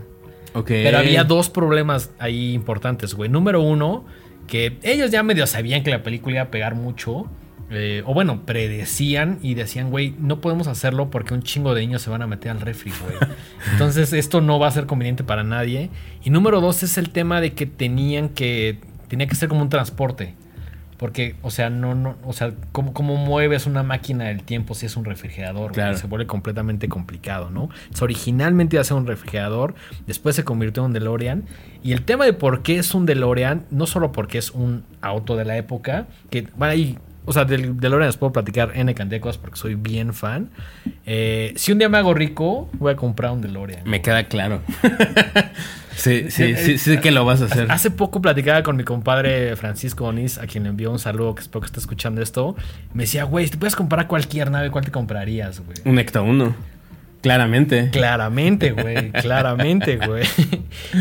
Ok. 0.55 0.69
Pero 0.69 0.99
había 0.99 1.25
dos 1.25 1.51
problemas 1.51 2.11
ahí 2.19 2.55
importantes, 2.55 3.15
güey. 3.15 3.29
Número 3.29 3.61
uno, 3.61 4.07
que 4.47 4.79
ellos 4.83 5.11
ya 5.11 5.23
medio 5.23 5.47
sabían 5.47 5.83
que 5.83 5.91
la 5.91 6.03
película 6.03 6.37
iba 6.37 6.43
a 6.45 6.51
pegar 6.51 6.75
mucho, 6.75 7.29
eh, 7.69 8.03
o 8.07 8.15
bueno, 8.15 8.47
predecían 8.47 9.39
y 9.43 9.55
decían, 9.55 9.91
güey, 9.91 10.15
no 10.19 10.41
podemos 10.41 10.69
hacerlo 10.69 11.11
porque 11.11 11.35
un 11.35 11.43
chingo 11.43 11.75
de 11.75 11.81
niños 11.81 12.03
se 12.03 12.11
van 12.11 12.23
a 12.23 12.27
meter 12.27 12.53
al 12.53 12.61
refri, 12.61 12.93
güey. 13.01 13.17
Entonces 13.73 14.13
esto 14.13 14.41
no 14.41 14.59
va 14.59 14.69
a 14.69 14.71
ser 14.71 14.87
conveniente 14.87 15.25
para 15.25 15.43
nadie. 15.43 15.91
Y 16.23 16.31
número 16.31 16.61
dos 16.61 16.83
es 16.83 16.97
el 16.97 17.11
tema 17.11 17.41
de 17.41 17.55
que 17.55 17.67
tenían 17.67 18.29
que, 18.29 18.79
tenía 19.09 19.27
que 19.27 19.35
ser 19.35 19.49
como 19.49 19.63
un 19.63 19.69
transporte. 19.69 20.35
Porque, 20.97 21.37
o 21.43 21.51
sea, 21.51 21.69
no, 21.71 21.95
no, 21.95 22.17
o 22.25 22.33
sea, 22.33 22.53
¿cómo, 22.73 22.93
cómo 22.93 23.17
mueves 23.17 23.67
una 23.67 23.83
máquina 23.83 24.25
del 24.25 24.43
tiempo 24.43 24.75
si 24.75 24.87
es 24.87 24.97
un 24.97 25.05
refrigerador? 25.05 25.73
Claro. 25.73 25.97
Se 25.97 26.07
vuelve 26.07 26.27
completamente 26.27 26.89
complicado, 26.89 27.51
¿no? 27.51 27.65
Entonces, 27.65 28.03
originalmente 28.03 28.77
iba 28.77 28.81
a 28.81 28.85
ser 28.85 28.97
un 28.97 29.07
refrigerador, 29.07 29.75
después 30.07 30.37
se 30.37 30.45
convirtió 30.45 30.83
en 30.83 30.87
un 30.87 30.93
DeLorean. 30.95 31.45
Y 31.83 31.93
el 31.93 32.03
tema 32.03 32.25
de 32.25 32.33
por 32.33 32.63
qué 32.63 32.79
es 32.79 32.95
un 32.95 33.07
DeLorean, 33.07 33.65
no 33.71 33.87
solo 33.87 34.13
porque 34.13 34.39
es 34.39 34.51
un 34.51 34.85
auto 35.01 35.37
de 35.37 35.45
la 35.45 35.57
época, 35.57 36.07
que 36.31 36.49
van 36.57 36.71
ahí. 36.71 36.99
O 37.27 37.33
sea, 37.33 37.45
del 37.45 37.79
DeLorean 37.79 38.09
les 38.09 38.17
puedo 38.17 38.33
platicar 38.33 38.73
N 38.75 38.95
cantidad 38.95 39.17
de 39.17 39.21
cosas 39.21 39.39
porque 39.39 39.59
soy 39.59 39.75
bien 39.75 40.15
fan. 40.15 40.49
Eh, 41.05 41.53
si 41.57 41.73
un 41.73 41.79
día 41.79 41.89
me 41.89 41.99
hago 41.99 42.15
rico, 42.15 42.71
voy 42.75 42.93
a 42.93 42.97
comprar 42.97 43.33
un 43.33 43.43
DeLorean. 43.43 43.83
Me 43.85 44.01
queda 44.01 44.25
claro. 44.29 44.63
sí, 45.97 46.31
sí, 46.31 46.57
sí, 46.57 46.79
sí 46.79 46.99
que 46.99 47.11
lo 47.11 47.25
vas 47.25 47.43
a 47.43 47.47
hacer. 47.47 47.71
Hace 47.71 47.91
poco 47.91 48.23
platicaba 48.23 48.63
con 48.63 48.77
mi 48.77 48.85
compadre 48.85 49.57
Francisco 49.57 50.07
Onís, 50.07 50.39
a 50.39 50.47
quien 50.47 50.63
le 50.63 50.71
envió 50.71 50.91
un 50.91 51.01
saludo, 51.01 51.35
que 51.35 51.43
espero 51.43 51.61
que 51.61 51.67
esté 51.67 51.81
escuchando 51.81 52.23
esto. 52.23 52.57
Me 52.95 53.03
decía, 53.03 53.25
güey, 53.25 53.45
si 53.45 53.51
te 53.51 53.59
puedes 53.59 53.77
comprar 53.77 54.07
cualquier 54.07 54.51
nave, 54.51 54.71
¿cuál 54.71 54.85
te 54.85 54.93
comprarías, 54.93 55.61
güey? 55.61 55.77
Un 55.85 55.99
Ecto 55.99 56.23
1. 56.23 56.76
Claramente. 57.23 57.91
Claramente, 57.91 58.71
güey. 58.73 59.11
Claramente, 59.11 59.97
güey. 59.97 60.25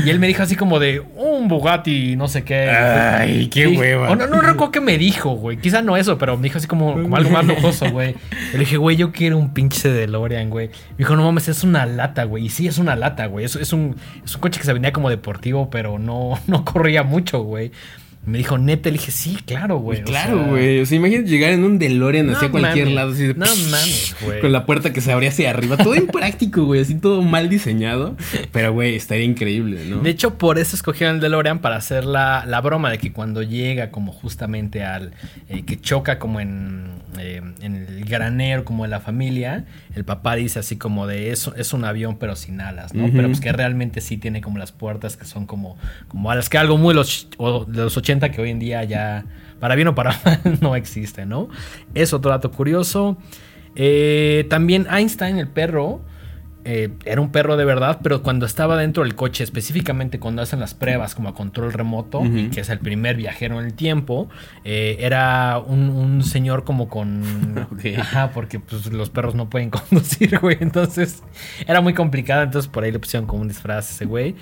Y 0.06 0.10
él 0.10 0.20
me 0.20 0.28
dijo 0.28 0.42
así 0.44 0.56
como 0.56 0.80
de 0.80 1.00
un 1.16 1.48
Bugatti, 1.48 2.16
no 2.16 2.28
sé 2.28 2.44
qué. 2.44 2.70
Ay, 2.70 3.48
qué 3.48 3.68
Sí. 3.70 3.78
hueva. 3.78 4.10
O 4.10 4.16
no, 4.16 4.26
no 4.28 4.42
recuerdo 4.42 4.72
qué 4.72 4.82
me 4.82 4.98
dijo, 4.98 5.32
güey. 5.32 5.58
Quizá 5.58 5.82
no 5.82 5.98
eso, 5.98 6.18
pero 6.18 6.36
me 6.38 6.44
dijo 6.44 6.58
así 6.58 6.68
como, 6.68 6.94
como 6.94 7.16
algo 7.16 7.30
más 7.30 7.46
lujoso, 7.46 7.92
güey. 7.92 8.16
Le 8.54 8.60
dije, 8.60 8.78
güey, 8.78 8.96
yo 8.98 9.12
quiero 9.12 9.38
un 9.38 9.54
pinche 9.54 9.90
DeLorean, 9.90 10.50
güey. 10.50 10.68
Me 10.70 10.98
dijo, 11.00 11.16
no 11.16 11.24
mames, 11.24 11.48
es 11.48 11.64
una 11.64 11.86
lata, 11.86 12.24
güey. 12.24 12.46
Y 12.46 12.50
sí, 12.50 12.68
es 12.68 12.78
una 12.80 12.96
lata, 12.96 13.28
güey. 13.28 13.46
Es, 13.46 13.56
es, 13.56 13.72
un, 13.74 13.96
es 14.24 14.34
un 14.36 14.42
coche 14.42 14.60
que 14.60 14.66
se 14.66 14.74
vendía 14.74 14.92
como 14.94 15.10
deportivo, 15.10 15.70
pero 15.70 16.00
no, 16.00 16.40
no 16.48 16.66
corría 16.66 17.04
mucho, 17.04 17.42
güey. 17.44 17.72
Me 18.26 18.40
dijo, 18.40 18.58
neta, 18.58 18.90
le 18.90 18.94
dije, 18.98 19.12
sí, 19.12 19.38
claro, 19.46 19.78
güey. 19.78 20.02
o 20.02 20.04
Claro, 20.04 20.46
güey. 20.48 20.80
O 20.82 20.86
sea, 20.86 20.98
imagínate 20.98 21.30
llegar 21.30 21.52
en 21.52 21.64
un 21.64 21.78
DeLorean 21.78 22.30
hacia 22.32 22.50
cualquier 22.50 22.90
lado. 22.90 23.12
Así 23.12 23.28
de, 23.28 23.34
No 23.36 23.46
mames, 23.46 24.16
güey. 24.22 24.42
Con 24.42 24.52
la 24.52 24.66
puerta 24.66 24.92
que 24.94 25.02
se 25.02 25.12
abría 25.12 25.30
hacia 25.30 25.50
arriba. 25.52 25.78
Todo 25.78 25.96
impráctico, 25.96 26.64
güey. 26.66 26.82
Así 26.82 26.96
todo 26.96 27.22
mal 27.22 27.50
diseñado. 27.50 28.16
Pero, 28.52 28.74
güey, 28.74 28.96
estaría 28.96 29.26
increíble, 29.26 29.86
¿no? 29.86 30.00
De 30.00 30.10
hecho, 30.10 30.38
por 30.38 30.58
eso 30.58 30.76
escogieron 30.76 31.16
el 31.16 31.22
DeLorean 31.22 31.60
para 31.60 31.76
hacer 31.76 32.06
la, 32.06 32.46
la 32.48 32.62
broma 32.62 32.90
de 32.90 32.98
que 32.98 33.12
cuando 33.12 33.44
llega 33.44 33.92
como 33.92 34.12
justamente 34.12 34.84
al... 34.84 35.12
eh, 35.50 35.64
que 35.64 35.80
choca 35.80 36.18
como 36.18 36.40
en, 36.40 36.94
eh, 37.20 37.42
en 37.62 37.76
el 37.76 38.06
granero, 38.06 38.66
como 38.66 38.86
en 38.86 38.92
la 38.92 39.00
familia, 39.02 39.66
el 39.96 40.04
papá 40.04 40.36
dice 40.36 40.60
así 40.60 40.78
como 40.78 41.08
de 41.08 41.32
eso 41.32 41.56
es 41.56 41.74
un 41.74 41.86
avión 41.86 42.18
pero 42.18 42.36
sin 42.36 42.60
alas, 42.60 42.94
¿no? 42.94 43.10
Pero 43.12 43.28
pues 43.30 43.40
que 43.40 43.52
realmente 43.52 44.02
sí 44.02 44.18
tiene 44.18 44.42
como 44.42 44.58
las 44.58 44.72
puertas 44.72 45.16
que 45.16 45.26
son 45.26 45.46
como, 45.46 45.78
como 46.10 46.30
alas, 46.30 46.50
que 46.50 46.58
algo 46.58 46.78
muy 46.78 46.94
los, 46.94 47.30
o 47.38 47.66
de 47.66 47.84
los 47.84 47.96
80 47.96 48.30
que 48.32 48.42
hoy 48.42 48.50
en 48.50 48.60
día 48.60 48.84
ya, 48.84 49.26
para 49.60 49.76
bien 49.76 49.88
o 49.88 49.96
para 49.96 50.20
mal, 50.26 50.40
no 50.62 50.76
existe, 50.76 51.26
¿no? 51.26 51.50
Es 51.94 52.14
otro 52.14 52.32
dato 52.32 52.52
curioso. 52.52 53.18
Eh, 53.76 54.46
también 54.50 54.86
Einstein, 54.92 55.38
el 55.38 55.48
perro, 55.48 56.02
eh, 56.66 56.90
era 57.06 57.22
un 57.22 57.32
perro 57.32 57.56
de 57.58 57.64
verdad, 57.64 58.00
pero 58.04 58.24
cuando 58.24 58.46
estaba 58.46 58.76
dentro 58.78 59.04
del 59.04 59.16
coche, 59.16 59.44
específicamente 59.44 60.20
cuando 60.20 60.42
hacen 60.42 60.60
las 60.60 60.74
pruebas 60.74 61.16
como 61.16 61.30
a 61.30 61.34
control 61.34 61.72
remoto, 61.72 62.20
Ujú. 62.20 62.38
y 62.38 62.50
que 62.50 62.62
es 62.62 62.70
el 62.70 62.80
primer 62.80 63.16
viajero 63.16 63.60
en 63.60 63.68
el 63.68 63.74
tiempo, 63.74 64.28
eh, 64.64 64.98
era 65.00 65.60
un, 65.60 65.90
un 65.90 66.24
señor 66.24 66.64
como 66.64 66.90
con... 66.90 67.24
Ajá, 68.00 68.32
porque 68.32 68.60
pues, 68.60 68.88
los 68.88 69.10
perros 69.10 69.36
no 69.36 69.50
pueden 69.50 69.70
conducir, 69.90 70.40
güey. 70.40 70.58
Entonces 70.60 71.24
era 71.68 71.82
muy 71.82 71.94
complicado, 71.94 72.44
entonces 72.44 72.70
por 72.70 72.84
ahí 72.84 72.92
le 72.92 73.00
pusieron 73.00 73.28
como 73.28 73.42
un 73.44 73.48
disfraz 73.48 73.90
a 73.90 73.94
ese 73.94 74.06
güey. 74.06 74.36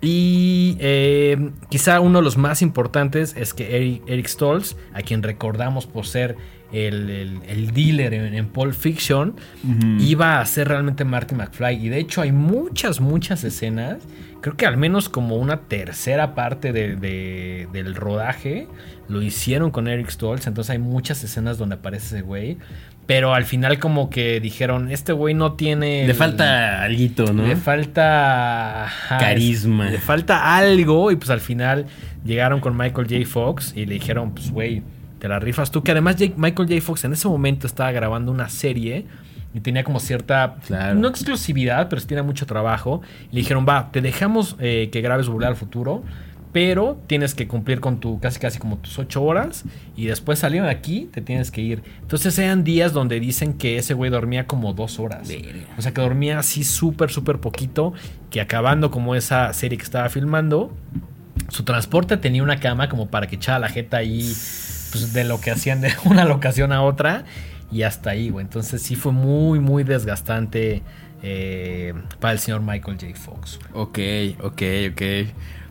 Y 0.00 0.76
eh, 0.78 1.50
quizá 1.70 2.00
uno 2.00 2.18
de 2.18 2.24
los 2.24 2.36
más 2.36 2.62
importantes 2.62 3.34
es 3.36 3.52
que 3.52 3.76
Eric, 3.76 4.02
Eric 4.06 4.26
Stoltz, 4.28 4.76
a 4.94 5.02
quien 5.02 5.22
recordamos 5.22 5.86
por 5.86 6.06
ser 6.06 6.36
el, 6.72 7.08
el- 7.10 7.40
el 7.48 7.70
dealer 7.72 8.12
en, 8.14 8.34
en 8.34 8.46
Pulp 8.48 8.74
Fiction, 8.74 9.34
iba 10.00 10.40
a 10.40 10.44
ser 10.46 10.68
realmente 10.68 11.04
Marty 11.04 11.34
McFly. 11.34 11.86
Y 11.86 11.88
de 11.88 11.98
hecho 11.98 12.20
hay 12.22 12.32
muchas, 12.32 13.00
muchas 13.00 13.42
escenas. 13.44 13.98
Creo 14.40 14.56
que 14.56 14.66
al 14.66 14.76
menos 14.76 15.08
como 15.08 15.36
una 15.36 15.62
tercera 15.62 16.34
parte 16.34 16.72
de- 16.72 16.94
de- 16.96 17.68
del 17.72 17.94
rodaje 17.94 18.68
lo 19.08 19.20
hicieron 19.22 19.70
con 19.70 19.88
Eric 19.88 20.10
Stoltz. 20.10 20.46
Entonces 20.46 20.70
hay 20.70 20.78
muchas 20.78 21.24
escenas 21.24 21.58
donde 21.58 21.76
aparece 21.76 22.16
ese 22.16 22.22
güey. 22.22 22.58
Pero 23.06 23.32
al 23.34 23.44
final 23.46 23.78
como 23.78 24.10
que 24.10 24.38
dijeron, 24.38 24.90
este 24.92 25.12
güey 25.14 25.32
no 25.32 25.54
tiene... 25.54 26.02
Le 26.04 26.10
el- 26.10 26.14
falta 26.14 26.82
algo, 26.82 27.32
¿no? 27.32 27.46
le 27.46 27.56
falta 27.56 28.86
Carisma. 29.08 29.90
Le 29.90 29.98
falta 29.98 30.56
algo 30.56 31.10
y 31.10 31.16
pues 31.16 31.30
al 31.30 31.40
final 31.40 31.86
llegaron 32.24 32.60
con 32.60 32.76
Michael 32.76 33.06
J. 33.08 33.26
Fox 33.26 33.72
y 33.74 33.86
le 33.86 33.94
dijeron, 33.94 34.32
pues 34.34 34.50
güey, 34.50 34.82
te 35.18 35.28
la 35.28 35.38
rifas 35.38 35.70
tú. 35.70 35.82
Que 35.82 35.92
además 35.92 36.16
Jake- 36.16 36.34
Michael 36.36 36.68
J. 36.68 36.80
Fox 36.80 37.04
en 37.04 37.12
ese 37.12 37.28
momento 37.28 37.66
estaba 37.66 37.90
grabando 37.92 38.30
una 38.32 38.48
serie 38.48 39.06
y 39.54 39.60
tenía 39.60 39.84
como 39.84 39.98
cierta, 40.00 40.56
Claro. 40.66 40.94
no 40.94 41.08
exclusividad, 41.08 41.88
pero 41.88 42.00
sí 42.00 42.06
tenía 42.06 42.22
mucho 42.22 42.46
trabajo. 42.46 43.02
Y 43.30 43.34
le 43.36 43.40
dijeron, 43.40 43.66
va, 43.68 43.90
te 43.90 44.00
dejamos 44.00 44.56
eh, 44.60 44.88
que 44.92 45.00
grabes 45.00 45.28
Volver 45.28 45.48
al 45.48 45.56
Futuro. 45.56 46.02
Pero 46.50 46.98
tienes 47.06 47.34
que 47.34 47.46
cumplir 47.46 47.78
con 47.78 48.00
tu 48.00 48.20
casi 48.20 48.40
casi 48.40 48.58
como 48.58 48.78
tus 48.78 48.98
ocho 48.98 49.22
horas. 49.22 49.64
Y 49.96 50.06
después 50.06 50.38
saliendo 50.38 50.66
de 50.66 50.74
aquí, 50.74 51.08
te 51.12 51.20
tienes 51.20 51.50
que 51.50 51.60
ir. 51.60 51.82
Entonces 52.00 52.38
eran 52.38 52.64
días 52.64 52.94
donde 52.94 53.20
dicen 53.20 53.52
que 53.52 53.76
ese 53.76 53.92
güey 53.92 54.10
dormía 54.10 54.46
como 54.46 54.72
dos 54.72 54.98
horas. 54.98 55.30
O 55.76 55.82
sea 55.82 55.92
que 55.92 56.00
dormía 56.00 56.38
así 56.38 56.64
súper, 56.64 57.10
súper 57.10 57.38
poquito. 57.38 57.92
Que 58.30 58.40
acabando 58.40 58.90
como 58.90 59.14
esa 59.14 59.52
serie 59.52 59.76
que 59.76 59.84
estaba 59.84 60.08
filmando, 60.08 60.72
su 61.50 61.64
transporte 61.64 62.16
tenía 62.16 62.42
una 62.42 62.58
cama 62.60 62.88
como 62.88 63.08
para 63.08 63.26
que 63.26 63.36
echara 63.36 63.58
la 63.58 63.68
jeta 63.68 63.98
ahí, 63.98 64.32
pues 64.90 65.12
de 65.12 65.24
lo 65.24 65.40
que 65.40 65.50
hacían 65.50 65.80
de 65.80 65.92
una 66.04 66.24
locación 66.24 66.72
a 66.72 66.82
otra. 66.82 67.24
Y 67.70 67.82
hasta 67.82 68.10
ahí, 68.10 68.30
güey. 68.30 68.44
Entonces 68.44 68.80
sí 68.80 68.96
fue 68.96 69.12
muy, 69.12 69.60
muy 69.60 69.84
desgastante 69.84 70.82
eh, 71.22 71.92
para 72.18 72.32
el 72.32 72.38
señor 72.38 72.62
Michael 72.62 72.96
J. 72.98 73.14
Fox. 73.14 73.58
Ok, 73.74 73.98
ok, 74.40 74.62
ok. 74.92 75.02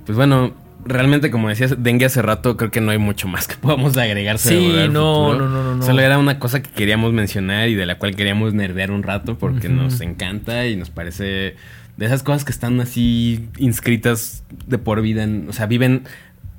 Pues 0.06 0.15
bueno, 0.15 0.53
realmente 0.86 1.32
como 1.32 1.49
decías 1.49 1.75
Dengue 1.82 2.06
hace 2.06 2.21
rato, 2.21 2.56
creo 2.56 2.71
que 2.71 2.82
no 2.82 2.91
hay 2.91 2.97
mucho 2.97 3.27
más 3.27 3.47
que 3.47 3.56
podamos 3.62 3.97
agregar. 3.97 4.38
Sí, 4.38 4.73
no, 4.91 5.34
no, 5.34 5.47
no, 5.47 5.63
no, 5.63 5.75
no. 5.75 5.84
Solo 5.84 6.01
era 6.01 6.17
una 6.17 6.39
cosa 6.39 6.62
que 6.62 6.69
queríamos 6.69 7.13
mencionar 7.13 7.69
y 7.69 7.75
de 7.75 7.86
la 7.86 7.97
cual 7.97 8.15
queríamos 8.15 8.53
nerdear 8.53 8.91
un 8.91 9.03
rato 9.03 9.38
porque 9.38 9.69
nos 9.69 10.01
encanta 10.01 10.67
y 10.67 10.75
nos 10.75 10.89
parece 10.89 11.56
de 11.97 12.06
esas 12.06 12.21
cosas 12.21 12.45
que 12.45 12.51
están 12.51 12.80
así 12.80 13.49
inscritas 13.58 14.43
de 14.67 14.77
por 14.77 15.01
vida, 15.01 15.27
o 15.47 15.53
sea, 15.53 15.65
viven 15.65 16.03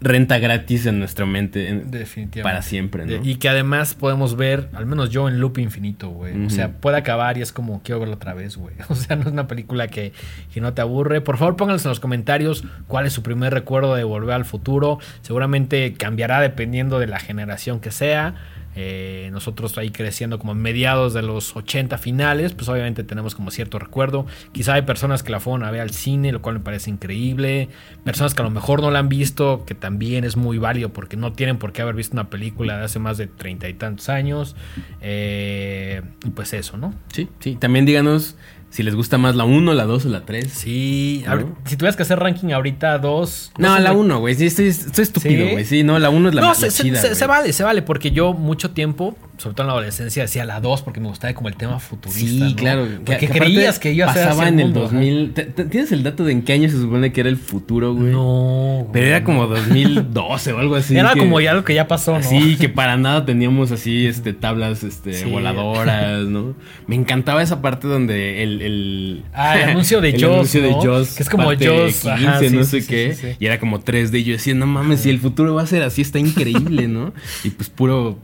renta 0.00 0.38
gratis 0.38 0.86
en 0.86 0.98
nuestra 1.00 1.26
mente 1.26 1.68
en- 1.68 1.90
Definitivamente. 1.90 2.42
para 2.42 2.62
siempre, 2.62 3.04
¿no? 3.04 3.24
Y 3.24 3.34
que 3.36 3.48
además 3.48 3.94
podemos 3.94 4.36
ver, 4.36 4.68
al 4.74 4.86
menos 4.86 5.10
yo, 5.10 5.28
en 5.28 5.40
loop 5.40 5.58
infinito, 5.58 6.08
güey. 6.10 6.46
O 6.46 6.50
sea, 6.50 6.70
puede 6.72 6.96
acabar 6.96 7.36
y 7.36 7.42
es 7.42 7.52
como, 7.52 7.82
quiero 7.82 7.98
verlo 8.00 8.14
otra 8.14 8.34
vez, 8.34 8.56
güey. 8.56 8.74
O 8.88 8.94
sea, 8.94 9.16
no 9.16 9.22
es 9.22 9.28
una 9.32 9.46
película 9.48 9.88
que, 9.88 10.12
que 10.52 10.60
no 10.60 10.72
te 10.72 10.80
aburre. 10.82 11.20
Por 11.20 11.36
favor, 11.36 11.56
pónganlos 11.56 11.84
en 11.84 11.88
los 11.90 12.00
comentarios 12.00 12.64
cuál 12.86 13.06
es 13.06 13.12
su 13.12 13.22
primer 13.22 13.52
recuerdo 13.52 13.94
de 13.96 14.04
Volver 14.04 14.34
al 14.34 14.44
Futuro. 14.44 14.98
Seguramente 15.22 15.92
cambiará 15.94 16.40
dependiendo 16.40 16.98
de 16.98 17.06
la 17.08 17.18
generación 17.18 17.80
que 17.80 17.90
sea. 17.90 18.34
Eh, 18.80 19.30
nosotros 19.32 19.76
ahí 19.76 19.90
creciendo 19.90 20.38
como 20.38 20.54
mediados 20.54 21.12
de 21.12 21.22
los 21.22 21.56
80 21.56 21.98
finales, 21.98 22.54
pues 22.54 22.68
obviamente 22.68 23.02
tenemos 23.02 23.34
como 23.34 23.50
cierto 23.50 23.80
recuerdo. 23.80 24.24
Quizá 24.52 24.74
hay 24.74 24.82
personas 24.82 25.24
que 25.24 25.32
la 25.32 25.40
fueron 25.40 25.64
a 25.64 25.72
ver 25.72 25.80
al 25.80 25.90
cine, 25.90 26.30
lo 26.30 26.40
cual 26.40 26.54
me 26.54 26.60
parece 26.60 26.88
increíble. 26.88 27.70
Personas 28.04 28.34
que 28.34 28.42
a 28.42 28.44
lo 28.44 28.52
mejor 28.52 28.80
no 28.80 28.92
la 28.92 29.00
han 29.00 29.08
visto, 29.08 29.64
que 29.66 29.74
también 29.74 30.22
es 30.22 30.36
muy 30.36 30.58
válido 30.58 30.90
porque 30.90 31.16
no 31.16 31.32
tienen 31.32 31.58
por 31.58 31.72
qué 31.72 31.82
haber 31.82 31.96
visto 31.96 32.14
una 32.14 32.30
película 32.30 32.78
de 32.78 32.84
hace 32.84 33.00
más 33.00 33.18
de 33.18 33.26
treinta 33.26 33.68
y 33.68 33.74
tantos 33.74 34.08
años. 34.10 34.54
Eh, 35.00 36.02
y 36.24 36.30
pues 36.30 36.52
eso, 36.52 36.76
¿no? 36.76 36.94
Sí, 37.12 37.28
sí. 37.40 37.56
También 37.56 37.84
díganos 37.84 38.36
si 38.70 38.82
les 38.82 38.94
gusta 38.94 39.16
más 39.18 39.34
la 39.34 39.44
1, 39.44 39.74
la 39.74 39.84
2 39.84 40.06
o 40.06 40.08
la 40.08 40.24
3. 40.26 40.50
Sí, 40.52 41.24
¿No? 41.26 41.56
si 41.64 41.76
tuvieras 41.76 41.96
que 41.96 42.02
hacer 42.02 42.18
ranking 42.18 42.52
ahorita, 42.52 42.98
dos. 42.98 43.50
No, 43.58 43.76
sé, 43.76 43.82
la 43.82 43.90
güey. 43.92 44.04
1, 44.04 44.18
güey. 44.20 44.34
Sí, 44.34 44.46
estoy, 44.46 44.68
estoy 44.68 45.02
estúpido, 45.02 45.46
¿Sí? 45.46 45.52
güey. 45.52 45.64
Sí, 45.64 45.82
no, 45.82 45.98
la 45.98 46.10
1 46.10 46.28
es 46.28 46.34
la 46.34 46.40
no, 46.42 46.48
más 46.48 46.58
se, 46.58 46.70
chida, 46.70 47.00
se- 47.00 47.14
se 47.14 47.26
vale, 47.26 47.52
se 47.52 47.64
vale, 47.64 47.82
porque 47.82 48.10
yo 48.10 48.32
mucho 48.34 48.70
tiempo, 48.72 49.16
sobre 49.38 49.54
todo 49.54 49.62
en 49.64 49.66
la 49.68 49.72
adolescencia, 49.72 50.22
decía 50.22 50.44
la 50.44 50.60
2 50.60 50.82
porque 50.82 51.00
me 51.00 51.08
gustaba 51.08 51.32
como 51.34 51.48
el 51.48 51.56
tema 51.56 51.78
futurista. 51.80 52.20
Sí, 52.20 52.38
¿no? 52.40 52.56
claro. 52.56 52.86
Porque 53.04 53.26
que 53.26 53.28
creías 53.38 53.78
que 53.78 53.92
iba 53.92 54.10
a 54.10 54.12
ser 54.12 54.24
Pasaba 54.26 54.42
así 54.44 54.52
en 54.52 54.60
el 54.60 54.64
mundo, 54.66 54.80
ajá. 54.86 54.94
2000. 54.96 55.32
¿Te- 55.34 55.44
te- 55.44 55.64
¿Tienes 55.64 55.92
el 55.92 56.02
dato 56.02 56.24
de 56.24 56.32
en 56.32 56.42
qué 56.42 56.52
año 56.54 56.68
se 56.68 56.76
supone 56.78 57.12
que 57.12 57.20
era 57.20 57.30
el 57.30 57.36
futuro, 57.36 57.94
güey? 57.94 58.12
No. 58.12 58.88
Pero 58.92 59.06
era 59.06 59.24
como 59.24 59.46
2012 59.46 60.52
o 60.52 60.58
algo 60.58 60.76
así. 60.76 60.96
era 60.96 61.12
que- 61.14 61.20
como 61.20 61.40
ya 61.40 61.54
lo 61.54 61.64
que 61.64 61.74
ya 61.74 61.88
pasó, 61.88 62.14
¿no? 62.18 62.22
Sí, 62.22 62.56
que 62.58 62.68
para 62.68 62.96
nada 62.96 63.24
teníamos 63.24 63.70
así 63.72 64.06
este 64.06 64.32
tablas 64.32 64.82
este 64.82 65.12
Sí. 65.14 65.24
voladoras, 65.30 66.24
¿no? 66.26 66.54
Me 66.86 66.96
encantaba 66.96 67.42
esa 67.42 67.62
parte 67.62 67.86
donde 67.88 68.42
el, 68.42 68.60
el 68.62 69.24
Ah, 69.32 69.56
el 69.58 69.62
anuncio 69.70 70.00
de 70.00 70.10
el 70.10 70.24
anuncio 70.24 70.62
de. 70.62 70.72
Jaws, 70.72 71.14
Que 71.14 71.22
es 71.22 71.28
como 71.28 71.44
Jaws, 71.44 72.00
15, 72.00 72.10
ajá, 72.10 72.38
sí, 72.40 72.50
no 72.50 72.64
sé 72.64 72.80
sí, 72.82 72.86
qué, 72.88 73.36
y 73.38 73.46
era 73.46 73.58
como 73.60 73.80
3D 73.80 74.18
y 74.20 74.24
yo 74.24 74.32
decía, 74.32 74.54
"No 74.54 74.66
mames, 74.66 75.00
si 75.00 75.10
el 75.10 75.18
futuro 75.20 75.54
va 75.54 75.62
a 75.62 75.66
ser 75.66 75.82
así 75.82 76.02
está 76.02 76.18
increíble, 76.18 76.88
¿no?" 76.88 77.12
Y 77.44 77.50
pues 77.50 77.68
puro 77.68 78.18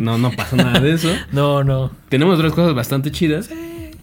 no 0.00 0.18
no 0.18 0.30
pasó. 0.32 0.47
nada 0.56 0.80
de 0.80 0.92
eso. 0.92 1.10
no, 1.32 1.62
no. 1.64 1.90
Tenemos 2.08 2.38
otras 2.38 2.52
cosas 2.52 2.74
bastante 2.74 3.10
chidas. 3.10 3.50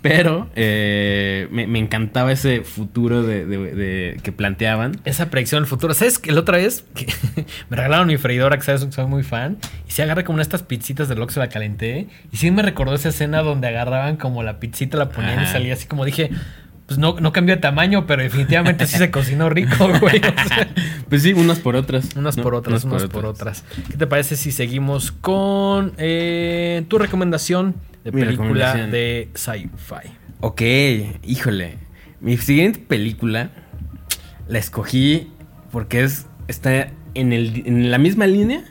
Pero 0.01 0.47
eh, 0.55 1.47
me, 1.49 1.65
me 1.65 1.79
encantaba 1.79 2.31
ese 2.31 2.61
futuro 2.61 3.23
de, 3.23 3.43
de- 3.47 3.57
de- 3.73 4.19
que 4.21 4.31
planteaban. 4.31 4.99
Esa 5.03 5.31
predicción 5.31 5.63
del 5.63 5.67
futuro. 5.67 5.95
¿Sabes 5.95 6.19
que 6.19 6.31
la 6.31 6.41
otra 6.41 6.57
vez 6.57 6.85
que 6.93 7.07
me 7.71 7.75
regalaron 7.77 8.05
mi 8.05 8.17
freidora, 8.17 8.55
que 8.57 8.61
sabes 8.63 8.85
que 8.85 8.91
soy 8.91 9.07
muy 9.07 9.23
fan? 9.23 9.57
Y 9.87 9.91
se 9.91 10.03
agarré 10.03 10.23
como 10.23 10.35
una 10.35 10.41
de 10.41 10.43
estas 10.43 10.61
pizzitas 10.61 11.09
del 11.09 11.19
Oxxo, 11.23 11.39
la 11.39 11.49
calenté. 11.49 12.07
Y 12.31 12.37
sí 12.37 12.51
me 12.51 12.61
recordó 12.61 12.93
esa 12.93 13.09
escena 13.09 13.41
donde 13.41 13.67
agarraban 13.67 14.17
como 14.17 14.43
la 14.43 14.59
pizzita, 14.59 14.95
la 14.95 15.09
ponían 15.09 15.41
y 15.41 15.47
salía 15.47 15.73
así 15.73 15.87
como 15.87 16.05
dije... 16.05 16.29
Pues 16.87 16.99
no, 16.99 17.19
no 17.19 17.31
cambió 17.33 17.55
de 17.55 17.61
tamaño, 17.61 18.05
pero 18.05 18.21
definitivamente 18.21 18.85
sí 18.85 18.97
se 18.97 19.09
cocinó 19.09 19.49
rico, 19.49 19.89
güey. 19.99 20.17
O 20.19 20.47
sea, 20.47 20.67
Pues 21.09 21.23
sí, 21.23 21.33
unas 21.33 21.59
por 21.59 21.75
otras. 21.75 22.15
unas 22.15 22.37
¿no? 22.37 22.43
por 22.43 22.53
otras, 22.55 22.83
unas 22.83 23.05
por 23.05 23.25
otras. 23.25 23.63
¿Qué 23.89 23.97
te 23.97 24.07
parece 24.07 24.35
si 24.35 24.51
seguimos 24.51 25.11
con 25.11 25.93
eh, 25.97 26.83
tu 26.87 26.97
recomendación 26.99 27.75
de 28.03 28.11
Mi 28.11 28.21
película 28.21 28.73
recomendación. 28.73 28.91
de 28.91 29.29
sci-fi? 29.33 30.11
Ok, 30.41 30.61
híjole. 31.23 31.77
Mi 32.21 32.37
siguiente 32.37 32.79
película 32.79 33.49
la 34.47 34.59
escogí 34.59 35.31
porque 35.71 36.03
es 36.03 36.27
está 36.47 36.89
en, 37.15 37.33
el, 37.33 37.63
en 37.65 37.89
la 37.91 37.97
misma 37.97 38.27
línea, 38.27 38.63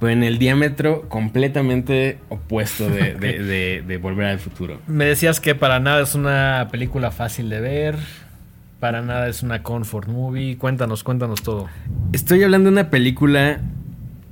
pero 0.00 0.12
en 0.12 0.22
el 0.22 0.38
diámetro 0.38 1.08
completamente 1.08 2.18
opuesto 2.28 2.88
de, 2.88 3.14
de- 3.20 3.38
de- 3.42 3.82
de 3.86 3.96
Volver 3.98 4.26
al 4.26 4.38
Futuro. 4.38 4.80
Me 4.86 5.04
decías 5.04 5.40
que 5.40 5.54
para 5.54 5.80
nada 5.80 6.02
es 6.02 6.14
una 6.14 6.68
película 6.70 7.10
fácil 7.10 7.48
de 7.50 7.60
ver, 7.60 7.96
para 8.80 9.02
nada 9.02 9.28
es 9.28 9.42
una 9.42 9.62
comfort 9.62 10.08
movie. 10.08 10.56
Cuéntanos, 10.56 11.02
cuéntanos 11.02 11.42
todo. 11.42 11.68
Estoy 12.12 12.42
hablando 12.44 12.70
de 12.70 12.74
una 12.74 12.90
película 12.90 13.60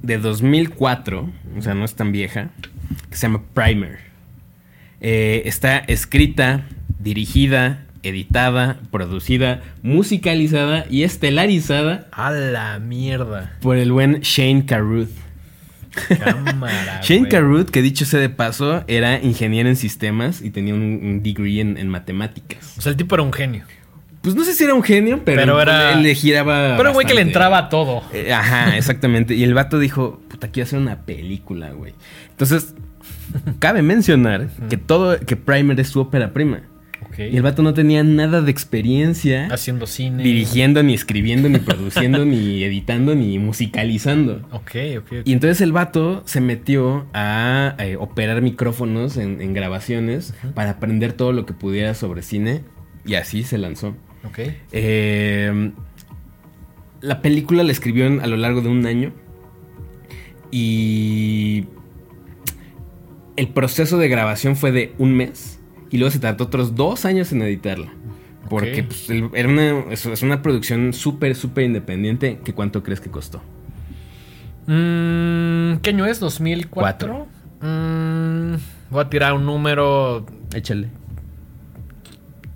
de 0.02 0.18
2004, 0.18 1.28
o 1.58 1.62
sea, 1.62 1.74
no 1.74 1.84
es 1.84 1.94
tan 1.96 2.12
vieja, 2.12 2.50
que 3.10 3.16
se 3.16 3.22
llama 3.26 3.42
Primer. 3.54 3.98
Eh, 5.00 5.42
está 5.46 5.78
escrita, 5.78 6.62
dirigida, 7.00 7.82
editada, 8.04 8.78
producida, 8.92 9.62
musicalizada 9.82 10.86
y 10.88 11.02
estelarizada 11.02 12.06
A 12.12 12.30
la 12.30 12.78
mierda. 12.78 13.56
por 13.60 13.76
el 13.76 13.90
buen 13.90 14.20
Shane 14.20 14.64
Carruth. 14.64 15.10
Cámara. 16.18 17.00
Shane. 17.02 17.28
Carruth, 17.28 17.70
que 17.70 17.82
dicho 17.82 18.04
sea 18.04 18.20
de 18.20 18.28
paso, 18.28 18.84
era 18.86 19.20
ingeniero 19.22 19.68
en 19.68 19.76
sistemas 19.76 20.42
y 20.42 20.50
tenía 20.50 20.74
un, 20.74 20.80
un 20.82 21.22
degree 21.22 21.60
en, 21.60 21.76
en 21.78 21.88
matemáticas. 21.88 22.74
O 22.78 22.80
sea, 22.80 22.90
el 22.90 22.96
tipo 22.96 23.14
era 23.14 23.22
un 23.22 23.32
genio. 23.32 23.64
Pues 24.22 24.34
no 24.34 24.42
sé 24.44 24.54
si 24.54 24.64
era 24.64 24.74
un 24.74 24.82
genio, 24.82 25.20
pero, 25.24 25.40
Pero 25.42 25.60
era- 25.62 25.92
él 25.92 26.02
le 26.02 26.14
giraba. 26.14 26.76
Pero 26.76 26.92
güey 26.92 27.06
que 27.06 27.14
le 27.14 27.20
entraba 27.20 27.58
a 27.58 27.68
todo. 27.68 28.02
Eh, 28.12 28.32
Ajá, 28.32 28.76
exactamente. 28.76 29.34
Y 29.34 29.44
el 29.44 29.54
vato 29.54 29.78
dijo, 29.78 30.20
puta, 30.28 30.48
quiero 30.48 30.66
hacer 30.66 30.78
una 30.80 31.02
película, 31.02 31.70
güey. 31.70 31.94
Entonces, 32.30 32.74
cabe 33.60 33.82
mencionar 33.82 34.48
que 34.68 34.76
todo, 34.76 35.18
que 35.20 35.36
Primer 35.36 35.78
es 35.78 35.88
su 35.90 36.00
ópera 36.00 36.32
prima. 36.32 36.62
Y 37.18 37.36
el 37.36 37.42
vato 37.42 37.62
no 37.62 37.72
tenía 37.74 38.02
nada 38.04 38.40
de 38.42 38.50
experiencia 38.50 39.46
Haciendo 39.50 39.86
cine. 39.86 40.22
dirigiendo, 40.22 40.82
ni 40.82 40.94
escribiendo, 40.94 41.48
ni 41.48 41.58
produciendo, 41.58 42.24
ni 42.24 42.62
editando, 42.64 43.14
ni 43.14 43.38
musicalizando. 43.38 44.46
Ok, 44.52 44.70
ok. 44.98 45.04
ok. 45.04 45.12
Y 45.24 45.32
entonces 45.32 45.60
el 45.60 45.72
vato 45.72 46.22
se 46.26 46.40
metió 46.40 47.06
a 47.14 47.74
eh, 47.78 47.96
operar 47.98 48.42
micrófonos 48.42 49.16
en, 49.16 49.40
en 49.40 49.54
grabaciones 49.54 50.34
para 50.54 50.70
aprender 50.70 51.12
todo 51.12 51.32
lo 51.32 51.46
que 51.46 51.52
pudiera 51.54 51.94
sobre 51.94 52.22
cine 52.22 52.62
y 53.04 53.14
así 53.14 53.42
se 53.44 53.58
lanzó. 53.58 53.96
Ok. 54.24 54.40
Eh, 54.72 55.70
la 57.00 57.22
película 57.22 57.62
la 57.62 57.72
escribió 57.72 58.06
en- 58.06 58.20
a 58.20 58.26
lo 58.26 58.36
largo 58.36 58.62
de 58.62 58.68
un 58.68 58.84
año 58.86 59.12
y 60.50 61.66
el 63.36 63.48
proceso 63.48 63.98
de 63.98 64.08
grabación 64.08 64.56
fue 64.56 64.72
de 64.72 64.94
un 64.98 65.14
mes 65.14 65.55
y 65.96 65.98
luego 65.98 66.10
se 66.10 66.18
tardó 66.18 66.44
otros 66.44 66.74
dos 66.74 67.06
años 67.06 67.32
en 67.32 67.40
editarla. 67.40 67.90
Porque 68.50 68.84
pues, 68.84 69.08
el- 69.08 69.30
era 69.32 69.48
una, 69.48 69.92
es, 69.92 70.04
es 70.04 70.20
una 70.22 70.42
producción 70.42 70.92
súper, 70.92 71.34
súper 71.34 71.64
independiente. 71.64 72.38
que 72.44 72.52
¿Cuánto 72.52 72.82
crees 72.82 73.00
que 73.00 73.10
costó? 73.10 73.38
Mm, 74.66 75.78
¿Qué 75.80 75.90
año 75.90 76.04
es? 76.04 76.20
¿2004? 76.20 77.24
Mm, 77.62 78.54
voy 78.90 79.00
a 79.00 79.08
tirar 79.08 79.32
un 79.32 79.46
número. 79.46 80.26
Échale. 80.54 80.90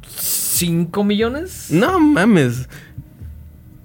¿5 0.06 1.02
millones? 1.04 1.68
No 1.70 1.98
mames. 1.98 2.68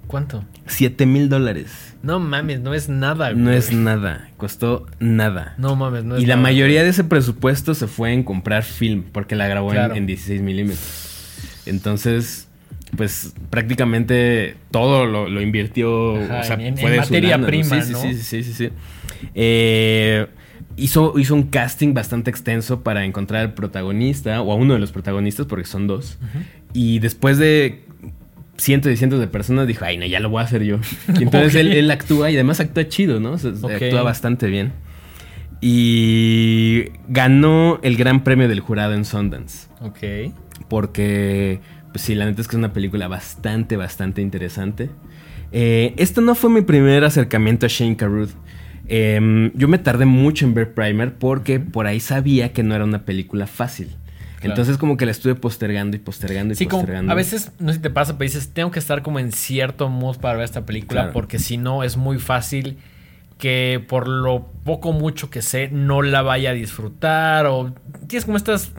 ¿Cuánto? 0.06 0.44
7 0.66 1.04
mil 1.06 1.28
dólares. 1.28 1.94
No 2.02 2.20
mames, 2.20 2.60
no 2.60 2.74
es 2.74 2.88
nada, 2.88 3.32
No 3.32 3.44
güey. 3.46 3.56
es 3.56 3.72
nada. 3.72 4.28
Costó 4.36 4.86
nada. 5.00 5.54
No 5.58 5.74
mames, 5.74 6.04
no 6.04 6.16
es 6.16 6.22
y 6.22 6.26
la 6.26 6.36
nada, 6.36 6.42
mayoría 6.44 6.76
güey. 6.80 6.84
de 6.84 6.90
ese 6.90 7.04
presupuesto 7.04 7.74
se 7.74 7.86
fue 7.88 8.12
en 8.12 8.22
comprar 8.22 8.62
film, 8.62 9.02
porque 9.10 9.34
la 9.34 9.48
grabó 9.48 9.70
en- 9.70 9.74
Claro. 9.76 9.94
en, 9.96 10.06
16 10.06 10.40
milímetros. 10.42 11.58
Entonces, 11.66 12.48
pues 12.96 13.34
prácticamente 13.50 14.56
todo 14.70 15.06
lo, 15.06 15.28
lo 15.28 15.40
invirtió. 15.40 16.16
Ajá, 16.22 16.40
o 16.40 16.44
sea, 16.44 16.54
en- 16.56 16.76
fue 16.78 16.90
en 16.90 16.96
de 17.00 17.04
su 17.04 17.12
materia 17.12 17.30
lana, 17.30 17.40
¿no? 17.42 17.46
prima, 17.48 17.82
sí, 17.82 17.92
¿no? 17.92 18.00
Sí, 18.02 18.14
sí, 18.14 18.22
sí, 18.22 18.42
sí, 18.44 18.52
sí. 18.54 18.70
Eh, 19.34 20.26
hizo, 20.76 21.18
hizo 21.18 21.34
un 21.34 21.44
casting 21.44 21.94
bastante 21.94 22.30
extenso 22.30 22.82
para 22.82 23.04
encontrar 23.04 23.40
al 23.42 23.54
protagonista, 23.54 24.40
o 24.42 24.52
a 24.52 24.54
uno 24.54 24.74
de 24.74 24.78
los 24.80 24.92
protagonistas, 24.92 25.46
porque 25.46 25.66
son 25.66 25.86
dos. 25.88 26.18
Y 26.72 26.98
después 27.00 27.38
de 27.38 27.82
cientos 28.58 28.92
y 28.92 28.96
cientos 28.96 29.20
de 29.20 29.26
personas 29.26 29.66
dijo, 29.66 29.84
ay, 29.84 29.98
no, 29.98 30.06
ya 30.06 30.20
lo 30.20 30.30
voy 30.30 30.40
a 30.40 30.44
hacer 30.44 30.62
yo. 30.62 30.78
Y 31.18 31.24
entonces 31.24 31.54
él, 31.54 31.72
él 31.72 31.90
actúa 31.90 32.30
y 32.30 32.34
además 32.34 32.60
actúa 32.60 32.88
chido, 32.88 33.20
¿no? 33.20 33.32
O 33.32 33.38
sea, 33.38 33.50
Ok. 33.50 33.70
Actúa 33.70 34.02
bastante 34.02 34.48
bien. 34.48 34.72
Y 35.60 36.84
ganó 37.08 37.80
el 37.82 37.96
gran 37.96 38.22
premio 38.24 38.48
del 38.48 38.60
jurado 38.60 38.94
en 38.94 39.04
Sundance. 39.04 39.68
Ok. 39.80 40.32
Porque, 40.68 41.60
pues 41.92 42.02
sí, 42.02 42.14
la 42.14 42.26
neta 42.26 42.40
es 42.40 42.48
que 42.48 42.56
es 42.56 42.58
una 42.58 42.72
película 42.72 43.08
bastante, 43.08 43.76
bastante 43.76 44.20
interesante. 44.20 44.90
Eh, 45.52 45.94
esto 45.96 46.20
no 46.20 46.34
fue 46.34 46.50
mi 46.50 46.60
primer 46.60 47.04
acercamiento 47.04 47.66
a 47.66 47.68
Shane 47.68 47.96
Carruth. 47.96 48.30
Em, 48.88 49.50
yo 49.54 49.66
me 49.68 49.78
tardé 49.78 50.04
mucho 50.04 50.44
en 50.46 50.54
ver 50.54 50.72
Primer 50.74 51.14
porque 51.14 51.58
por 51.58 51.86
ahí 51.86 51.98
sabía 51.98 52.52
que 52.52 52.62
no 52.62 52.74
era 52.74 52.84
una 52.84 53.04
película 53.04 53.46
fácil. 53.46 53.88
Claro. 54.36 54.52
Entonces 54.52 54.76
como 54.78 54.96
que 54.96 55.06
la 55.06 55.12
estuve 55.12 55.34
postergando 55.34 55.96
y 55.96 56.00
postergando 56.00 56.52
y 56.52 56.56
Sí, 56.56 56.66
como 56.66 56.82
postergando. 56.82 57.10
a 57.12 57.14
veces, 57.14 57.52
no 57.58 57.68
sé 57.68 57.76
si 57.76 57.82
te 57.82 57.90
pasa, 57.90 58.18
pero 58.18 58.28
dices, 58.28 58.50
tengo 58.52 58.70
que 58.70 58.78
estar 58.78 59.02
como 59.02 59.18
en 59.18 59.32
cierto 59.32 59.88
mood 59.88 60.18
para 60.18 60.36
ver 60.36 60.44
esta 60.44 60.66
película, 60.66 61.02
Claro. 61.02 61.12
porque 61.12 61.38
si 61.38 61.56
no 61.56 61.82
es 61.82 61.96
muy 61.96 62.18
fácil 62.18 62.78
que 63.38 63.84
por 63.88 64.08
lo 64.08 64.46
poco 64.64 64.92
mucho 64.92 65.28
que 65.30 65.42
sé 65.42 65.68
no 65.70 66.00
la 66.02 66.22
vaya 66.22 66.50
a 66.50 66.52
disfrutar 66.54 67.46
o 67.46 67.74
tienes 68.08 68.24
como 68.24 68.36
estas, 68.38 68.72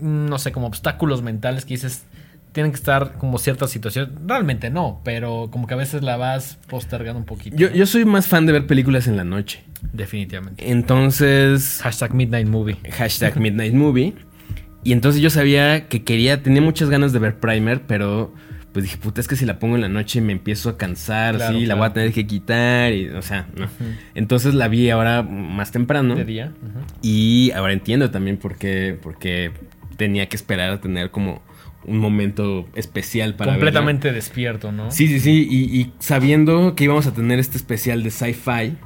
no 0.00 0.38
sé, 0.38 0.52
como 0.52 0.66
obstáculos 0.66 1.22
mentales 1.22 1.64
que 1.64 1.74
dices, 1.74 2.04
tienen 2.52 2.72
que 2.72 2.76
estar 2.76 3.12
como 3.18 3.38
ciertas 3.38 3.70
situaciones. 3.70 4.10
Realmente 4.26 4.70
no, 4.70 5.00
pero 5.04 5.48
como 5.50 5.66
que 5.66 5.74
a 5.74 5.76
veces 5.76 6.02
la 6.02 6.16
vas 6.16 6.58
postergando 6.68 7.18
un 7.20 7.24
poquito. 7.26 7.56
Yo, 7.56 7.70
yo 7.70 7.86
soy 7.86 8.04
más 8.04 8.26
fan 8.26 8.46
de 8.46 8.52
ver 8.52 8.66
películas 8.66 9.06
en 9.06 9.16
la 9.16 9.24
noche. 9.24 9.62
Definitivamente. 9.92 10.70
Entonces, 10.70 11.80
Hashtag 11.82 12.14
Midnight 12.14 12.48
Movie. 12.48 12.76
hashtag 12.90 13.38
Midnight 13.38 13.74
Movie. 13.74 14.14
Y 14.84 14.92
entonces 14.92 15.20
yo 15.20 15.30
sabía 15.30 15.88
que 15.88 16.02
quería, 16.04 16.42
tenía 16.42 16.62
muchas 16.62 16.88
ganas 16.90 17.12
de 17.12 17.18
ver 17.18 17.38
Primer, 17.38 17.82
pero 17.82 18.32
pues 18.72 18.84
dije, 18.84 18.96
puta, 18.98 19.20
es 19.20 19.28
que 19.28 19.34
si 19.34 19.44
la 19.44 19.58
pongo 19.58 19.74
en 19.76 19.80
la 19.80 19.88
noche 19.88 20.20
me 20.20 20.32
empiezo 20.32 20.70
a 20.70 20.76
cansar, 20.76 21.36
Claro, 21.36 21.58
sí, 21.58 21.66
la 21.66 21.74
voy 21.74 21.86
a 21.86 21.92
tener 21.92 22.12
que 22.12 22.26
quitar, 22.26 22.92
y, 22.92 23.08
o 23.08 23.22
sea, 23.22 23.48
no. 23.56 23.68
Entonces 24.14 24.54
la 24.54 24.68
vi 24.68 24.88
ahora 24.90 25.22
más 25.22 25.72
temprano. 25.72 26.14
De 26.14 26.24
día. 26.24 26.52
Y 27.02 27.50
ahora 27.54 27.72
entiendo 27.72 28.10
también 28.10 28.36
por 28.36 28.56
qué, 28.56 28.96
porque 29.02 29.52
tenía 29.96 30.28
que 30.28 30.36
esperar 30.36 30.70
a 30.70 30.80
tener 30.80 31.10
como 31.10 31.42
un 31.84 31.98
momento 31.98 32.68
especial 32.74 33.34
para 33.34 33.52
verla. 33.52 33.64
Completamente 33.64 34.12
despierto, 34.12 34.70
¿no? 34.70 34.90
Sí, 34.90 35.08
sí, 35.08 35.20
sí. 35.20 35.48
Y, 35.50 35.80
y 35.80 35.92
sabiendo 35.98 36.74
que 36.74 36.84
íbamos 36.84 37.06
a 37.06 37.14
tener 37.14 37.38
este 37.38 37.56
especial 37.56 38.02
de 38.02 38.10
sci-fi 38.10 38.76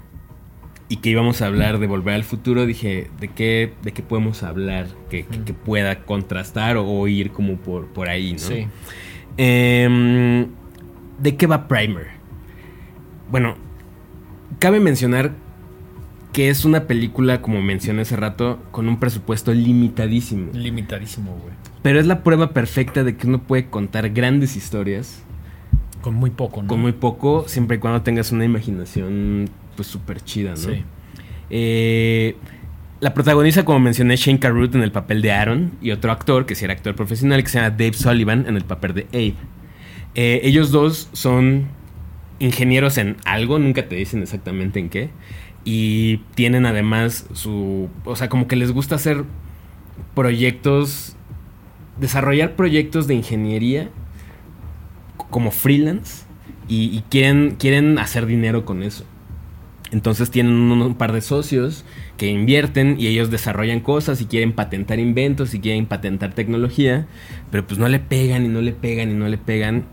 y 0.92 0.96
que 0.98 1.10
íbamos 1.10 1.40
a 1.40 1.46
hablar 1.46 1.78
de 1.78 1.86
Volver 1.86 2.14
al 2.14 2.24
Futuro, 2.24 2.66
dije, 2.66 3.10
¿de 3.18 3.28
qué, 3.28 3.72
de 3.82 3.92
qué 3.92 4.02
podemos 4.02 4.42
hablar 4.42 4.86
que, 5.08 5.24
que- 5.24 5.40
que 5.42 5.54
pueda 5.54 6.00
contrastar 6.04 6.76
o, 6.76 6.86
o 6.86 7.08
ir 7.08 7.30
como 7.30 7.56
por, 7.56 7.86
por 7.86 8.08
ahí, 8.08 8.32
¿no? 8.32 8.38
Sí. 8.38 8.66
Em, 9.38 10.48
¿De 11.18 11.36
qué 11.36 11.46
va 11.46 11.66
Primer? 11.68 12.08
Bueno, 13.30 13.54
cabe 14.58 14.80
mencionar 14.80 15.32
que 16.32 16.48
es 16.50 16.64
una 16.64 16.86
película, 16.86 17.40
como 17.42 17.60
mencioné 17.62 18.02
hace 18.02 18.16
rato, 18.16 18.58
con 18.70 18.88
un 18.88 18.98
presupuesto 18.98 19.52
limitadísimo. 19.54 20.50
Limitadísimo, 20.52 21.32
güey. 21.32 21.54
Pero 21.82 22.00
es 22.00 22.06
la 22.06 22.22
prueba 22.22 22.50
perfecta 22.52 23.04
de 23.04 23.16
que 23.16 23.26
uno 23.26 23.42
puede 23.42 23.66
contar 23.66 24.10
grandes 24.10 24.56
historias 24.56 25.22
Con 26.00 26.14
muy 26.14 26.30
poco, 26.30 26.62
¿no? 26.62 26.68
con 26.68 26.80
muy 26.80 26.92
poco, 26.92 27.44
siempre 27.48 27.76
y 27.76 27.80
cuando 27.80 28.02
tengas 28.02 28.32
una 28.32 28.44
imaginación 28.44 29.48
pues 29.74 29.88
súper 29.88 30.22
chida, 30.22 30.50
¿no? 30.50 30.56
Sí. 30.56 30.84
Eh, 31.50 32.36
la 33.00 33.14
protagoniza, 33.14 33.64
como 33.64 33.80
mencioné, 33.80 34.16
Shane 34.16 34.38
Carruth 34.38 34.74
en 34.74 34.82
el 34.82 34.92
papel 34.92 35.22
de 35.22 35.32
Aaron 35.32 35.72
y 35.82 35.90
otro 35.90 36.12
actor, 36.12 36.46
que 36.46 36.54
sí 36.54 36.64
era 36.64 36.72
actor 36.72 36.94
profesional, 36.94 37.42
que 37.42 37.48
se 37.48 37.58
llama 37.58 37.70
Dave 37.70 37.94
Sullivan 37.94 38.46
en 38.46 38.56
el 38.56 38.64
papel 38.64 38.94
de 38.94 39.06
Abe. 39.12 39.34
Eh, 40.14 40.40
ellos 40.44 40.70
dos 40.70 41.08
son 41.12 41.66
ingenieros 42.38 42.98
en 42.98 43.16
algo, 43.24 43.58
nunca 43.58 43.88
te 43.88 43.96
dicen 43.96 44.22
exactamente 44.22 44.78
en 44.78 44.88
qué. 44.88 45.10
Y 45.64 46.18
tienen 46.36 46.64
además 46.64 47.26
su. 47.32 47.88
O 48.04 48.16
sea, 48.16 48.28
como 48.28 48.46
que 48.46 48.56
les 48.56 48.72
gusta 48.72 48.94
hacer 48.94 49.24
proyectos. 50.14 51.16
Desarrollar 51.98 52.56
proyectos 52.56 53.06
de 53.06 53.14
ingeniería 53.14 53.90
como 55.30 55.50
freelance. 55.50 56.24
Y, 56.68 56.96
y 56.96 57.04
quieren, 57.10 57.56
quieren 57.58 57.98
hacer 57.98 58.26
dinero 58.26 58.64
con 58.64 58.82
eso. 58.82 59.04
Entonces 59.92 60.30
tienen 60.30 60.54
un, 60.54 60.82
un, 60.82 60.94
par 60.94 61.12
de 61.12 61.20
socios 61.20 61.84
que 62.16 62.26
invierten 62.26 62.96
y 62.98 63.08
ellos 63.08 63.30
desarrollan 63.30 63.80
cosas 63.80 64.22
y 64.22 64.24
quieren 64.24 64.52
patentar 64.52 64.98
inventos 64.98 65.52
y 65.52 65.60
quieren 65.60 65.84
patentar 65.84 66.32
tecnología, 66.32 67.06
pero 67.50 67.66
pues 67.66 67.78
no 67.78 67.86
le 67.88 68.00
pegan 68.00 68.46
y 68.46 68.48
no 68.48 68.62
le 68.62 68.72
pegan 68.72 69.10
y 69.10 69.14
no 69.14 69.28
le 69.28 69.36
pegan 69.36 69.84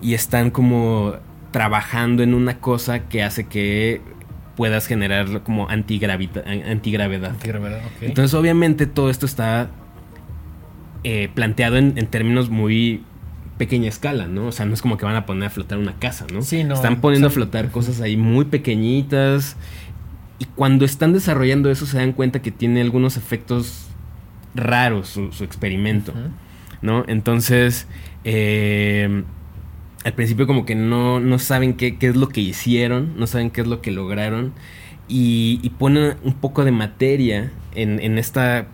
y 0.00 0.14
están 0.14 0.50
como 0.50 1.16
trabajando 1.50 2.22
en 2.22 2.34
una 2.34 2.58
cosa 2.58 3.08
que 3.08 3.24
hace 3.24 3.46
que 3.46 4.00
puedas 4.56 4.86
generar 4.86 5.42
como 5.42 5.68
antigravedad. 5.68 6.46
antigravedad. 6.46 7.30
Antigravedad. 7.30 7.80
Entonces 8.00 8.34
obviamente 8.34 8.86
todo 8.86 9.10
esto 9.10 9.26
está 9.26 9.70
eh, 11.02 11.28
planteado 11.34 11.78
en, 11.78 11.98
en 11.98 12.06
términos 12.06 12.48
muy 12.48 13.02
pequeña 13.58 13.88
escala, 13.88 14.26
¿no? 14.26 14.46
O 14.46 14.52
sea, 14.52 14.64
no 14.66 14.74
es 14.74 14.82
como 14.82 14.96
que 14.96 15.04
van 15.04 15.16
a 15.16 15.26
poner 15.26 15.48
a 15.48 15.50
flotar 15.50 15.78
una 15.78 15.98
casa, 15.98 16.26
¿no? 16.32 16.42
Sí, 16.42 16.64
no. 16.64 16.74
Están 16.74 17.00
poniendo 17.00 17.28
a 17.28 17.30
flotar 17.30 17.70
cosas 17.70 18.00
ahí 18.00 18.16
muy 18.16 18.46
pequeñitas. 18.46 19.56
Y 20.38 20.44
cuando 20.46 20.84
están 20.84 21.12
desarrollando 21.12 21.70
eso 21.70 21.84
se 21.84 21.98
dan 21.98 22.12
cuenta 22.12 22.40
que 22.40 22.52
tiene 22.52 22.80
algunos 22.80 23.16
efectos 23.16 23.88
raros 24.54 25.08
su, 25.08 25.32
su 25.32 25.44
experimento. 25.44 26.14
¿no? 26.82 27.04
Entonces, 27.08 27.86
eh, 28.24 29.24
al 30.04 30.12
principio 30.12 30.46
como 30.46 30.64
que 30.64 30.74
no, 30.74 31.20
no 31.20 31.38
saben 31.38 31.74
qué, 31.74 31.96
qué 31.98 32.08
es 32.08 32.16
lo 32.16 32.28
que 32.28 32.40
hicieron, 32.40 33.14
no 33.16 33.26
saben 33.26 33.50
qué 33.50 33.62
es 33.62 33.66
lo 33.66 33.80
que 33.80 33.90
lograron. 33.90 34.52
Y, 35.08 35.60
y 35.62 35.70
ponen 35.70 36.16
un 36.22 36.34
poco 36.34 36.64
de 36.64 36.70
materia 36.70 37.50
en, 37.74 37.98
en 38.00 38.18
esta 38.18 38.66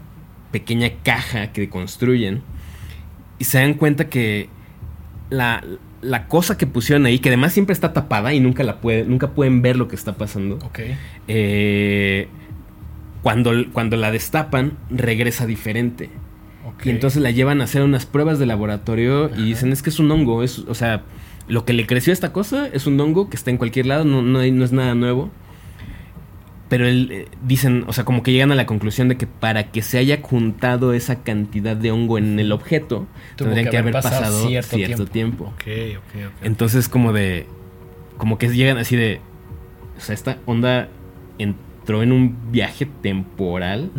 pequeña 0.51 0.91
caja 1.03 1.53
que 1.53 1.69
construyen. 1.69 2.43
Y 3.39 3.45
se 3.45 3.59
dan 3.59 3.75
cuenta 3.75 4.09
que 4.09 4.49
la, 5.37 5.63
la 6.03 6.27
cosa 6.29 6.57
que 6.59 6.67
pusieron 6.67 7.07
ahí, 7.07 7.19
que 7.19 7.29
además 7.31 7.53
siempre 7.53 7.73
está 7.73 7.93
tapada 7.93 8.33
y 8.35 8.41
nunca 8.41 8.63
la 8.63 8.81
puede, 8.81 9.05
nunca 9.05 9.31
pueden 9.31 9.63
ver 9.63 9.77
lo 9.77 9.89
que 9.89 9.97
está 9.97 10.15
pasando. 10.15 10.57
Ok. 10.65 10.81
eh, 11.29 12.29
cuando, 13.23 13.53
cuando 13.73 13.97
la 13.97 14.11
destapan, 14.11 14.73
regresa 14.91 15.47
diferente. 15.47 16.11
Y 16.85 16.91
entonces 16.91 17.23
la 17.23 17.31
llevan 17.31 17.61
a 17.61 17.65
hacer 17.65 17.83
unas 17.83 18.05
pruebas 18.07 18.39
de 18.39 18.47
laboratorio 18.47 19.31
y 19.37 19.43
dicen, 19.45 19.73
es 19.73 19.83
que 19.83 19.91
es 19.91 19.99
un 19.99 20.11
hongo, 20.11 20.43
es, 20.43 20.59
o 20.61 20.75
sea, 20.75 21.03
lo 21.49 21.65
que 21.65 21.73
le 21.73 21.87
creció 21.87 22.11
a 22.11 22.15
esta 22.15 22.33
cosa 22.33 22.69
es 22.73 22.87
un 22.87 23.01
hongo 23.01 23.31
que 23.31 23.37
está 23.37 23.51
en 23.51 23.57
cualquier 23.59 23.87
lado, 23.87 24.05
no, 24.05 24.21
no, 24.23 24.39
hay- 24.41 24.51
no 24.53 24.65
es 24.65 24.73
nada 24.73 24.95
nuevo. 24.95 25.31
Pero 26.69 26.87
él, 26.89 27.09
eh, 27.13 27.29
dicen, 27.47 27.85
o 27.87 27.93
sea, 27.93 28.05
como 28.05 28.23
que 28.23 28.33
llegan 28.33 28.51
a 28.51 28.55
la 28.55 28.65
conclusión 28.67 29.09
de 29.09 29.17
que 29.17 29.27
para 29.27 29.71
que 29.71 29.83
se 29.83 29.99
haya 29.99 30.21
juntado 30.23 30.93
esa 30.95 31.23
cantidad 31.23 31.77
de 31.77 31.91
hongo 31.93 32.17
en 32.19 32.39
el 32.41 32.53
objeto, 32.53 33.07
Tuvo 33.37 33.49
tendrían 33.49 33.65
que 33.67 33.71
que, 33.73 33.79
haber 33.79 33.93
pasado 33.93 34.21
pasado 34.23 34.49
cierto 34.49 34.77
cierto, 34.77 35.05
tiempo. 35.07 35.53
tiempo. 35.59 35.95
Ok, 35.99 35.99
ok, 35.99 36.27
ok. 36.39 36.45
Entonces 36.47 36.89
como 36.89 37.13
de, 37.13 37.47
como 38.17 38.39
que 38.39 38.49
llegan 38.49 38.79
así 38.79 38.97
de, 38.97 39.21
o 39.99 40.01
sea, 40.01 40.15
esta 40.15 40.39
onda 40.47 40.89
entró 41.39 42.03
en 42.03 42.13
un 42.13 42.51
viaje 42.51 42.87
temporal. 43.03 43.91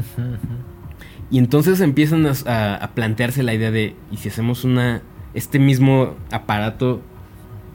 Y 1.31 1.37
entonces 1.39 1.81
empiezan 1.81 2.25
a, 2.25 2.33
a- 2.47 2.75
a 2.75 2.87
plantearse 2.95 3.43
la 3.43 3.53
idea 3.53 3.71
de, 3.71 3.95
¿y 4.11 4.17
si 4.17 4.29
hacemos 4.29 4.63
una, 4.63 5.01
este 5.33 5.59
mismo 5.59 6.15
aparato, 6.31 7.01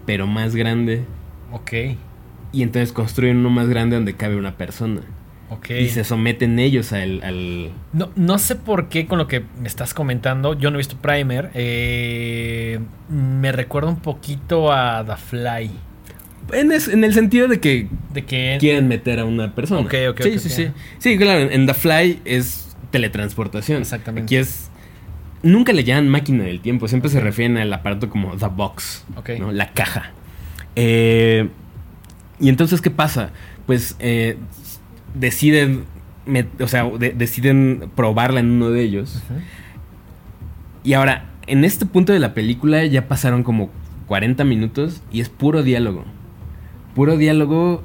pero 0.07 0.27
más 0.27 0.55
grande? 0.57 1.05
Ok, 1.53 1.73
Y 2.53 2.63
entonces 2.63 2.93
construyen 2.93 3.37
uno 3.39 3.51
más 3.51 3.69
grande 3.69 3.97
donde 3.97 4.15
cabe 4.15 4.37
una 4.37 4.57
persona. 4.57 5.01
ok. 5.51 5.71
Y 5.71 5.89
se 5.89 6.05
someten 6.05 6.59
ellos 6.59 6.93
al... 6.93 7.23
al- 7.23 7.71
No, 7.93 8.11
no 8.17 8.39
sé 8.39 8.57
por 8.57 8.89
qué 8.89 9.07
con 9.07 9.19
lo 9.19 9.27
que 9.29 9.45
me 9.61 9.69
estás 9.69 9.95
comentando, 9.95 10.55
yo 10.59 10.71
no 10.71 10.77
he 10.77 10.79
visto 10.79 10.97
Primer, 10.97 11.51
eh, 11.55 12.81
me 13.09 13.53
recuerda 13.53 13.89
un 13.89 14.01
poquito 14.01 14.73
a 14.73 15.05
The 15.05 15.17
Fly. 15.17 15.71
En, 16.53 16.73
es- 16.73 16.89
en 16.89 17.05
el 17.05 17.15
sentido 17.15 17.47
de 17.47 17.61
que 17.61 17.87
De 18.13 18.25
que... 18.25 18.57
quieren 18.59 18.89
meter 18.89 19.21
a 19.21 19.25
una 19.25 19.55
persona. 19.55 19.81
Ok, 19.83 19.95
ok, 20.11 20.21
sí, 20.23 20.39
sí, 20.41 20.49
sí. 20.49 20.69
Sí, 20.99 21.17
claro, 21.19 21.49
en 21.51 21.67
The 21.67 21.75
Fly 21.75 22.21
es 22.25 22.77
teletransportación. 22.91 23.81
Exactamente. 23.83 24.25
Aquí 24.27 24.37
es... 24.37 24.71
Nunca 25.43 25.73
le 25.73 25.85
llaman 25.85 26.09
máquina 26.09 26.45
del 26.45 26.61
tiempo, 26.61 26.87
siempre 26.89 27.09
se 27.11 27.21
refieren 27.21 27.57
al 27.57 27.73
aparato 27.73 28.11
como 28.11 28.37
The 28.37 28.47
Box, 28.49 29.05
Ok. 29.17 29.31
¿no? 29.39 29.53
la 29.53 29.73
caja. 29.73 30.11
Eh, 30.77 31.49
y 32.41 32.49
entonces, 32.49 32.81
¿qué 32.81 32.91
pasa? 32.91 33.31
Pues 33.67 33.97
eh, 33.99 34.37
deciden, 35.15 35.85
o 36.61 36.67
sea, 36.69 36.85
de- 36.89 37.13
deciden 37.13 37.91
probarla 37.95 38.41
en 38.41 38.51
uno 38.51 38.71
de 38.71 38.83
ellos. 38.83 39.23
Y 40.83 40.95
ahora, 40.95 41.27
en 41.47 41.65
este 41.65 41.87
punto 41.87 42.13
de 42.13 42.19
la 42.21 42.33
película 42.35 42.85
ya 42.87 43.09
pasaron 43.09 43.43
como 43.43 43.71
40 44.07 44.45
minutos 44.45 45.03
y 45.13 45.21
es 45.21 45.29
puro 45.29 45.63
diálogo. 45.63 46.05
Puro 46.95 47.17
diálogo 47.17 47.83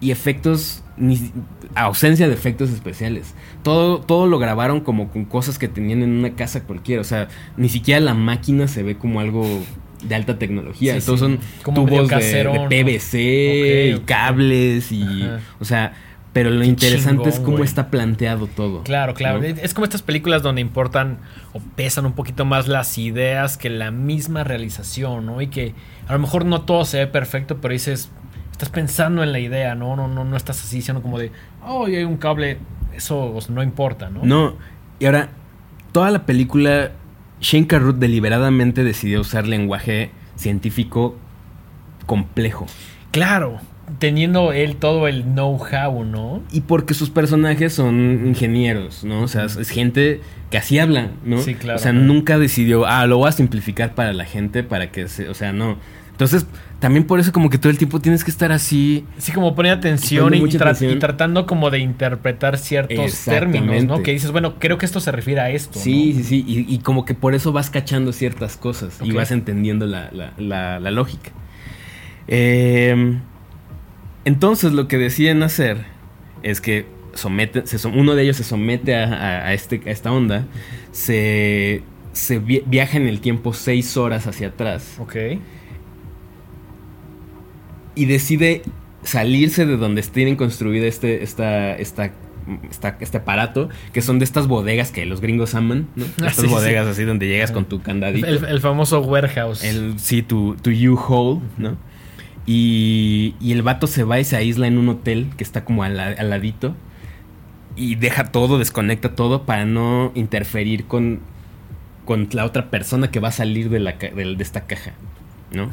y 0.00 0.10
efectos, 0.10 0.82
ni- 0.96 1.32
ausencia 1.74 2.26
de 2.28 2.34
efectos 2.34 2.70
especiales. 2.70 3.34
Todo, 3.62 4.00
todo 4.00 4.26
lo 4.26 4.38
grabaron 4.38 4.80
como 4.80 5.08
con 5.10 5.24
cosas 5.24 5.58
que 5.58 5.68
tenían 5.68 6.02
en 6.02 6.10
una 6.10 6.30
casa 6.30 6.64
cualquiera. 6.64 7.00
O 7.02 7.04
sea, 7.04 7.28
ni 7.56 7.68
siquiera 7.68 8.00
la 8.00 8.14
máquina 8.14 8.68
se 8.68 8.82
ve 8.82 8.96
como 8.96 9.20
algo 9.20 9.44
de 10.02 10.14
alta 10.14 10.38
tecnología. 10.38 11.00
Sí, 11.00 11.06
Todos 11.06 11.20
sí. 11.20 11.26
son 11.26 11.40
Como 11.62 11.84
tubos 11.84 12.08
de, 12.08 12.16
de. 12.18 12.84
PVC 12.84 13.96
y 13.96 14.00
cables 14.04 14.92
y... 14.92 15.22
Ajá. 15.22 15.40
O 15.60 15.64
sea, 15.64 15.92
pero 16.32 16.50
lo 16.50 16.60
Qué 16.60 16.66
interesante 16.66 17.28
es 17.30 17.40
cómo 17.40 17.64
está 17.64 17.90
planteado 17.90 18.46
todo. 18.46 18.82
Claro, 18.82 19.14
claro. 19.14 19.40
¿no? 19.40 19.44
Es 19.44 19.74
como 19.74 19.84
estas 19.84 20.02
películas 20.02 20.42
donde 20.42 20.60
importan 20.60 21.18
o 21.52 21.60
pesan 21.74 22.06
un 22.06 22.12
poquito 22.12 22.44
más 22.44 22.68
las 22.68 22.96
ideas 22.98 23.56
que 23.56 23.70
la 23.70 23.90
misma 23.90 24.44
realización, 24.44 25.26
¿no? 25.26 25.40
Y 25.40 25.48
que 25.48 25.74
a 26.06 26.12
lo 26.12 26.18
mejor 26.18 26.44
no 26.44 26.62
todo 26.62 26.84
se 26.84 26.98
ve 26.98 27.06
perfecto, 27.06 27.58
pero 27.60 27.72
dices, 27.72 28.10
estás 28.52 28.68
pensando 28.68 29.22
en 29.22 29.32
la 29.32 29.40
idea, 29.40 29.74
¿no? 29.74 29.96
No, 29.96 30.06
no, 30.06 30.24
no 30.24 30.36
estás 30.36 30.62
así 30.62 30.76
diciendo 30.76 31.02
como 31.02 31.18
de, 31.18 31.32
oh, 31.66 31.88
y 31.88 31.96
hay 31.96 32.04
un 32.04 32.18
cable, 32.18 32.58
eso 32.94 33.36
no 33.48 33.62
importa, 33.62 34.10
¿no? 34.10 34.20
No, 34.22 34.54
y 35.00 35.06
ahora, 35.06 35.30
toda 35.92 36.10
la 36.10 36.26
película, 36.26 36.92
Shane 37.40 37.66
Carruth 37.66 37.96
deliberadamente 37.96 38.84
decidió 38.84 39.20
usar 39.20 39.46
lenguaje 39.46 40.10
científico 40.36 41.16
complejo. 42.06 42.66
Claro, 43.10 43.60
teniendo 43.98 44.52
él 44.52 44.76
todo 44.76 45.08
el 45.08 45.22
know-how, 45.24 46.04
¿no? 46.04 46.42
Y 46.52 46.62
porque 46.62 46.94
sus 46.94 47.10
personajes 47.10 47.72
son 47.72 48.26
ingenieros, 48.26 49.04
¿no? 49.04 49.22
O 49.22 49.28
sea, 49.28 49.44
es, 49.44 49.56
es 49.56 49.70
gente 49.70 50.20
que 50.50 50.58
así 50.58 50.78
habla, 50.78 51.10
¿no? 51.24 51.40
Sí, 51.40 51.54
claro. 51.54 51.78
O 51.78 51.82
sea, 51.82 51.92
nunca 51.92 52.38
decidió, 52.38 52.86
ah, 52.86 53.06
lo 53.06 53.18
voy 53.18 53.28
a 53.28 53.32
simplificar 53.32 53.94
para 53.94 54.12
la 54.12 54.24
gente, 54.24 54.62
para 54.62 54.90
que 54.90 55.08
se. 55.08 55.28
O 55.28 55.34
sea, 55.34 55.52
no. 55.52 55.78
Entonces, 56.18 56.46
también 56.80 57.04
por 57.06 57.20
eso, 57.20 57.30
como 57.30 57.48
que 57.48 57.58
todo 57.58 57.70
el 57.70 57.78
tiempo 57.78 58.00
tienes 58.00 58.24
que 58.24 58.32
estar 58.32 58.50
así. 58.50 59.04
Sí, 59.18 59.30
como 59.30 59.54
poner 59.54 59.70
atención 59.70 60.24
Poniendo 60.24 60.48
y, 60.48 60.50
mucha 60.50 60.58
tra- 60.58 60.70
atención. 60.70 60.96
y 60.96 60.98
tratando 60.98 61.46
como 61.46 61.70
de 61.70 61.78
interpretar 61.78 62.58
ciertos 62.58 63.20
términos, 63.24 63.84
¿no? 63.84 64.02
Que 64.02 64.10
dices, 64.10 64.32
bueno, 64.32 64.58
creo 64.58 64.78
que 64.78 64.84
esto 64.86 64.98
se 64.98 65.12
refiere 65.12 65.40
a 65.42 65.50
esto. 65.50 65.78
Sí, 65.78 66.14
¿no? 66.14 66.18
sí, 66.18 66.24
sí. 66.24 66.44
Y, 66.68 66.74
y 66.74 66.78
como 66.78 67.04
que 67.04 67.14
por 67.14 67.36
eso 67.36 67.52
vas 67.52 67.70
cachando 67.70 68.12
ciertas 68.12 68.56
cosas 68.56 68.98
y 69.00 69.12
vas 69.12 69.30
entendiendo 69.30 69.86
la, 69.86 70.10
la- 70.10 70.32
la- 70.38 70.80
la 70.80 70.90
lógica. 70.90 71.30
Eh, 72.26 73.16
entonces 74.24 74.72
lo 74.72 74.88
que 74.88 74.98
deciden 74.98 75.42
hacer 75.44 75.84
es 76.42 76.60
que 76.60 76.86
someten, 77.14 77.66
se 77.66 77.78
som- 77.78 77.94
uno 77.96 78.14
de 78.16 78.24
ellos 78.24 78.36
se 78.36 78.44
somete 78.44 78.96
a, 78.96 79.04
a- 79.04 79.46
a 79.46 79.54
este, 79.54 79.80
a 79.86 79.90
esta 79.90 80.10
onda, 80.12 80.46
se, 80.92 81.82
se 82.12 82.38
vi- 82.40 82.62
viaja 82.66 82.96
en 82.96 83.06
el 83.06 83.20
tiempo 83.20 83.52
seis 83.52 83.96
horas 83.96 84.26
hacia 84.26 84.48
atrás 84.48 84.96
Ok. 84.98 85.14
Y 87.98 88.06
decide 88.06 88.62
salirse 89.02 89.66
de 89.66 89.76
donde 89.76 90.02
tienen 90.02 90.36
construida 90.36 90.86
este, 90.86 91.22
esta, 91.22 91.76
esta, 91.76 92.10
esta- 92.70 92.96
este 93.00 93.18
aparato, 93.18 93.68
que 93.92 94.00
son 94.02 94.18
de 94.18 94.24
estas 94.24 94.46
bodegas 94.46 94.90
que 94.90 95.04
los 95.06 95.20
gringos 95.20 95.54
aman, 95.54 95.86
¿no? 95.96 96.04
Ah, 96.20 96.26
Estas 96.28 96.36
sí, 96.36 96.42
sí, 96.42 96.48
bodegas 96.48 96.86
así 96.86 97.04
donde 97.04 97.26
llegas 97.28 97.50
con 97.52 97.64
tu 97.66 97.80
candadito. 97.82 98.26
El, 98.26 98.44
el 98.44 98.60
famoso 98.60 99.00
warehouse. 99.00 99.62
El, 99.64 99.98
sí, 99.98 100.22
tu, 100.22 100.56
tu 100.56 100.70
U-Haul, 100.70 101.40
¿no? 101.58 101.76
Y, 102.46 103.34
y 103.40 103.52
el 103.52 103.62
vato 103.62 103.86
se 103.86 104.04
va 104.04 104.18
y 104.18 104.24
se 104.24 104.36
aísla 104.36 104.66
en 104.66 104.78
un 104.78 104.88
hotel 104.88 105.28
que 105.36 105.44
está 105.44 105.64
como 105.64 105.82
al, 105.84 105.96
la- 105.96 106.08
al 106.18 106.30
ladito. 106.30 106.74
Y 107.76 107.94
deja 107.94 108.24
todo, 108.32 108.58
desconecta 108.58 109.14
todo 109.14 109.44
para 109.44 109.64
no 109.64 110.10
interferir 110.16 110.86
con, 110.86 111.20
con 112.04 112.28
la 112.32 112.44
otra 112.44 112.70
persona 112.70 113.10
que 113.10 113.20
va 113.20 113.28
a 113.28 113.32
salir 113.32 113.68
de, 113.70 113.78
la, 113.80 113.92
de 113.92 114.36
esta 114.40 114.62
caja, 114.62 114.92
¿no? 115.52 115.70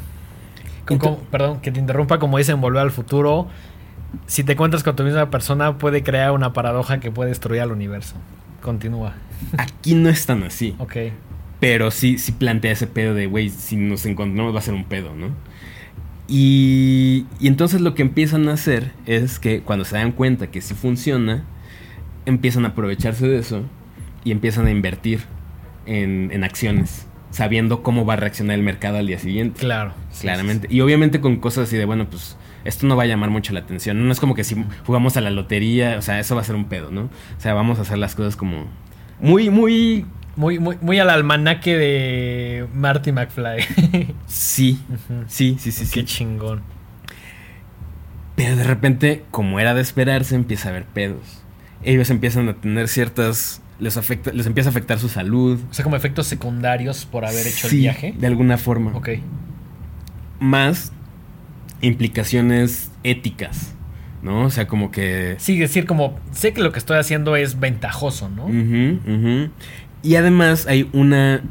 Perdón, 1.30 1.60
que 1.60 1.70
te 1.70 1.80
interrumpa, 1.80 2.18
como 2.18 2.38
dicen, 2.38 2.60
volver 2.60 2.82
al 2.82 2.90
futuro. 2.90 3.48
Si 4.26 4.44
te 4.44 4.52
encuentras 4.52 4.82
con 4.82 4.96
tu 4.96 5.02
misma 5.02 5.30
persona, 5.30 5.78
puede 5.78 6.02
crear 6.02 6.32
una 6.32 6.52
paradoja 6.52 7.00
que 7.00 7.10
puede 7.10 7.30
destruir 7.30 7.60
al 7.60 7.72
universo. 7.72 8.14
Continúa. 8.62 9.14
Aquí 9.58 9.94
no 9.94 10.08
es 10.08 10.26
tan 10.26 10.42
así. 10.42 10.74
Ok. 10.78 10.96
Pero 11.60 11.90
sí, 11.90 12.18
sí 12.18 12.32
plantea 12.32 12.72
ese 12.72 12.86
pedo 12.86 13.14
de, 13.14 13.26
güey, 13.26 13.50
si 13.50 13.76
nos 13.76 14.06
encontramos 14.06 14.54
va 14.54 14.58
a 14.58 14.62
ser 14.62 14.74
un 14.74 14.84
pedo, 14.84 15.14
¿no? 15.14 15.30
Y, 16.28 17.26
y 17.40 17.46
entonces 17.46 17.80
lo 17.80 17.94
que 17.94 18.02
empiezan 18.02 18.48
a 18.48 18.54
hacer 18.54 18.92
es 19.06 19.38
que 19.38 19.62
cuando 19.62 19.84
se 19.84 19.96
dan 19.96 20.12
cuenta 20.12 20.48
que 20.48 20.60
sí 20.60 20.74
funciona, 20.74 21.44
empiezan 22.26 22.64
a 22.64 22.68
aprovecharse 22.68 23.26
de 23.28 23.38
eso 23.38 23.62
y 24.24 24.32
empiezan 24.32 24.66
a 24.66 24.70
invertir 24.70 25.20
en, 25.86 26.30
en 26.32 26.42
acciones, 26.42 27.05
sabiendo 27.36 27.82
cómo 27.82 28.06
va 28.06 28.14
a 28.14 28.16
reaccionar 28.16 28.54
el 28.56 28.62
mercado 28.62 28.96
al 28.96 29.06
día 29.06 29.18
siguiente. 29.18 29.60
Claro. 29.60 29.92
Claramente. 30.22 30.68
Y 30.70 30.80
obviamente 30.80 31.20
con 31.20 31.36
cosas 31.36 31.68
así 31.68 31.76
de, 31.76 31.84
bueno, 31.84 32.06
pues 32.08 32.38
esto 32.64 32.86
no 32.86 32.96
va 32.96 33.02
a 33.02 33.06
llamar 33.06 33.28
mucho 33.28 33.52
la 33.52 33.60
atención. 33.60 34.06
No 34.06 34.10
es 34.10 34.20
como 34.20 34.34
que 34.34 34.42
si 34.42 34.56
jugamos 34.86 35.18
a 35.18 35.20
la 35.20 35.28
lotería, 35.28 35.96
o 35.98 36.02
sea, 36.02 36.18
eso 36.18 36.34
va 36.34 36.40
a 36.40 36.44
ser 36.44 36.56
un 36.56 36.64
pedo, 36.64 36.90
¿no? 36.90 37.02
O 37.02 37.40
sea, 37.40 37.52
vamos 37.52 37.78
a 37.78 37.82
hacer 37.82 37.98
las 37.98 38.14
cosas 38.14 38.36
como 38.36 38.66
muy, 39.20 39.50
muy... 39.50 40.06
Muy, 40.34 40.58
muy, 40.58 40.76
muy 40.80 40.98
al 40.98 41.08
almanaque 41.10 41.76
de 41.76 42.66
Marty 42.74 43.12
McFly. 43.12 44.14
Sí, 44.26 44.80
Ujú. 44.88 45.24
sí, 45.28 45.56
sí, 45.58 45.72
sí, 45.72 45.84
Qué 45.84 46.00
sí. 46.00 46.04
chingón. 46.04 46.62
Pero 48.34 48.56
de 48.56 48.64
repente, 48.64 49.24
como 49.30 49.60
era 49.60 49.74
de 49.74 49.80
esperarse, 49.82 50.34
empieza 50.34 50.68
a 50.68 50.72
haber 50.72 50.84
pedos. 50.84 51.42
Ellos 51.82 52.10
empiezan 52.10 52.48
a 52.48 52.54
tener 52.54 52.88
ciertas... 52.88 53.62
Les, 53.78 53.98
afecta, 53.98 54.32
les 54.32 54.46
empieza 54.46 54.70
a 54.70 54.72
afectar 54.72 54.98
su 54.98 55.08
salud. 55.08 55.60
O 55.70 55.74
sea, 55.74 55.82
como 55.82 55.96
efectos 55.96 56.26
secundarios 56.26 57.04
por 57.04 57.26
haber 57.26 57.46
hecho 57.46 57.68
Sí, 57.68 57.76
el 57.76 57.82
viaje. 57.82 58.14
De 58.18 58.26
alguna 58.26 58.56
forma. 58.56 58.96
Ok. 58.96 59.10
Más 60.40 60.92
implicaciones 61.82 62.90
éticas, 63.04 63.74
¿no? 64.22 64.46
O 64.46 64.50
sea, 64.50 64.66
como 64.66 64.90
que... 64.90 65.36
Sí, 65.38 65.58
decir 65.58 65.84
como, 65.84 66.18
sé 66.32 66.52
que 66.54 66.62
lo 66.62 66.72
que 66.72 66.78
estoy 66.78 66.96
haciendo 66.96 67.36
es 67.36 67.60
ventajoso, 67.60 68.30
¿no? 68.30 68.46
Ujú, 68.46 68.98
ujú. 69.06 69.50
Y 70.02 70.16
además 70.16 70.66
hay 70.66 70.88
una 70.92 71.42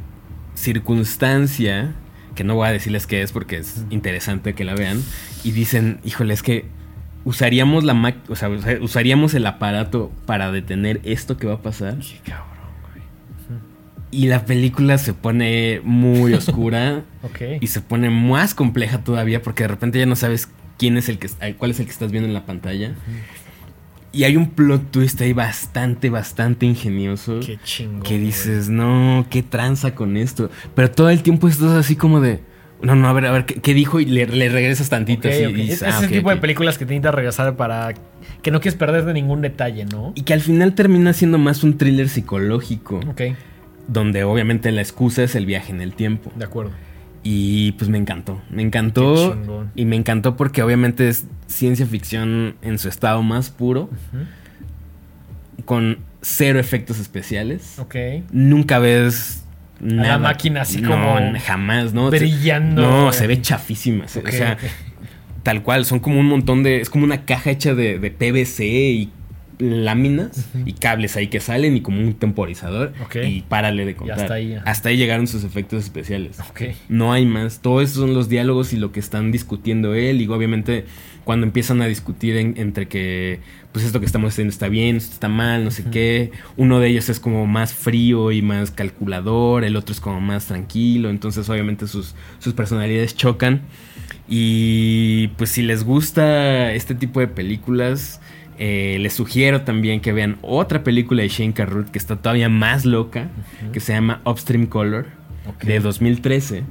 circunstancia 0.55 1.93
que 2.35 2.43
no 2.43 2.55
voy 2.55 2.67
a 2.67 2.71
decirles 2.71 3.07
qué 3.07 3.21
es 3.21 3.31
porque 3.31 3.57
es 3.57 3.85
interesante 3.89 4.53
que 4.53 4.63
la 4.63 4.75
vean. 4.75 5.03
Y 5.43 5.51
dicen, 5.51 5.99
híjole, 6.03 6.33
es 6.33 6.43
que 6.43 6.65
usaríamos 7.25 7.83
la 7.83 7.93
ma- 7.93 8.15
o 8.29 8.35
sea, 8.35 8.49
usa- 8.49 8.77
usaríamos 8.81 9.33
el 9.33 9.45
aparato 9.45 10.11
para 10.25 10.51
detener 10.51 11.01
esto 11.03 11.37
que 11.37 11.47
va 11.47 11.55
a 11.55 11.61
pasar. 11.61 11.97
Qué 11.99 12.19
cabrón, 12.23 12.45
Y 14.11 14.27
la 14.27 14.45
película 14.45 14.97
se 14.97 15.13
pone 15.13 15.81
muy 15.83 16.33
oscura 16.35 17.03
güey. 17.21 17.55
Ok. 17.57 17.61
y 17.61 17.67
se 17.67 17.81
pone 17.81 18.09
más 18.09 18.53
compleja 18.55 19.03
todavía 19.03 19.41
porque 19.41 19.63
de 19.63 19.67
repente 19.69 19.99
ya 19.99 20.05
no 20.05 20.15
sabes 20.15 20.47
quién 20.77 20.97
es 20.97 21.09
el 21.09 21.17
que 21.19 21.29
cuál 21.57 21.71
es 21.71 21.79
el 21.79 21.85
que 21.85 21.91
estás 21.91 22.11
viendo 22.11 22.27
en 22.27 22.33
la 22.33 22.45
pantalla. 22.45 22.93
Y 24.11 24.23
hay 24.23 24.37
un 24.37 24.51
plot 24.51 24.91
twist 24.91 25.19
ahí 25.19 25.33
bastante, 25.33 26.09
bastante 26.09 26.65
ingenioso. 26.65 27.41
Qué 27.45 27.59
chingón. 27.61 28.01
que 28.03 28.11
güey. 28.15 28.27
dices, 28.27 28.69
no, 28.69 29.25
qué 29.29 29.43
tranza 29.43 29.93
con 29.93 30.15
esto. 30.15 30.49
Pero 30.73 30.89
todo 30.89 31.09
el 31.09 31.21
tiempo 31.21 31.49
estás 31.49 31.71
así 31.73 31.97
como 31.97 32.21
de, 32.21 32.39
no, 32.81 32.95
no, 32.95 33.07
a 33.07 33.13
ver, 33.13 33.25
a 33.25 33.31
ver, 33.31 33.45
¿qué, 33.45 33.55
qué 33.61 33.73
dijo? 33.73 33.99
Y 33.99 34.05
le, 34.05 34.27
le 34.27 34.49
regresas 34.49 34.89
tantito 34.89 35.27
Ok, 35.27 35.33
así. 35.33 35.45
ok. 35.45 35.51
y 35.51 35.53
dices, 35.55 35.81
Es 35.81 35.93
"Ah, 35.95 35.99
ese 35.99 36.07
tipo 36.09 36.29
de 36.29 36.35
ok". 36.35 36.41
películas 36.41 36.77
que 36.77 36.85
te 36.85 36.89
necesitas 36.93 37.15
regresar 37.15 37.55
para 37.55 37.93
que 38.41 38.51
no 38.51 38.59
quieres 38.61 38.77
perder 38.77 39.05
de 39.05 39.13
ningún 39.13 39.41
detalle, 39.41 39.85
¿no? 39.85 40.11
Y 40.15 40.21
que 40.23 40.33
al 40.33 40.41
final 40.41 40.73
termina 40.75 41.13
siendo 41.13 41.37
más 41.37 41.63
un 41.63 41.77
thriller 41.77 42.09
psicológico, 42.09 42.97
Ok, 43.09 43.21
donde 43.87 44.23
obviamente 44.23 44.71
la 44.71 44.81
excusa 44.81 45.23
es 45.23 45.35
el 45.35 45.45
viaje 45.45 45.71
en 45.71 45.81
el 45.81 45.93
tiempo. 45.93 46.31
de 46.35 46.45
acuerdo. 46.45 46.71
Y 47.23 47.71
pues 47.73 47.89
me 47.89 47.97
encantó, 47.97 48.39
me 48.51 48.61
encantó. 48.61 49.35
Y 49.73 49.85
me 49.85 49.95
encantó 49.95 50.35
porque 50.37 50.61
obviamente 50.61 51.07
es 51.09 51.25
ciencia 51.47 51.87
ficción 51.87 52.55
en 52.61 52.77
su 52.77 52.87
estado 52.87 53.23
más 53.23 53.49
puro, 53.49 53.89
con 55.65 55.97
cero 56.21 56.59
efectos 56.59 56.99
especiales. 56.99 57.79
Ok. 57.79 57.95
Nunca 58.31 58.79
ves 58.79 59.43
nada. 59.79 60.07
la 60.09 60.17
máquina 60.19 60.61
así 60.61 60.81
No, 60.81 60.91
como 60.91 61.19
jamás, 61.39 61.93
¿no? 61.93 62.09
Brillando. 62.09 62.81
No, 62.81 63.11
se 63.13 63.27
ve 63.27 63.41
chafísima. 63.41 64.05
O 64.05 64.07
sea, 64.07 64.57
tal 65.43 65.63
cual, 65.63 65.85
son 65.85 65.99
como 65.99 66.19
un 66.19 66.27
montón 66.27 66.63
de. 66.63 66.81
Es 66.81 66.89
como 66.89 67.03
una 67.05 67.25
caja 67.25 67.51
hecha 67.51 67.73
de, 67.75 67.99
de 67.99 68.11
PVC 68.11 68.63
y 68.65 69.09
láminas 69.57 70.49
y 70.65 70.73
cables 70.73 71.15
ahí 71.15 71.27
que 71.27 71.39
salen 71.39 71.77
y 71.77 71.81
como 71.81 71.99
un 72.01 72.13
temporizador. 72.15 72.93
Y 73.23 73.41
párale 73.43 73.85
de 73.85 73.95
contar. 73.95 74.19
hasta 74.19 74.33
ahí. 74.33 74.57
Hasta 74.65 74.89
ahí 74.89 74.97
llegaron 74.97 75.27
sus 75.27 75.43
efectos 75.45 75.83
especiales. 75.83 76.39
No 76.89 77.13
hay 77.13 77.25
más. 77.25 77.59
Todo 77.61 77.81
eso 77.81 78.01
son 78.01 78.13
los 78.13 78.27
diálogos 78.27 78.73
y 78.73 78.77
lo 78.77 78.91
que 78.91 78.99
están 78.99 79.31
discutiendo 79.31 79.93
él. 79.93 80.21
Y 80.21 80.27
obviamente 80.27 80.85
cuando 81.23 81.45
empiezan 81.45 81.81
a 81.81 81.87
discutir 81.87 82.35
en- 82.37 82.55
entre 82.57 82.87
que 82.87 83.39
pues 83.75 83.83
esto 83.83 83.99
que 83.99 84.05
estamos 84.05 84.31
haciendo 84.31 84.51
está 84.53 84.69
bien, 84.69 84.95
esto 84.95 85.11
está 85.11 85.27
mal, 85.27 85.65
no 85.65 85.69
sé 85.69 85.83
qué. 85.91 86.31
Uno 86.55 86.79
de 86.79 86.87
ellos 86.87 87.09
es 87.09 87.19
como 87.19 87.45
más 87.45 87.73
frío 87.73 88.31
y 88.31 88.41
más 88.41 88.71
calculador, 88.71 89.65
el 89.65 89.75
otro 89.75 89.91
es 89.91 89.99
como 89.99 90.21
más 90.21 90.45
tranquilo. 90.45 91.09
Entonces 91.09 91.49
obviamente 91.49 91.85
sus, 91.85 92.15
sus 92.39 92.53
personalidades 92.53 93.17
chocan. 93.17 93.63
Y 94.29 95.27
pues 95.35 95.49
si 95.49 95.61
les 95.61 95.83
gusta 95.83 96.71
este 96.71 96.95
tipo 96.95 97.19
de 97.19 97.27
películas, 97.27 98.21
eh, 98.59 98.95
les 99.01 99.11
sugiero 99.11 99.63
también 99.63 99.99
que 99.99 100.13
vean 100.13 100.37
otra 100.41 100.81
película 100.85 101.21
de 101.23 101.27
Shane 101.27 101.51
Carruth 101.51 101.89
que 101.89 101.97
está 101.99 102.15
todavía 102.15 102.47
más 102.47 102.85
loca, 102.85 103.27
que 103.73 103.81
se 103.81 103.91
llama 103.91 104.21
Upstream 104.25 104.67
Color, 104.67 105.07
Ok. 105.47 105.63
de 105.65 105.81
2013. 105.81 106.63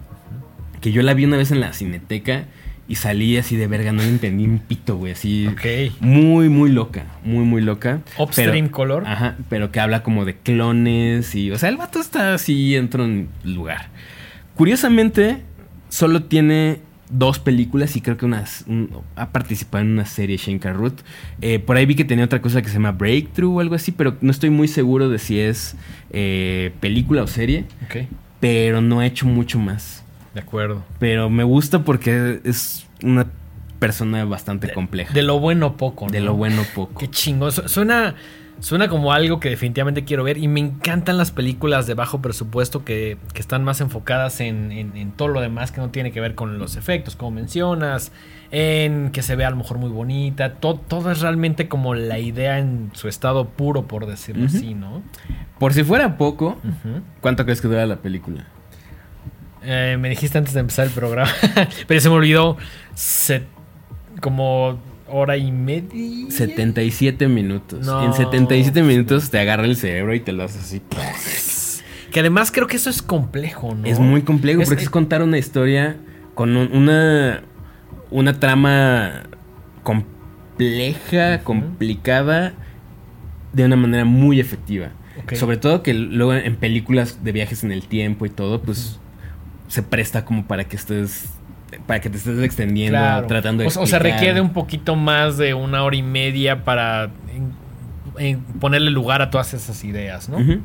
Que 0.80 0.90
yo 0.90 1.02
la 1.02 1.12
vi 1.12 1.26
una 1.26 1.36
vez 1.36 1.50
en 1.50 1.60
la 1.60 1.74
cineteca 1.74 2.46
y 2.86 2.96
salí 2.96 3.36
así 3.38 3.56
de 3.56 3.66
verga, 3.66 3.92
no 3.92 4.02
le 4.02 4.08
entendí 4.08 4.44
un 4.44 4.58
pito, 4.58 4.96
güey, 4.96 5.12
así. 5.12 5.46
Muy, 6.00 6.48
muy 6.50 6.70
loca, 6.70 7.04
muy, 7.24 7.44
muy 7.44 7.62
loca. 7.62 8.00
Upstream 8.18 8.50
Pero- 8.66 8.70
Color. 8.70 9.06
Ajá, 9.06 9.36
pero 9.48 9.70
que 9.72 9.80
habla 9.80 10.02
como 10.02 10.24
de 10.24 10.34
clones 10.36 11.34
y... 11.34 11.50
O 11.50 11.58
sea, 11.58 11.70
el 11.70 11.76
vato 11.78 11.98
está 12.00 12.34
así, 12.34 12.76
entra 12.76 13.04
en 13.04 13.28
lugar. 13.42 13.88
Curiosamente, 14.54 15.42
solo 15.88 16.24
tiene 16.24 16.80
dos 17.10 17.38
películas 17.38 17.96
y 17.96 18.00
creo 18.00 18.16
que 18.16 18.24
unas, 18.24 18.64
un- 18.66 18.90
ha 19.16 19.30
participado 19.30 19.82
en 19.84 19.92
una 19.92 20.06
serie 20.06 20.36
Shane 20.36 20.58
Carruth. 20.58 21.00
Eh, 21.40 21.58
por 21.58 21.76
ahí 21.76 21.86
vi 21.86 21.94
que 21.94 22.04
tenía 22.04 22.24
otra 22.24 22.40
cosa 22.40 22.62
que 22.62 22.68
se 22.68 22.74
llama 22.74 22.92
Breakthrough 22.92 23.56
o 23.56 23.60
algo 23.60 23.74
así, 23.74 23.92
pero 23.92 24.16
no 24.20 24.30
estoy 24.30 24.50
muy 24.50 24.68
seguro 24.68 25.08
de 25.08 25.18
si 25.18 25.40
es 25.40 25.76
eh, 26.10 26.72
película 26.80 27.22
o 27.22 27.26
serie, 27.26 27.64
Ok. 27.84 28.06
pero 28.40 28.80
no 28.80 29.00
ha 29.00 29.06
hecho 29.06 29.26
mucho 29.26 29.58
más. 29.58 30.03
De 30.34 30.40
acuerdo. 30.40 30.82
Pero 30.98 31.30
me 31.30 31.44
gusta 31.44 31.80
porque 31.84 32.40
es 32.44 32.86
una 33.02 33.26
persona 33.78 34.24
bastante 34.24 34.72
compleja. 34.72 35.12
De 35.14 35.22
lo 35.22 35.38
bueno 35.38 35.76
poco, 35.76 36.06
¿no? 36.06 36.12
De 36.12 36.20
lo 36.20 36.34
bueno 36.34 36.62
poco. 36.74 36.98
Qué 36.98 37.08
chingo. 37.08 37.50
Su- 37.50 37.68
Suena, 37.68 38.14
suena 38.60 38.88
como 38.88 39.12
algo 39.12 39.38
que 39.40 39.50
definitivamente 39.50 40.04
quiero 40.04 40.24
ver. 40.24 40.38
Y 40.38 40.48
me 40.48 40.60
encantan 40.60 41.18
las 41.18 41.30
películas 41.30 41.86
de 41.86 41.94
bajo 41.94 42.20
presupuesto 42.22 42.84
que, 42.84 43.18
que 43.32 43.40
están 43.40 43.62
más 43.62 43.80
enfocadas 43.80 44.40
en, 44.40 44.72
en- 44.72 44.96
en 44.96 45.12
todo 45.12 45.28
lo 45.28 45.40
demás 45.40 45.70
que 45.70 45.80
no 45.80 45.90
tiene 45.90 46.12
que 46.12 46.20
ver 46.20 46.34
con 46.34 46.58
los 46.58 46.76
efectos, 46.76 47.14
como 47.14 47.30
mencionas. 47.32 48.10
En 48.50 49.10
que 49.10 49.22
se 49.22 49.36
vea 49.36 49.48
a 49.48 49.50
lo 49.50 49.56
mejor 49.56 49.78
muy 49.78 49.90
bonita. 49.90 50.54
To- 50.54 50.76
todo 50.76 51.10
es 51.12 51.20
realmente 51.20 51.68
como 51.68 51.94
la 51.94 52.18
idea 52.18 52.58
en 52.58 52.90
su 52.94 53.08
estado 53.08 53.48
puro, 53.50 53.86
por 53.86 54.06
decirlo 54.06 54.46
así, 54.46 54.74
¿no? 54.74 55.02
Por 55.58 55.74
si 55.74 55.84
fuera 55.84 56.16
poco. 56.16 56.58
¿cuánto 57.20 57.44
crees 57.44 57.60
que 57.60 57.68
dura 57.68 57.84
la 57.86 57.96
película? 57.96 58.46
Eh, 59.64 59.96
me 59.98 60.08
dijiste 60.10 60.38
antes 60.38 60.54
de 60.54 60.60
empezar 60.60 60.86
el 60.86 60.92
programa, 60.92 61.30
pero 61.86 62.00
se 62.00 62.08
me 62.08 62.14
olvidó. 62.16 62.56
se- 62.94 63.42
como 64.20 64.78
hora 65.08 65.36
y 65.36 65.50
media. 65.52 66.30
77 66.30 67.28
minutos. 67.28 67.84
No. 67.86 68.04
En 68.04 68.12
77 68.14 68.82
minutos 68.82 69.30
te 69.30 69.38
agarra 69.38 69.64
el 69.64 69.76
cerebro 69.76 70.14
y 70.14 70.20
te 70.20 70.32
lo 70.32 70.44
hace 70.44 70.58
así. 70.60 70.82
Que 72.10 72.20
además 72.20 72.50
creo 72.52 72.66
que 72.68 72.76
eso 72.76 72.90
es 72.90 73.02
complejo, 73.02 73.74
¿no? 73.74 73.86
Es 73.86 73.98
muy 73.98 74.22
complejo 74.22 74.60
Es- 74.62 74.68
porque 74.68 74.82
es- 74.82 74.86
es 74.88 74.90
contar 74.90 75.22
una 75.22 75.36
historia 75.38 75.96
con 76.34 76.56
un- 76.56 76.72
una, 76.72 77.42
una 78.10 78.38
trama 78.40 79.24
compleja, 79.82 81.40
complicada, 81.42 82.54
de 83.52 83.64
una 83.64 83.76
manera 83.76 84.04
muy 84.04 84.40
efectiva. 84.40 84.90
Sobre 85.34 85.56
todo 85.56 85.82
que 85.82 85.94
luego 85.94 86.34
en 86.34 86.56
películas 86.56 87.22
de 87.24 87.32
viajes 87.32 87.62
en 87.64 87.72
el 87.72 87.86
tiempo 87.86 88.26
y 88.26 88.30
todo, 88.30 88.60
pues 88.62 89.00
se 89.68 89.82
presta 89.82 90.24
como 90.24 90.46
para 90.46 90.64
que 90.64 90.76
estés 90.76 91.30
para 91.86 92.00
que 92.00 92.08
te 92.08 92.18
estés 92.18 92.38
extendiendo, 92.42 92.96
Claro. 92.98 93.26
tratando 93.26 93.62
de 93.64 93.68
o, 93.68 93.80
o 93.82 93.86
sea, 93.86 93.98
requiere 93.98 94.40
un 94.40 94.52
poquito 94.52 94.94
más 94.94 95.36
de 95.38 95.54
una 95.54 95.82
hora 95.82 95.96
y 95.96 96.02
media 96.04 96.62
para 96.64 97.10
en- 97.34 97.52
en 98.16 98.40
ponerle 98.60 98.90
lugar 98.92 99.22
a 99.22 99.30
todas 99.30 99.54
esas 99.54 99.82
ideas, 99.82 100.28
¿no? 100.28 100.36
Ujú. 100.38 100.60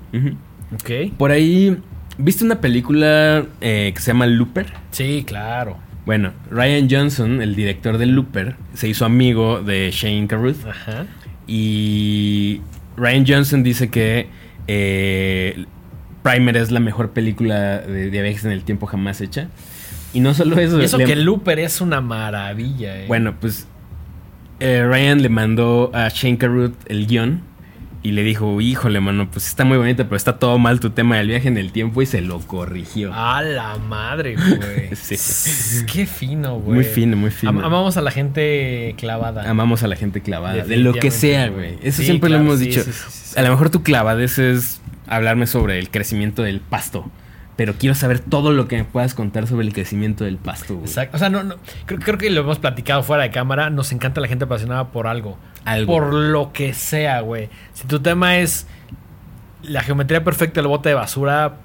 Ok. 0.75 1.11
Por 1.17 1.31
ahí, 1.31 1.75
¿viste 2.19 2.43
una 2.45 2.61
película 2.61 3.43
eh, 3.59 3.91
que 3.95 3.99
se 4.01 4.11
llama 4.11 4.27
Looper? 4.27 4.67
Sí, 4.91 5.23
claro. 5.25 5.77
Bueno, 6.05 6.31
Ryan 6.51 6.87
Johnson, 6.89 7.41
el 7.41 7.55
director 7.55 7.97
de 7.97 8.05
Looper, 8.05 8.55
se 8.75 8.87
hizo 8.87 9.03
amigo 9.05 9.63
de 9.63 9.89
Shane 9.91 10.27
Carruth. 10.27 10.63
Ajá. 10.67 11.05
Y 11.47 12.61
Ryan 12.97 13.25
Johnson 13.27 13.63
dice 13.63 13.89
que 13.89 14.27
eh, 14.67 15.65
Primer 16.23 16.57
es 16.57 16.71
la 16.71 16.79
mejor 16.79 17.11
película 17.11 17.79
de, 17.79 18.09
de 18.09 18.21
viajes 18.21 18.45
en 18.45 18.51
el 18.51 18.63
tiempo 18.63 18.85
jamás 18.87 19.21
hecha. 19.21 19.47
Y 20.13 20.19
no 20.21 20.33
solo 20.33 20.57
eso. 20.59 20.79
Y 20.81 20.85
eso 20.85 20.97
le- 20.97 21.05
que 21.05 21.15
Looper 21.15 21.59
es 21.59 21.81
una 21.81 22.01
maravilla, 22.01 22.97
eh. 22.97 23.05
Bueno, 23.07 23.35
pues 23.39 23.67
eh, 24.59 24.85
Ryan 24.87 25.21
le 25.21 25.29
mandó 25.29 25.91
a 25.93 26.09
Shane 26.09 26.37
Carruth 26.37 26.73
el 26.87 27.07
guion 27.07 27.41
y 28.01 28.11
le 28.13 28.23
dijo, 28.23 28.59
híjole, 28.61 29.01
mano, 29.01 29.29
pues 29.29 29.45
está 29.47 29.65
muy 29.65 29.77
bonita, 29.77 30.05
pero 30.05 30.15
está 30.15 30.39
todo 30.39 30.57
mal 30.57 30.79
tu 30.79 30.89
tema 30.91 31.17
del 31.17 31.27
viaje 31.27 31.47
en 31.49 31.57
el 31.57 31.71
tiempo 31.73 32.01
y 32.01 32.05
se 32.05 32.21
lo 32.21 32.39
corrigió. 32.39 33.13
A 33.13 33.41
la 33.41 33.77
madre, 33.77 34.35
güey. 34.35 34.89
Sí. 34.95 35.85
Qué 35.85 36.05
fino, 36.05 36.55
güey. 36.59 36.75
Muy 36.75 36.83
fino, 36.85 37.15
muy 37.17 37.29
fino. 37.29 37.51
Am- 37.51 37.59
amamos 37.63 37.95
a 37.97 38.01
la 38.01 38.11
gente 38.11 38.95
clavada. 38.97 39.49
Amamos 39.49 39.83
a 39.83 39.87
la 39.87 39.95
gente 39.95 40.21
clavada, 40.21 40.63
de 40.63 40.77
lo 40.77 40.93
que 40.93 41.11
sea, 41.11 41.49
güey. 41.49 41.77
Eso 41.83 41.97
Sí, 41.99 42.05
siempre 42.05 42.29
claro, 42.29 42.43
lo 42.43 42.49
hemos 42.49 42.59
sí, 42.61 42.67
dicho. 42.67 42.83
A 43.37 43.41
lo 43.43 43.49
mejor 43.49 43.69
tu 43.69 43.83
clavadez 43.83 44.39
es 44.39 44.81
hablarme 45.09 45.47
sobre 45.47 45.79
el 45.79 45.89
crecimiento 45.89 46.43
del 46.43 46.61
pasto, 46.61 47.09
pero 47.55 47.73
quiero 47.73 47.95
saber 47.95 48.19
todo 48.19 48.51
lo 48.51 48.67
que 48.67 48.77
me 48.77 48.83
puedas 48.85 49.13
contar 49.13 49.47
sobre 49.47 49.67
el 49.67 49.73
crecimiento 49.73 50.23
del 50.23 50.37
pasto, 50.37 50.75
güey. 50.75 50.85
Exacto. 50.85 51.17
O 51.17 51.19
sea, 51.19 51.29
no, 51.29 51.43
no, 51.43 51.55
creo, 51.85 51.99
creo 51.99 52.17
que 52.17 52.29
lo 52.29 52.41
hemos 52.41 52.59
platicado 52.59 53.03
fuera 53.03 53.23
de 53.23 53.31
cámara. 53.31 53.69
Nos 53.69 53.91
encanta 53.91 54.21
la 54.21 54.27
gente 54.27 54.45
apasionada 54.45 54.91
por 54.91 55.07
algo. 55.07 55.37
Algo. 55.65 55.91
Por 55.91 56.13
lo 56.13 56.53
que 56.53 56.73
sea, 56.73 57.19
güey. 57.19 57.49
Si 57.73 57.85
tu 57.85 57.99
tema 57.99 58.37
es 58.37 58.65
la 59.61 59.81
geometría 59.81 60.23
perfecta 60.23 60.61
del 60.61 60.69
bote 60.69 60.89
de 60.89 60.95
basura, 60.95 61.57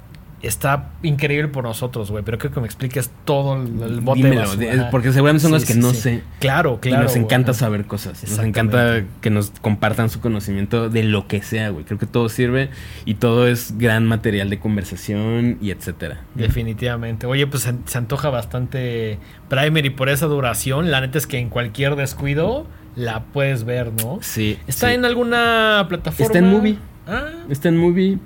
está 0.47 0.91
increíble 1.03 1.49
por 1.49 1.65
nosotros, 1.65 2.11
güey. 2.11 2.25
Pero 2.25 2.39
creo 2.39 2.53
que 2.53 2.61
me 2.61 2.67
expliques 2.67 3.11
todo 3.25 3.57
el, 3.63 3.83
el 3.83 4.01
bote 4.01 4.19
Dímelo, 4.23 4.41
de 4.57 4.67
basura. 4.67 4.83
Ajá. 4.83 4.91
porque 4.91 5.13
seguramente 5.13 5.43
son 5.43 5.51
Sí, 5.51 5.55
los 5.55 5.65
que 5.65 5.73
sí, 5.75 5.79
no 5.81 5.91
sí. 5.91 5.97
sé. 5.97 6.23
Claro, 6.41 6.79
claro. 6.81 7.03
y 7.03 7.05
nos 7.05 7.17
encanta 7.17 7.53
saber 7.55 7.85
cosas. 7.87 8.23
Nos 8.23 8.39
encanta 8.41 9.05
que 9.21 9.31
nos 9.31 9.51
compartan 9.61 10.11
su 10.11 10.21
conocimiento 10.21 10.89
de 10.89 11.03
lo 11.05 11.27
que 11.29 11.43
sea, 11.43 11.71
güey. 11.71 11.85
Creo 11.85 11.99
que 11.99 12.07
todo 12.07 12.29
sirve 12.29 12.71
y 13.05 13.15
todo 13.15 13.47
es 13.47 13.77
gran 13.79 14.07
material 14.07 14.51
de 14.51 14.59
conversación 14.59 15.59
y 15.61 15.71
etcétera. 15.71 16.21
Definitivamente. 16.35 17.27
Oye, 17.27 17.47
pues 17.47 17.63
se, 17.65 17.75
se 17.87 17.99
antoja 17.99 18.31
bastante 18.31 19.19
Primer 19.49 19.85
y 19.87 19.91
por 19.91 20.09
esa 20.09 20.27
duración, 20.27 20.91
la 20.91 21.01
neta 21.01 21.19
es 21.19 21.27
que 21.27 21.39
en 21.39 21.49
cualquier 21.49 21.97
descuido 21.97 22.67
la 22.97 23.25
puedes 23.25 23.65
ver, 23.65 23.93
¿no? 23.93 24.19
Sí. 24.23 24.59
¿Está 24.67 24.93
en 24.95 25.05
alguna 25.05 25.87
plataforma? 25.89 26.27
Está 26.27 26.39
en 26.39 26.51
Movie. 26.51 26.79
Ah, 27.07 27.27
Está 27.51 27.69
en 27.69 27.77
movie, 27.77 28.19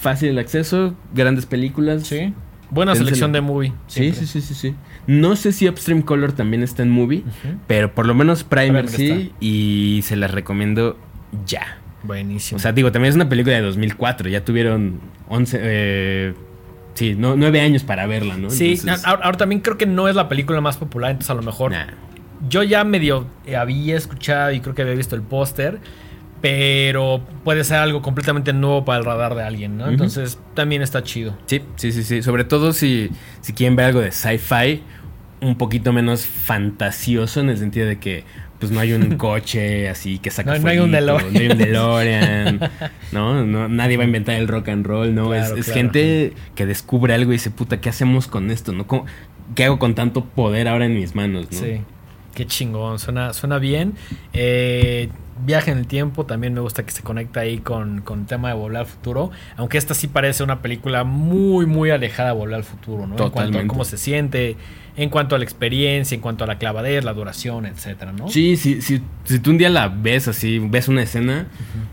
fácil 0.00 0.30
el 0.30 0.38
acceso, 0.38 0.94
grandes 1.14 1.46
películas. 1.46 2.06
sí. 2.06 2.34
Buena 2.72 2.94
selección 2.94 3.32
de 3.32 3.40
movie. 3.40 3.72
Sí, 3.88 4.12
sí, 4.12 4.26
sí, 4.26 4.40
sí, 4.40 4.54
sí. 4.54 4.74
No 5.08 5.34
sé 5.34 5.50
si 5.50 5.68
Upstream 5.68 6.02
Color 6.02 6.32
también 6.32 6.62
está 6.62 6.84
en 6.84 6.90
movie, 6.90 7.24
pero 7.66 7.92
por 7.96 8.06
lo 8.06 8.14
menos 8.14 8.44
Primer, 8.44 8.88
sí 8.88 9.10
está. 9.10 9.36
y 9.40 10.00
se 10.04 10.14
las 10.14 10.30
recomiendo 10.30 10.96
ya. 11.44 11.78
Buenísimo. 12.04 12.56
O 12.56 12.60
sea, 12.60 12.70
digo, 12.70 12.92
también 12.92 13.10
es 13.10 13.16
una 13.16 13.28
película 13.28 13.56
de 13.56 13.62
2004, 13.62 14.28
ya 14.28 14.44
tuvieron 14.44 15.00
11 15.28 15.58
eh, 15.60 16.34
sí, 16.94 17.16
no, 17.18 17.34
9 17.34 17.60
años 17.60 17.82
para 17.82 18.06
verla, 18.06 18.36
¿no? 18.36 18.50
sí, 18.50 18.74
Entonces, 18.74 19.04
ahora, 19.04 19.24
ahora 19.24 19.36
también 19.36 19.60
creo 19.62 19.76
que 19.76 19.86
no 19.86 20.08
es 20.08 20.14
la 20.14 20.28
película 20.28 20.60
más 20.60 20.76
popular, 20.76 21.10
entonces 21.10 21.30
a 21.30 21.34
lo 21.34 21.42
mejor 21.42 21.72
nah. 21.72 21.86
yo 22.48 22.62
ya 22.62 22.84
medio 22.84 23.26
había 23.58 23.96
escuchado 23.96 24.52
y 24.52 24.60
creo 24.60 24.76
que 24.76 24.82
había 24.82 24.94
visto 24.94 25.16
el 25.16 25.22
póster, 25.22 25.80
pero 26.40 27.20
puede 27.44 27.64
ser 27.64 27.78
algo 27.78 28.02
completamente 28.02 28.52
nuevo 28.52 28.84
para 28.84 28.98
el 28.98 29.04
radar 29.04 29.34
de 29.34 29.42
alguien, 29.42 29.76
¿no? 29.76 29.88
Entonces 29.88 30.38
también 30.54 30.82
está 30.82 31.02
chido. 31.02 31.36
Sí, 31.46 31.62
sí, 31.76 31.92
sí, 31.92 32.02
sí. 32.02 32.22
Sobre 32.22 32.44
todo 32.44 32.72
si, 32.72 33.10
si 33.40 33.52
quieren 33.52 33.76
ver 33.76 33.86
algo 33.86 34.00
de 34.00 34.10
sci-fi, 34.12 34.82
un 35.42 35.56
poquito 35.56 35.92
menos 35.92 36.26
fantasioso 36.26 37.40
en 37.40 37.50
el 37.50 37.58
sentido 37.58 37.86
de 37.86 37.98
que 37.98 38.24
pues 38.58 38.70
no 38.72 38.78
hay 38.80 38.92
un 38.92 39.16
coche 39.16 39.88
así 39.88 40.18
que 40.18 40.30
saca 40.30 40.52
No- 40.54 40.58
no 40.58 40.68
hay 40.68 40.78
un 40.78 40.90
no 40.90 41.16
hay 41.18 41.46
un 41.48 41.56
DeLorean, 41.58 42.60
¿no? 43.12 43.44
No, 43.46 43.68
Nadie 43.68 43.96
va 43.96 44.02
a 44.02 44.06
inventar 44.06 44.34
el 44.36 44.48
rock 44.48 44.68
and 44.68 44.84
roll, 44.86 45.14
¿no? 45.14 45.28
Claro, 45.28 45.54
es 45.54 45.60
es 45.60 45.64
claro. 45.66 45.80
gente 45.80 46.34
que 46.54 46.66
descubre 46.66 47.14
algo 47.14 47.32
y 47.32 47.36
dice, 47.36 47.50
puta, 47.50 47.80
¿qué 47.80 47.88
hacemos 47.88 48.26
con 48.26 48.50
esto? 48.50 48.72
¿No? 48.72 48.86
¿Cómo- 48.86 49.06
¿Qué 49.54 49.64
hago 49.64 49.78
con 49.78 49.94
tanto 49.94 50.24
poder 50.26 50.68
ahora 50.68 50.84
en 50.86 50.94
mis 50.94 51.14
manos, 51.14 51.46
no? 51.50 51.58
Sí. 51.58 51.80
Qué 52.34 52.46
chingón, 52.46 52.98
suena, 52.98 53.32
suena 53.32 53.58
bien. 53.58 53.94
Eh, 54.32 55.08
viaje 55.44 55.70
en 55.70 55.78
el 55.78 55.86
tiempo, 55.86 56.26
también 56.26 56.54
me 56.54 56.60
gusta 56.60 56.84
que 56.84 56.90
se 56.92 57.02
conecta 57.02 57.40
ahí 57.40 57.58
con, 57.58 58.00
con 58.02 58.20
el 58.20 58.26
tema 58.26 58.48
de 58.48 58.54
Volver 58.54 58.78
al 58.80 58.86
Futuro. 58.86 59.30
Aunque 59.56 59.78
esta 59.78 59.94
sí 59.94 60.06
parece 60.06 60.42
una 60.42 60.62
película 60.62 61.04
muy, 61.04 61.66
muy 61.66 61.90
alejada 61.90 62.30
de 62.30 62.36
Volver 62.36 62.56
al 62.56 62.64
Futuro, 62.64 63.06
¿no? 63.06 63.16
En 63.22 63.30
cuanto 63.30 63.58
a 63.58 63.66
cómo 63.66 63.84
se 63.84 63.96
siente, 63.98 64.56
en 64.96 65.08
cuanto 65.08 65.34
a 65.34 65.38
la 65.38 65.44
experiencia, 65.44 66.14
en 66.14 66.20
cuanto 66.20 66.44
a 66.44 66.46
la 66.46 66.58
clavadez, 66.58 67.04
la 67.04 67.12
duración, 67.14 67.64
etcétera, 67.66 68.12
¿no? 68.12 68.28
Sí, 68.28 68.56
sí, 68.56 68.82
sí, 68.82 69.00
si 69.24 69.38
tú 69.38 69.50
un 69.50 69.58
día 69.58 69.70
la 69.70 69.88
ves 69.88 70.28
así, 70.28 70.58
ves 70.58 70.88
una 70.88 71.02
escena, 71.02 71.46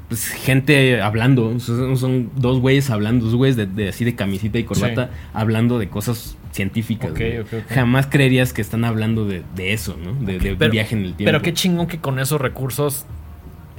pues 0.09 0.27
gente 0.27 0.99
hablando, 1.01 1.59
son, 1.59 1.95
son 1.97 2.31
dos 2.35 2.59
güeyes 2.59 2.89
hablando, 2.89 3.25
dos 3.25 3.35
güeyes 3.35 3.55
de, 3.55 3.65
de- 3.65 3.89
así 3.89 4.03
de 4.05 4.15
camisita 4.15 4.57
y 4.57 4.63
corbata, 4.63 5.05
Sí. 5.13 5.19
hablando 5.33 5.79
de 5.79 5.87
cosas 5.89 6.37
científicas. 6.51 7.11
Ok, 7.11 7.17
güey. 7.17 7.39
ok, 7.39 7.47
ok. 7.53 7.71
Jamás 7.71 8.07
creerías 8.07 8.51
que 8.51 8.61
están 8.61 8.83
hablando 8.83 9.25
de, 9.25 9.43
de 9.55 9.73
eso, 9.73 9.95
¿no? 10.03 10.13
De, 10.13 10.39
de 10.39 10.55
Pero- 10.55 10.71
viaje 10.71 10.95
en 10.95 11.01
el 11.05 11.13
tiempo. 11.13 11.25
Pero 11.31 11.41
qué 11.41 11.53
chingón 11.53 11.87
que 11.87 11.99
con 11.99 12.17
esos 12.19 12.41
recursos 12.41 13.05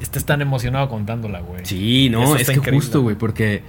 estés 0.00 0.24
tan 0.24 0.40
emocionado 0.40 0.88
contándola, 0.88 1.40
güey. 1.40 1.64
Sí, 1.64 2.08
no, 2.10 2.22
Eso 2.22 2.36
es 2.36 2.46
que 2.48 2.54
increíble. 2.54 2.80
justo, 2.80 3.02
güey, 3.02 3.16
porque 3.16 3.62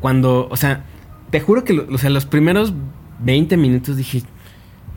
cuando, 0.00 0.48
o 0.50 0.56
sea, 0.56 0.84
te 1.30 1.40
juro 1.40 1.64
que, 1.64 1.78
o 1.78 1.98
sea, 1.98 2.10
los 2.10 2.26
primeros 2.26 2.72
20 3.20 3.56
minutos 3.56 3.96
dije, 3.96 4.22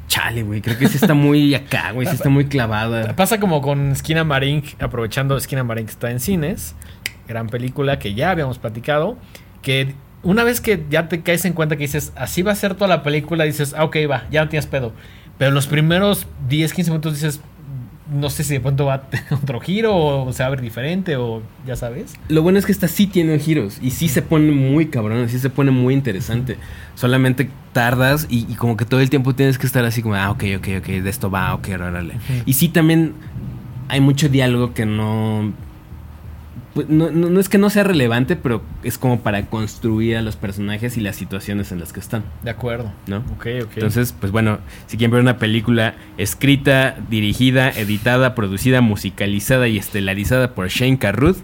chale, 0.08 0.44
güey, 0.44 0.62
creo 0.62 0.78
que 0.78 0.88
sí 0.88 0.98
está 0.98 1.14
muy 1.14 1.56
acá, 1.56 1.92
güey, 1.92 2.08
sí 2.08 2.16
está 2.16 2.30
muy 2.30 2.46
clavada. 2.46 3.16
Pasa 3.16 3.40
como 3.40 3.62
con 3.62 3.92
Esquina 3.92 4.24
Marink, 4.24 4.82
aprovechando 4.82 5.38
Esquina 5.38 5.64
Marink 5.64 5.88
que 5.88 5.94
está 5.94 6.12
en 6.12 6.20
cines, 6.20 6.76
gran 7.28 7.48
película 7.48 8.00
que 8.00 8.14
ya 8.14 8.32
habíamos 8.32 8.58
platicado, 8.60 9.18
que 9.62 9.96
una 10.24 10.44
vez 10.44 10.62
que 10.62 10.86
ya 10.90 11.08
te 11.08 11.22
caes 11.22 11.46
en 11.46 11.54
cuenta 11.54 11.76
que 11.76 11.84
dices, 11.84 12.14
así 12.16 12.42
va 12.42 12.52
a 12.52 12.56
ser 12.56 12.76
toda 12.76 12.88
la 12.88 13.04
película, 13.04 13.44
dices, 13.44 13.74
ah, 13.78 13.86
ok, 13.86 13.98
va, 14.10 14.28
ya 14.30 14.44
no 14.44 14.50
tienes 14.50 14.68
pedo. 14.68 14.94
Pero 15.38 15.52
los 15.52 15.66
primeros 15.66 16.28
10, 16.50 16.74
15 16.74 16.92
minutos 16.92 17.14
dices, 17.14 17.42
no 18.12 18.30
sé 18.30 18.44
si 18.44 18.54
de 18.54 18.60
pronto 18.60 18.86
va 18.86 18.96
a 18.96 19.02
tener 19.04 19.34
otro 19.42 19.60
giro 19.60 19.96
o 19.96 20.34
se 20.34 20.44
va 20.44 20.48
a 20.48 20.50
ver 20.50 20.62
diferente 20.62 21.16
o 21.16 21.42
ya 21.66 21.76
sabes. 21.76 22.16
Lo 22.28 22.42
bueno 22.42 22.60
es 22.60 22.66
que 22.66 22.72
esta 22.72 22.88
sí 22.88 23.08
tiene 23.08 23.40
giros 23.40 23.80
y 23.82 23.92
sí 23.92 24.10
se 24.10 24.22
pone 24.22 24.52
muy 24.52 24.88
cabrón, 24.88 25.30
sí 25.30 25.40
se 25.40 25.50
pone 25.50 25.72
muy 25.72 25.94
interesante. 25.94 26.58
Solamente 26.96 27.50
tardas 27.74 28.28
y, 28.30 28.46
y 28.52 28.56
como 28.56 28.76
que 28.76 28.86
todo 28.86 29.00
el 29.00 29.10
tiempo 29.10 29.34
tienes 29.34 29.58
que 29.58 29.66
estar 29.66 29.86
así 29.86 30.02
como, 30.02 30.16
ah, 30.16 30.30
ok, 30.32 30.44
ok, 30.58 30.68
ok, 30.80 30.88
de 30.88 31.10
esto 31.10 31.32
va, 31.32 31.54
ok, 31.54 31.70
órale. 31.74 32.16
Y 32.46 32.54
sí 32.54 32.68
también 32.68 33.14
hay 33.88 34.02
mucho 34.02 34.30
diálogo 34.30 34.74
que 34.74 34.86
no, 34.86 35.54
pues, 36.74 36.90
no, 36.90 37.12
no- 37.12 37.30
no 37.30 37.40
es 37.40 37.50
que 37.50 37.58
no 37.58 37.70
sea 37.70 37.84
relevante, 37.84 38.36
pero 38.36 38.62
es 38.84 38.98
como 38.98 39.20
para 39.22 39.46
construir 39.48 40.18
a 40.18 40.22
los 40.22 40.36
personajes 40.36 40.98
y 40.98 41.02
las 41.02 41.16
situaciones 41.16 41.72
en 41.72 41.80
las 41.80 41.94
que 41.94 42.00
están, 42.00 42.24
De 42.44 42.50
acuerdo. 42.52 42.92
¿no? 43.08 43.18
Ok, 43.36 43.48
ok. 43.64 43.72
Entonces, 43.76 44.14
pues 44.18 44.32
bueno, 44.32 44.60
si 44.88 44.98
quieren 44.98 45.12
ver 45.12 45.22
una 45.22 45.38
película 45.38 45.96
escrita, 46.18 46.96
dirigida, 47.10 47.70
editada, 47.70 48.36
producida, 48.36 48.82
musicalizada 48.82 49.68
y 49.68 49.78
estelarizada 49.78 50.54
por 50.56 50.68
Shane 50.70 50.98
Carruth, 50.98 51.38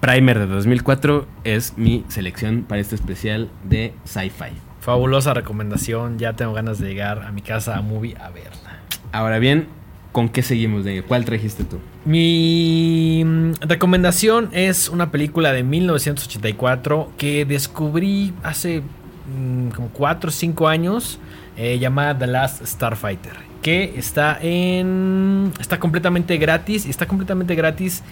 Primer 0.00 0.38
de 0.38 0.46
2004 0.46 1.26
es 1.44 1.78
mi 1.78 2.04
selección 2.08 2.64
para 2.68 2.78
este 2.82 2.94
especial 2.94 3.48
de 3.64 3.94
sci-fi. 4.04 4.52
Fabulosa 4.80 5.32
recomendación, 5.32 6.18
ya 6.18 6.34
tengo 6.34 6.52
ganas 6.52 6.78
de 6.78 6.88
llegar 6.88 7.22
a 7.22 7.32
mi 7.32 7.40
casa 7.40 7.78
a 7.78 7.80
movie 7.80 8.14
a 8.20 8.28
verla. 8.28 8.80
Ahora 9.12 9.38
bien, 9.38 9.66
¿con 10.14 10.28
qué 10.28 10.42
seguimos, 10.42 10.84
Daniel? 10.84 11.04
¿Cuál 11.04 11.24
trajiste 11.24 11.64
tú? 11.64 11.80
Mi 12.04 13.24
mm, 13.24 13.54
recomendación 13.62 14.48
es 14.52 14.88
una 14.88 15.10
película 15.10 15.52
de 15.52 15.64
1984 15.64 17.10
que 17.18 17.44
descubrí 17.44 18.32
hace 18.44 18.80
mm, 18.80 19.70
como 19.70 19.88
4 19.88 20.28
o 20.28 20.32
5 20.32 20.68
años 20.68 21.18
eh, 21.56 21.80
llamada 21.80 22.16
The 22.16 22.28
Last 22.28 22.64
Starfighter 22.64 23.32
que 23.60 23.94
está 23.96 24.38
en 24.40 25.52
está 25.58 25.80
completamente 25.80 26.36
gratis 26.36 26.86
y 26.86 26.90
está 26.90 27.06
completamente 27.06 27.56
gratis 27.56 28.04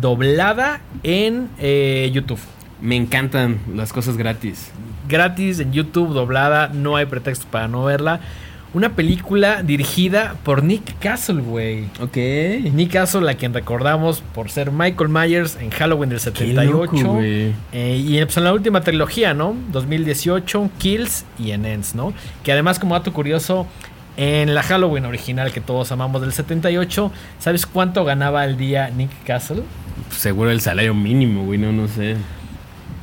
doblada 0.00 0.82
en 1.02 1.48
eh, 1.58 2.10
YouTube 2.12 2.40
Me 2.80 2.94
encantan 2.94 3.58
las 3.74 3.92
cosas 3.92 4.16
gratis. 4.16 4.70
gratis 5.08 5.58
en 5.58 5.72
YouTube 5.72 6.12
doblada 6.14 6.68
no 6.68 6.94
hay 6.94 7.06
pretexto 7.06 7.46
para 7.50 7.66
no 7.66 7.82
verla 7.82 8.20
una 8.74 8.94
película 8.96 9.62
dirigida 9.62 10.34
por 10.42 10.62
Nick 10.64 10.98
Castle 10.98 11.40
güey 11.40 11.84
Ok. 12.00 12.16
Nick 12.72 12.92
Castle, 12.92 13.30
a 13.30 13.34
quien 13.34 13.54
recordamos 13.54 14.22
por 14.34 14.50
ser 14.50 14.70
Michael 14.72 15.08
Myers 15.08 15.56
en 15.60 15.70
Halloween 15.70 16.10
del 16.10 16.20
78. 16.20 17.08
güey. 17.08 17.52
eh, 17.72 17.96
y 18.04 18.22
pues, 18.24 18.36
en 18.36 18.44
la 18.44 18.52
última 18.52 18.80
trilogía, 18.82 19.32
¿no? 19.32 19.54
2018, 19.72 20.70
Kills 20.78 21.24
y 21.38 21.52
en 21.52 21.64
Ends, 21.64 21.94
¿no? 21.94 22.12
Que 22.42 22.52
además, 22.52 22.78
como 22.78 22.94
dato 22.94 23.12
curioso, 23.12 23.66
en 24.16 24.54
la 24.54 24.62
Halloween 24.62 25.06
original 25.06 25.52
que 25.52 25.60
todos 25.60 25.90
amamos 25.92 26.20
del 26.20 26.32
78, 26.32 27.10
¿sabes 27.38 27.66
cuánto 27.66 28.04
ganaba 28.04 28.42
al 28.42 28.56
día 28.56 28.90
Nick 28.90 29.10
Castle? 29.24 29.62
Seguro 30.10 30.50
el 30.50 30.60
salario 30.60 30.94
mínimo, 30.94 31.44
güey, 31.44 31.58
no, 31.58 31.72
no 31.72 31.88
sé. 31.88 32.16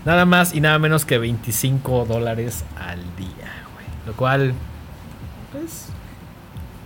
Nada 0.05 0.25
más 0.25 0.53
y 0.55 0.61
nada 0.61 0.79
menos 0.79 1.05
que 1.05 1.17
25 1.17 2.05
dólares 2.05 2.63
al 2.77 2.99
día, 3.17 3.51
güey. 3.73 3.85
Lo 4.07 4.13
cual, 4.13 4.53
pues, 5.51 5.87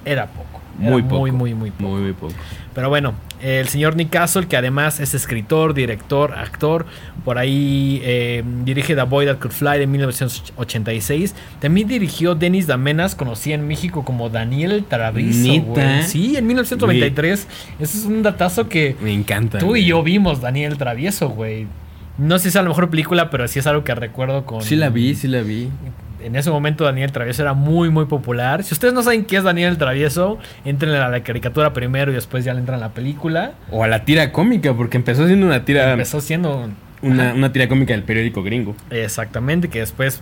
era 0.06 0.28
poco. 0.28 0.62
Muy 0.78 1.04
poco. 1.04 1.20
Muy, 1.20 1.32
muy, 1.32 1.54
muy 1.54 1.72
poco. 1.72 1.90
Muy, 1.90 2.02
muy 2.02 2.14
poco. 2.14 2.34
Pero 2.74 2.90
bueno, 2.90 3.14
el 3.42 3.68
señor 3.70 3.96
Nick 3.96 4.10
Castle, 4.10 4.48
que 4.48 4.58
además 4.58 5.00
es 5.00 5.14
escritor, 5.14 5.74
director, 5.74 6.34
actor, 6.34 6.86
por 7.24 7.38
ahí 7.38 8.02
eh, 8.04 8.44
dirige 8.66 8.96
The 8.96 9.04
Boy 9.04 9.26
That 9.26 9.38
Could 9.38 9.54
Fly 9.54 9.80
de 9.80 9.88
1986. 9.88 11.34
También 11.60 11.88
dirigió 11.88 12.36
Denis 12.36 12.68
Damenas, 12.68 13.16
conocida 13.16 13.56
en 13.56 13.68
México 13.68 14.04
como 14.04 14.30
Daniel 14.30 14.86
güey. 15.14 15.34
Sí, 16.04 16.36
en 16.36 16.48
1993. 16.48 17.48
Ese 17.80 17.98
es 17.98 18.06
un 18.06 18.22
datazo 18.22 18.68
que 18.68 18.96
Me 19.02 19.14
encanta. 19.14 19.60
tú 19.60 19.76
y 19.76 19.86
yo 19.86 20.04
vimos, 20.04 20.42
Daniel 20.42 20.78
Travieso, 20.78 21.30
güey. 21.30 21.68
No 22.18 22.38
sé 22.38 22.44
si 22.44 22.48
es 22.50 22.56
la 22.56 22.64
mejor 22.64 22.90
película, 22.90 23.30
pero 23.30 23.48
sí 23.48 23.60
es 23.60 23.68
algo 23.68 23.84
que 23.84 23.94
recuerdo 23.94 24.46
con... 24.46 24.62
Sí 24.62 24.76
la 24.76 24.90
vi, 24.90 25.16
sí 25.16 25.28
la 25.28 25.42
vi. 25.42 25.70
En 26.26 26.36
ese 26.36 26.50
momento 26.50 26.84
Daniel 26.84 27.12
Travieso 27.12 27.42
era 27.44 27.54
muy 27.54 27.90
muy 27.90 28.06
popular. 28.06 28.64
Si 28.64 28.74
ustedes 28.74 28.94
no 28.94 29.04
saben 29.04 29.26
qué 29.26 29.38
es 29.38 29.44
Daniel 29.44 29.78
Travieso, 29.78 30.40
entren 30.66 30.92
a 30.96 31.08
la 31.10 31.24
caricatura 31.24 31.72
primero 31.74 32.12
y 32.12 32.16
después 32.16 32.44
ya 32.44 32.54
le 32.54 32.60
entran 32.62 32.80
a 32.80 32.82
la 32.82 32.90
película. 32.94 33.54
O 33.72 33.84
a 33.84 33.88
la 33.88 34.06
tira 34.06 34.32
cómica, 34.32 34.74
porque 34.74 34.98
empezó 34.98 35.28
siendo 35.28 35.46
una 35.46 35.66
tira. 35.66 35.92
Empezó 35.92 36.20
siendo 36.22 36.70
Una, 37.02 37.34
una 37.34 37.52
tira 37.54 37.68
cómica 37.68 37.94
del 37.94 38.04
periódico 38.04 38.42
gringo. 38.44 38.76
exactamente 38.90 39.70
que 39.70 39.80
después 39.80 40.22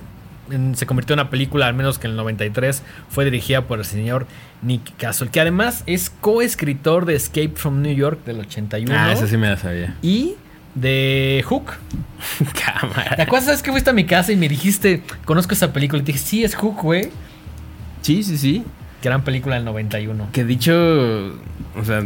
se 0.74 0.86
convirtió 0.86 1.14
en 1.14 1.22
una 1.22 1.30
película, 1.30 1.68
al 1.68 1.74
menos 1.74 1.97
que 1.99 2.08
en 2.08 2.12
el 2.12 2.18
93 2.18 2.84
fue 3.08 3.24
dirigida 3.24 3.62
por 3.62 3.80
el 3.80 3.86
señor 3.86 4.28
Nick 4.62 4.97
Castle, 4.97 5.30
que 5.32 5.39
además 5.39 5.84
es 5.86 6.10
coescritor 6.10 7.06
de 7.06 7.16
Escape 7.16 7.54
from 7.56 7.82
New 7.82 7.95
York 7.95 8.26
del 8.26 8.41
81 8.41 8.93
Ah, 8.93 9.14
esa 9.14 9.26
sí 9.26 9.38
me 9.38 9.47
la 9.47 9.56
sabía. 9.56 9.95
y 10.01 10.36
de 10.76 11.43
Hook. 11.47 11.74
¿Te 12.39 12.45
Cámara. 12.61 13.15
acuerdas 13.24 13.45
sabes 13.45 13.63
que 13.63 13.71
fuiste 13.71 13.89
a 13.89 13.93
mi 13.93 14.05
casa 14.05 14.32
y 14.32 14.36
me 14.36 14.47
dijiste, 14.49 15.01
conozco 15.26 15.53
esa 15.53 15.74
película? 15.74 16.01
Y 16.01 16.05
te 16.05 16.11
dije, 16.13 16.24
sí, 16.24 16.43
es 16.43 16.55
Hook, 16.55 16.82
güey. 16.82 17.09
Sí, 18.01 18.24
sí, 18.24 18.38
sí. 18.38 18.63
Gran 19.01 19.24
película 19.24 19.55
del 19.55 19.65
91. 19.65 20.30
Que 20.32 20.43
dicho. 20.43 20.74
O 21.76 21.84
sea. 21.86 22.03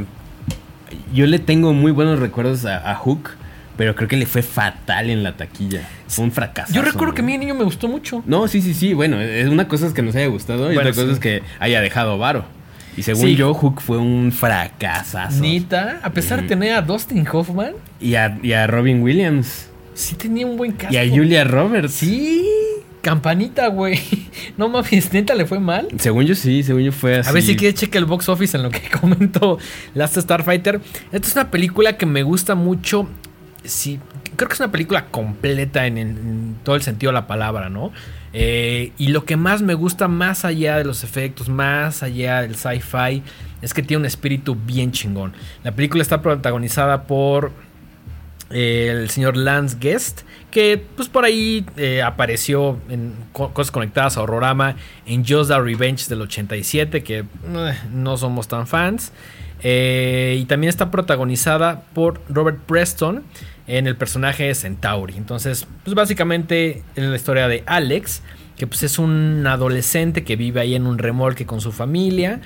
Yo 1.13 1.25
le 1.25 1.39
tengo 1.39 1.73
muy 1.73 1.91
buenos 1.91 2.19
recuerdos 2.19 2.65
a, 2.65 2.89
a 2.89 2.95
Hook. 2.95 3.31
Pero 3.77 3.93
creo 3.95 4.07
que 4.07 4.17
le 4.17 4.25
fue 4.25 4.41
fatal 4.41 5.11
en 5.11 5.21
la 5.21 5.37
taquilla. 5.37 5.87
Fue 6.07 6.25
un 6.25 6.31
fracaso. 6.31 6.73
Yo 6.73 6.81
recuerdo 6.81 7.13
que 7.13 7.21
a 7.21 7.23
mí 7.23 7.33
de 7.33 7.37
niño 7.37 7.53
me 7.53 7.63
gustó 7.63 7.87
mucho. 7.87 8.23
No, 8.25 8.47
sí, 8.47 8.59
sí, 8.63 8.73
sí. 8.73 8.93
Bueno, 8.95 9.21
es 9.21 9.47
una 9.49 9.67
cosa 9.67 9.85
es 9.85 9.93
que 9.93 10.01
nos 10.01 10.15
haya 10.15 10.25
gustado 10.25 10.71
y 10.71 10.73
Bueno, 10.73 10.89
otra 10.89 10.93
cosa 10.93 11.07
sí. 11.09 11.13
es 11.13 11.19
que 11.19 11.43
haya 11.59 11.79
dejado 11.79 12.17
varo. 12.17 12.45
Y 12.97 13.03
según 13.03 13.27
Sí. 13.27 13.35
yo, 13.35 13.53
Hook 13.53 13.79
fue 13.81 13.97
un 13.97 14.31
fracasazo. 14.31 15.39
Nita, 15.41 15.99
a 16.03 16.09
pesar 16.11 16.41
de 16.41 16.47
tener 16.47 16.73
a 16.73 16.81
Dustin 16.81 17.25
Hoffman, 17.31 17.73
Y 18.01 18.15
a, 18.15 18.37
y 18.43 18.53
a 18.53 18.67
Robin 18.67 19.01
Williams. 19.03 19.69
sí 19.93 20.15
tenía 20.15 20.45
un 20.45 20.57
buen 20.57 20.71
caso. 20.73 20.93
Y 20.93 20.97
a 20.97 21.07
Julia 21.09 21.43
Roberts. 21.43 21.93
Sí, 21.93 22.43
campanita, 23.01 23.67
güey. 23.67 23.99
No 24.57 24.69
mames, 24.69 25.13
neta 25.13 25.35
le 25.35 25.45
fue 25.45 25.59
mal. 25.59 25.87
Según 25.99 26.25
yo 26.25 26.33
sí, 26.33 26.63
según 26.63 26.81
yo 26.81 26.91
fue 26.91 27.17
así. 27.19 27.29
A 27.29 27.31
ver 27.31 27.43
si 27.43 27.55
quieres 27.55 27.79
checa 27.79 27.99
el 27.99 28.05
box 28.05 28.27
office 28.29 28.57
en 28.57 28.63
lo 28.63 28.71
que 28.71 28.81
comentó 29.01 29.59
Last 29.93 30.17
Starfighter. 30.17 30.81
Esta 31.11 31.27
es 31.27 31.35
una 31.35 31.51
película 31.51 31.95
que 31.97 32.07
me 32.07 32.23
gusta 32.23 32.55
mucho. 32.55 33.07
Sí, 33.63 33.99
creo 34.35 34.47
que 34.47 34.53
es 34.55 34.59
una 34.59 34.71
película 34.71 35.05
completa 35.11 35.85
en, 35.85 35.97
en- 35.99 36.07
en 36.17 36.55
todo 36.63 36.75
el 36.75 36.81
sentido 36.81 37.11
de 37.11 37.15
la 37.15 37.27
palabra, 37.27 37.69
¿no? 37.69 37.91
Eh, 38.33 38.91
y 38.97 39.07
lo 39.09 39.25
que 39.25 39.37
más 39.37 39.61
me 39.61 39.73
gusta, 39.73 40.07
más 40.07 40.45
allá 40.45 40.77
de 40.77 40.83
los 40.83 41.03
efectos, 41.03 41.49
más 41.49 42.03
allá 42.03 42.41
del 42.41 42.55
sci-fi, 42.55 43.23
es 43.61 43.73
que 43.73 43.81
tiene 43.81 44.01
un 44.01 44.05
espíritu 44.05 44.55
bien 44.55 44.91
chingón. 44.91 45.33
La 45.63 45.71
película 45.71 46.01
está 46.03 46.21
protagonizada 46.21 47.03
por 47.03 47.51
eh, 48.49 48.89
el 48.91 49.09
señor 49.09 49.35
Lance 49.37 49.77
Guest, 49.79 50.21
que 50.51 50.81
pues 50.95 51.09
por 51.09 51.25
ahí 51.25 51.65
eh, 51.77 52.01
apareció 52.01 52.77
en 52.89 53.13
co- 53.33 53.53
cosas 53.53 53.71
conectadas 53.71 54.17
a 54.17 54.21
Horrorama 54.21 54.75
en 55.05 55.25
Just 55.25 55.49
the 55.49 55.59
Revenge 55.59 56.07
del 56.07 56.21
87, 56.21 57.03
que 57.03 57.25
no 57.91 58.17
somos 58.17 58.47
tan 58.47 58.67
fans. 58.67 59.11
Y 59.63 60.45
también 60.45 60.69
está 60.69 60.91
protagonizada 60.91 61.81
por 61.95 62.21
Robert 62.29 62.59
Preston 62.67 63.23
en 63.67 63.85
el 63.87 63.95
personaje 63.95 64.45
de 64.45 64.55
Centauri. 64.55 65.15
Entonces, 65.17 65.67
pues 65.83 65.95
básicamente 65.95 66.83
es 66.95 67.03
la 67.03 67.15
historia 67.15 67.47
de 67.47 67.63
Alex, 67.65 68.23
que 68.57 68.65
pues 68.65 68.83
es 68.83 68.97
un 68.97 69.45
adolescente 69.45 70.23
que 70.23 70.35
vive 70.35 70.61
ahí 70.61 70.75
en 70.75 70.87
un 70.87 70.97
remolque 70.97 71.45
con 71.45 71.61
su 71.61 71.71
familia. 71.71 72.41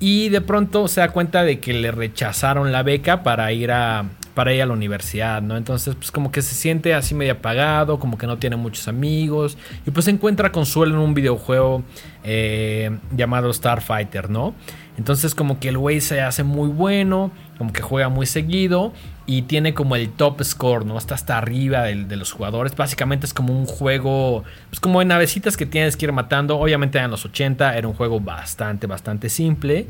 Y 0.00 0.28
de 0.30 0.40
pronto 0.40 0.88
se 0.88 1.00
da 1.00 1.10
cuenta 1.10 1.44
de 1.44 1.60
que 1.60 1.72
le 1.72 1.92
rechazaron 1.92 2.72
la 2.72 2.82
beca 2.82 3.22
para 3.22 3.52
ir 3.52 3.70
a, 3.70 4.04
para 4.34 4.52
ir 4.52 4.62
a 4.62 4.66
la 4.66 4.72
universidad, 4.72 5.40
¿no? 5.40 5.56
Entonces, 5.56 5.94
pues 5.94 6.10
como 6.10 6.32
que 6.32 6.42
se 6.42 6.54
siente 6.54 6.94
así 6.94 7.14
medio 7.14 7.34
apagado, 7.34 7.98
como 8.00 8.18
que 8.18 8.26
no 8.26 8.38
tiene 8.38 8.56
muchos 8.56 8.88
amigos. 8.88 9.56
Y 9.86 9.92
pues 9.92 10.06
se 10.06 10.10
encuentra 10.10 10.50
consuelo 10.50 10.94
en 10.94 11.00
un 11.00 11.14
videojuego 11.14 11.84
eh, 12.24 12.98
llamado 13.16 13.52
Starfighter, 13.52 14.30
¿no? 14.30 14.54
Entonces 14.96 15.34
como 15.34 15.58
que 15.58 15.68
el 15.68 15.78
güey 15.78 16.00
se 16.00 16.20
hace 16.20 16.42
muy 16.42 16.68
bueno, 16.68 17.30
como 17.58 17.72
que 17.72 17.82
juega 17.82 18.08
muy 18.08 18.26
seguido 18.26 18.92
y 19.26 19.42
tiene 19.42 19.72
como 19.74 19.96
el 19.96 20.10
top 20.10 20.42
score, 20.42 20.84
¿no? 20.84 20.98
Está 20.98 21.14
hasta 21.14 21.38
arriba 21.38 21.82
del- 21.84 22.08
de 22.08 22.16
los 22.16 22.30
jugadores. 22.32 22.76
Básicamente 22.76 23.24
es 23.26 23.32
como 23.34 23.58
un 23.58 23.64
juego, 23.66 24.44
pues 24.70 24.80
como 24.80 24.98
de 25.00 25.06
navecitas 25.06 25.56
que 25.56 25.64
tienes 25.66 25.96
que 25.96 26.04
ir 26.06 26.12
matando. 26.12 26.58
Obviamente 26.58 26.98
en 26.98 27.10
los 27.10 27.24
80 27.24 27.76
era 27.76 27.88
un 27.88 27.94
juego 27.94 28.20
bastante, 28.20 28.86
bastante 28.86 29.28
simple. 29.28 29.86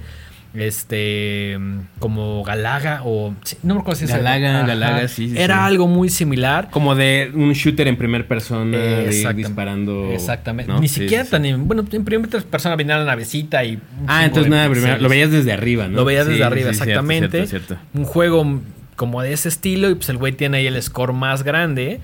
Este, 0.57 1.59
como 1.99 2.43
Galaga 2.45 3.03
o... 3.05 3.35
no 3.65 3.75
me 3.75 3.81
acuerdo 3.81 3.99
si 3.99 4.05
es 4.05 4.11
Galaga. 4.13 4.65
Galaga, 4.65 5.09
sí, 5.09 5.29
sí, 5.31 5.35
Era 5.39 5.57
sí. 5.57 5.61
algo 5.65 5.87
muy 5.89 6.09
similar. 6.09 6.69
Como 6.71 6.95
de 6.95 7.31
un 7.35 7.53
shooter 7.53 7.89
en 7.89 7.97
primera 7.97 8.25
persona, 8.27 8.79
de 8.79 9.15
ir 9.21 9.35
disparando. 9.35 10.11
Exactamente. 10.13 10.73
¿no? 10.73 10.81
Ni 10.81 10.89
Sí, 10.89 11.01
siquiera 11.01 11.25
tan... 11.25 11.45
en- 11.45 11.67
Bueno, 11.67 11.85
en 11.91 12.05
primera 12.05 12.41
persona 12.41 12.77
venía 12.77 12.97
la 12.99 13.05
navecita 13.05 13.65
y... 13.65 13.79
Ah, 14.07 14.25
entonces 14.25 14.51
de 14.51 14.57
nada, 14.57 14.71
primero, 14.71 14.99
lo 14.99 15.09
veías 15.09 15.31
desde 15.31 15.53
arriba, 15.53 15.89
¿no? 15.89 15.97
Lo 15.97 16.05
veías 16.05 16.27
desde 16.27 16.45
arriba, 16.45 16.71
exactamente. 16.71 17.47
cierto, 17.47 17.75
cierto. 17.75 17.85
Un 17.95 18.05
juego 18.05 18.61
como 18.97 19.23
de 19.23 19.33
ese 19.33 19.49
estilo 19.49 19.91
y 19.91 19.95
pues 19.95 20.09
el 20.09 20.17
güey 20.17 20.33
tiene 20.33 20.59
ahí 20.59 20.67
el 20.67 20.81
score 20.83 21.13
más 21.13 21.43
grande. 21.43 22.01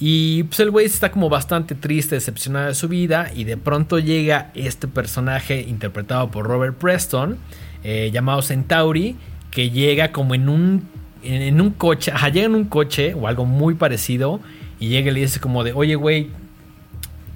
Y 0.00 0.42
pues 0.44 0.60
el 0.60 0.70
güey 0.70 0.86
está 0.86 1.10
como 1.10 1.28
bastante 1.28 1.74
triste, 1.74 2.16
decepcionado 2.16 2.66
de 2.68 2.74
su 2.74 2.88
vida 2.88 3.30
y 3.34 3.44
de 3.44 3.56
pronto 3.56 3.98
llega 3.98 4.50
este 4.54 4.88
personaje 4.88 5.62
interpretado 5.62 6.30
por 6.30 6.46
Robert 6.46 6.76
Preston, 6.76 7.38
eh, 7.84 8.10
llamado 8.12 8.42
Centauri, 8.42 9.16
que 9.50 9.70
llega 9.70 10.10
como 10.10 10.34
en 10.34 10.48
un, 10.48 10.88
en, 11.22 11.60
un 11.60 11.70
coche, 11.70 12.12
llega 12.32 12.46
en 12.46 12.54
un 12.54 12.64
coche 12.64 13.14
o 13.14 13.28
algo 13.28 13.44
muy 13.44 13.74
parecido 13.74 14.40
y 14.80 14.88
llega 14.88 15.10
y 15.10 15.14
le 15.14 15.20
dice 15.20 15.38
como 15.38 15.62
de, 15.62 15.72
oye 15.72 15.94
güey, 15.94 16.30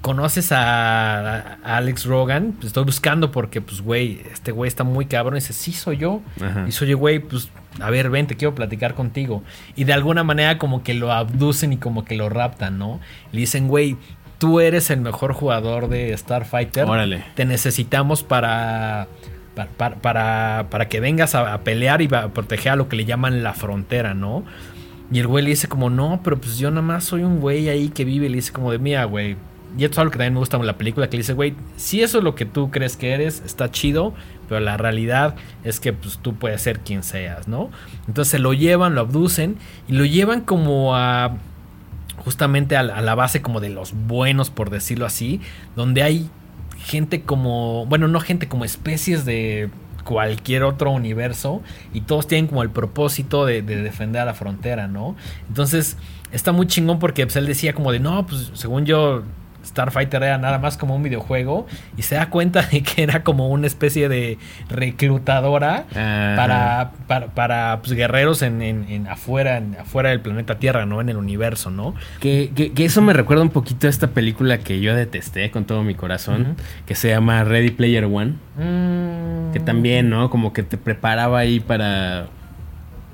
¿Conoces 0.01 0.51
a, 0.51 1.39
a 1.63 1.77
Alex 1.77 2.05
Rogan? 2.05 2.53
Pues 2.53 2.67
estoy 2.67 2.85
buscando 2.85 3.31
porque, 3.31 3.59
pues, 3.59 3.81
güey, 3.81 4.21
este 4.31 4.51
güey 4.51 4.67
está 4.69 4.83
muy 4.85 5.05
cabrón. 5.05 5.35
Y 5.35 5.39
dice, 5.41 5.53
sí, 5.53 5.73
soy 5.73 5.97
yo. 5.97 6.21
Ajá. 6.41 6.65
Y 6.67 6.83
oye, 6.83 6.93
güey, 6.93 7.19
pues, 7.19 7.49
a 7.81 7.89
ver, 7.89 8.09
ven, 8.09 8.25
te 8.27 8.37
quiero 8.37 8.55
platicar 8.55 8.95
contigo. 8.95 9.43
Y 9.75 9.83
de 9.83 9.93
alguna 9.93 10.23
manera 10.23 10.57
como 10.57 10.83
que 10.83 10.93
lo 10.93 11.11
abducen 11.11 11.73
y 11.73 11.77
como 11.77 12.05
que 12.05 12.15
lo 12.15 12.29
raptan, 12.29 12.77
¿no? 12.77 12.99
Le 13.33 13.41
dicen, 13.41 13.67
güey, 13.67 13.97
tú 14.37 14.61
eres 14.61 14.89
el 14.89 15.01
mejor 15.01 15.33
jugador 15.33 15.89
de 15.89 16.15
Starfighter. 16.17 16.85
Órale. 16.85 17.23
Te 17.35 17.45
necesitamos 17.45 18.23
para... 18.23 19.07
Para, 19.77 19.95
para, 19.95 20.67
para- 20.69 20.87
que 20.87 21.01
vengas 21.01 21.35
a, 21.35 21.53
a 21.53 21.61
pelear 21.61 22.01
y 22.01 22.07
a 22.15 22.29
proteger 22.29 22.71
a 22.71 22.75
lo 22.77 22.87
que 22.87 22.95
le 22.95 23.03
llaman 23.03 23.43
la 23.43 23.53
frontera, 23.53 24.13
¿no? 24.13 24.45
Y 25.11 25.19
el 25.19 25.27
güey 25.27 25.43
le 25.43 25.49
dice 25.49 25.67
como, 25.67 25.89
no, 25.89 26.21
pero 26.23 26.39
pues 26.39 26.57
yo 26.57 26.69
nada 26.69 26.81
más 26.83 27.03
soy 27.03 27.23
un 27.23 27.41
güey 27.41 27.67
ahí 27.67 27.89
que 27.89 28.05
vive. 28.05 28.29
Le 28.29 28.35
dice 28.37 28.53
como 28.53 28.71
de, 28.71 28.79
mira, 28.79 29.03
güey. 29.03 29.35
Y 29.77 29.83
esto 29.83 29.95
es 29.95 29.99
algo 29.99 30.11
que 30.11 30.17
también 30.17 30.33
me 30.33 30.39
gusta 30.39 30.57
en 30.57 30.65
la 30.65 30.77
película, 30.77 31.09
que 31.09 31.17
dice, 31.17 31.33
güey, 31.33 31.55
si 31.75 32.01
eso 32.01 32.17
es 32.17 32.23
lo 32.23 32.35
que 32.35 32.45
tú 32.45 32.71
crees 32.71 32.97
que 32.97 33.11
eres, 33.11 33.41
está 33.45 33.71
chido, 33.71 34.13
pero 34.47 34.59
la 34.61 34.77
realidad 34.77 35.35
es 35.63 35.79
que 35.79 35.93
pues 35.93 36.17
tú 36.17 36.35
puedes 36.35 36.61
ser 36.61 36.79
quien 36.79 37.03
seas, 37.03 37.47
¿no? 37.47 37.69
Entonces 38.07 38.39
lo 38.41 38.53
llevan, 38.53 38.95
lo 38.95 39.01
abducen 39.01 39.57
y 39.87 39.93
lo 39.93 40.05
llevan 40.05 40.41
como 40.41 40.95
a 40.95 41.37
justamente 42.17 42.75
a 42.75 42.83
la, 42.83 42.95
a 42.95 43.01
la 43.01 43.15
base 43.15 43.41
como 43.41 43.59
de 43.59 43.69
los 43.69 43.93
buenos, 43.93 44.49
por 44.49 44.69
decirlo 44.69 45.05
así, 45.05 45.39
donde 45.75 46.03
hay 46.03 46.29
gente 46.79 47.21
como, 47.21 47.85
bueno, 47.85 48.07
no 48.07 48.19
gente 48.19 48.47
como 48.47 48.65
especies 48.65 49.25
de 49.25 49.69
cualquier 50.03 50.63
otro 50.63 50.91
universo 50.91 51.61
y 51.93 52.01
todos 52.01 52.27
tienen 52.27 52.47
como 52.47 52.63
el 52.63 52.71
propósito 52.71 53.45
de, 53.45 53.61
de 53.61 53.81
defender 53.81 54.21
a 54.21 54.25
la 54.25 54.33
frontera, 54.33 54.87
¿no? 54.87 55.15
Entonces 55.47 55.97
está 56.31 56.51
muy 56.51 56.67
chingón 56.67 56.99
porque 56.99 57.25
pues, 57.25 57.35
él 57.35 57.45
decía 57.45 57.73
como 57.73 57.91
de, 57.91 57.99
no, 57.99 58.25
pues 58.25 58.51
según 58.55 58.85
yo 58.85 59.23
Starfighter 59.79 60.21
era 60.23 60.37
nada 60.37 60.59
más 60.59 60.75
como 60.77 60.95
un 60.95 61.03
videojuego 61.03 61.65
y 61.97 62.01
se 62.01 62.15
da 62.15 62.29
cuenta 62.29 62.61
de 62.63 62.83
que 62.83 63.03
era 63.03 63.23
como 63.23 63.47
una 63.49 63.65
especie 63.67 64.09
de 64.09 64.37
reclutadora 64.69 65.85
para, 65.93 66.91
para, 67.07 67.27
para, 67.27 67.79
pues, 67.81 67.93
guerreros 67.93 68.41
en, 68.41 68.61
en- 68.61 68.85
en 68.89 69.07
afuera, 69.07 69.57
en- 69.57 69.75
afuera 69.79 70.09
del 70.09 70.19
planeta 70.19 70.59
Tierra, 70.59 70.85
¿no? 70.85 70.99
En 70.99 71.07
el 71.09 71.17
universo, 71.17 71.69
¿no? 71.71 71.95
Que, 72.19 72.51
que- 72.55 72.73
que 72.73 72.85
eso 72.85 73.01
me 73.01 73.13
recuerda 73.13 73.43
un 73.43 73.49
poquito 73.49 73.87
a 73.87 73.89
esta 73.89 74.07
película 74.07 74.57
que 74.59 74.81
yo 74.81 74.95
detesté 74.95 75.49
con 75.51 75.63
todo 75.65 75.83
mi 75.83 75.95
corazón, 75.95 76.55
que 76.85 76.95
se 76.95 77.09
llama 77.09 77.43
Ready 77.43 77.71
Player 77.71 78.05
One. 78.05 78.33
Mm. 78.57 79.53
Que 79.53 79.59
también, 79.59 80.09
¿no? 80.09 80.29
Como 80.29 80.51
que 80.53 80.63
te 80.63 80.77
preparaba 80.77 81.39
ahí 81.39 81.59
para 81.59 82.27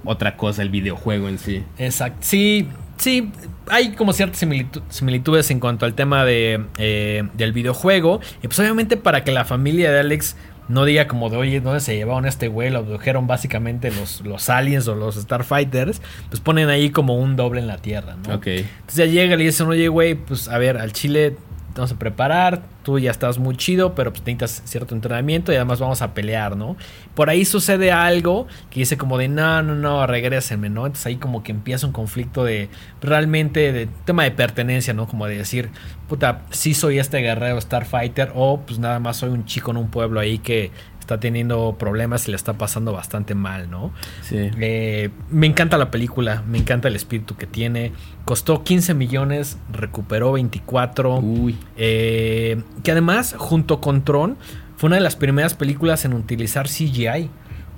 otra 0.03 0.36
cosa, 0.38 0.61
el 0.61 0.70
videojuego 0.70 1.30
en 1.30 1.38
sí. 1.39 1.63
Exacto. 1.78 2.18
Sí, 2.22 2.68
sí, 2.97 3.32
hay 3.70 3.91
como 3.93 4.13
ciertas 4.13 4.41
similitu- 4.41 4.82
similitudes 4.89 5.49
en 5.51 5.59
cuanto 5.59 5.86
al 5.86 5.93
tema 5.93 6.26
de, 6.26 6.66
eh, 6.78 7.24
del 7.34 7.53
videojuego. 7.53 8.20
Y 8.43 8.47
pues 8.47 8.59
obviamente 8.59 8.97
para 8.97 9.24
que 9.24 9.32
la 9.32 9.45
familia 9.45 9.91
de 9.91 9.99
Alex 9.99 10.36
no 10.68 10.84
diga 10.84 11.07
como 11.07 11.30
de, 11.30 11.38
oye, 11.38 11.61
¿dónde 11.61 11.80
se 11.80 11.95
llevaron 11.95 12.26
a 12.26 12.28
este 12.30 12.47
güey? 12.47 12.72
Lo 12.72 12.80
abdujeron 12.80 13.28
básicamente 13.28 13.91
los, 13.91 14.22
los 14.22 14.49
aliens 14.49 14.88
o 14.88 14.95
los 14.95 15.13
Starfighters. 15.16 16.01
Pues 16.30 16.39
ponen 16.41 16.70
ahí 16.70 16.89
como 16.89 17.16
un 17.18 17.36
doble 17.36 17.59
en 17.61 17.68
la 17.68 17.78
Tierra, 17.78 18.16
¿no? 18.28 18.36
Ok. 18.36 18.47
Entonces 18.47 18.95
ya 18.95 19.05
llega 19.05 19.36
y 19.36 19.38
le 19.38 19.43
dicen, 19.43 19.68
oye, 19.68 19.88
güey, 19.89 20.16
pues 20.16 20.47
a 20.47 20.57
ver, 20.57 20.78
al 20.78 20.91
Chile 20.91 21.36
vamos 21.76 21.92
a 21.92 22.00
preparar, 22.00 22.64
tú 22.84 23.00
ya 23.00 23.12
estás 23.12 23.38
muy 23.38 23.58
chido, 23.58 23.96
pero 23.96 24.12
pues 24.12 24.22
necesitas 24.22 24.62
cierto 24.66 24.96
entrenamiento 24.96 25.52
y 25.52 25.56
además 25.56 25.80
vamos 25.80 26.02
a 26.02 26.14
pelear, 26.14 26.56
¿no? 26.56 26.78
Por 27.14 27.30
ahí 27.30 27.46
sucede 27.46 27.92
algo 27.92 28.48
que 28.70 28.80
dice 28.82 28.98
como 28.98 29.18
de, 29.18 29.28
no, 29.28 29.62
no, 29.62 29.76
no, 29.76 30.08
regrésenme, 30.08 30.70
¿no? 30.70 30.86
Entonces 30.86 31.06
ahí 31.08 31.18
como 31.18 31.44
que 31.44 31.52
empieza 31.52 31.86
un 31.86 31.94
conflicto 31.94 32.44
de, 32.44 32.70
realmente, 33.02 33.74
de 33.74 33.88
tema 34.06 34.24
de 34.24 34.32
pertenencia, 34.32 34.94
¿no? 34.94 35.08
Como 35.08 35.28
de 35.28 35.38
decir, 35.38 35.70
puta, 36.08 36.44
sí 36.50 36.74
soy 36.74 37.00
este 37.00 37.20
guerrero 37.20 37.60
Starfighter 37.60 38.32
o 38.36 38.62
pues 38.62 38.80
nada 38.80 39.00
más 39.00 39.18
soy 39.18 39.30
un 39.30 39.46
chico 39.46 39.72
en 39.72 39.78
un 39.78 39.90
pueblo 39.90 40.20
ahí 40.20 40.38
que 40.38 40.72
está 41.06 41.20
teniendo 41.20 41.76
problemas 41.78 42.28
y 42.28 42.32
le 42.32 42.36
está 42.36 42.53
pasando 42.53 42.91
bastante 42.91 43.36
mal, 43.36 43.70
¿no? 43.70 43.91
Sí. 44.22 44.49
Eh, 44.60 45.12
me 45.30 45.45
encanta 45.45 45.78
la 45.78 45.91
película, 45.91 46.43
me 46.47 46.58
encanta 46.58 46.88
el 46.88 46.95
espíritu 46.95 47.36
que 47.36 47.45
tiene. 47.45 47.91
Costó 48.26 48.64
15 48.64 48.95
millones, 48.95 49.60
recuperó 49.72 50.32
24. 50.32 51.20
Uy. 51.20 51.58
Eh, 51.78 52.64
que 52.84 52.91
además, 52.91 53.36
junto 53.38 53.82
con 53.82 54.03
Tron, 54.03 54.36
fue 54.78 54.88
una 54.88 54.95
de 54.95 55.03
las 55.03 55.16
primeras 55.16 55.53
películas 55.53 56.06
en 56.06 56.14
utilizar 56.14 56.68
CGI. 56.68 57.30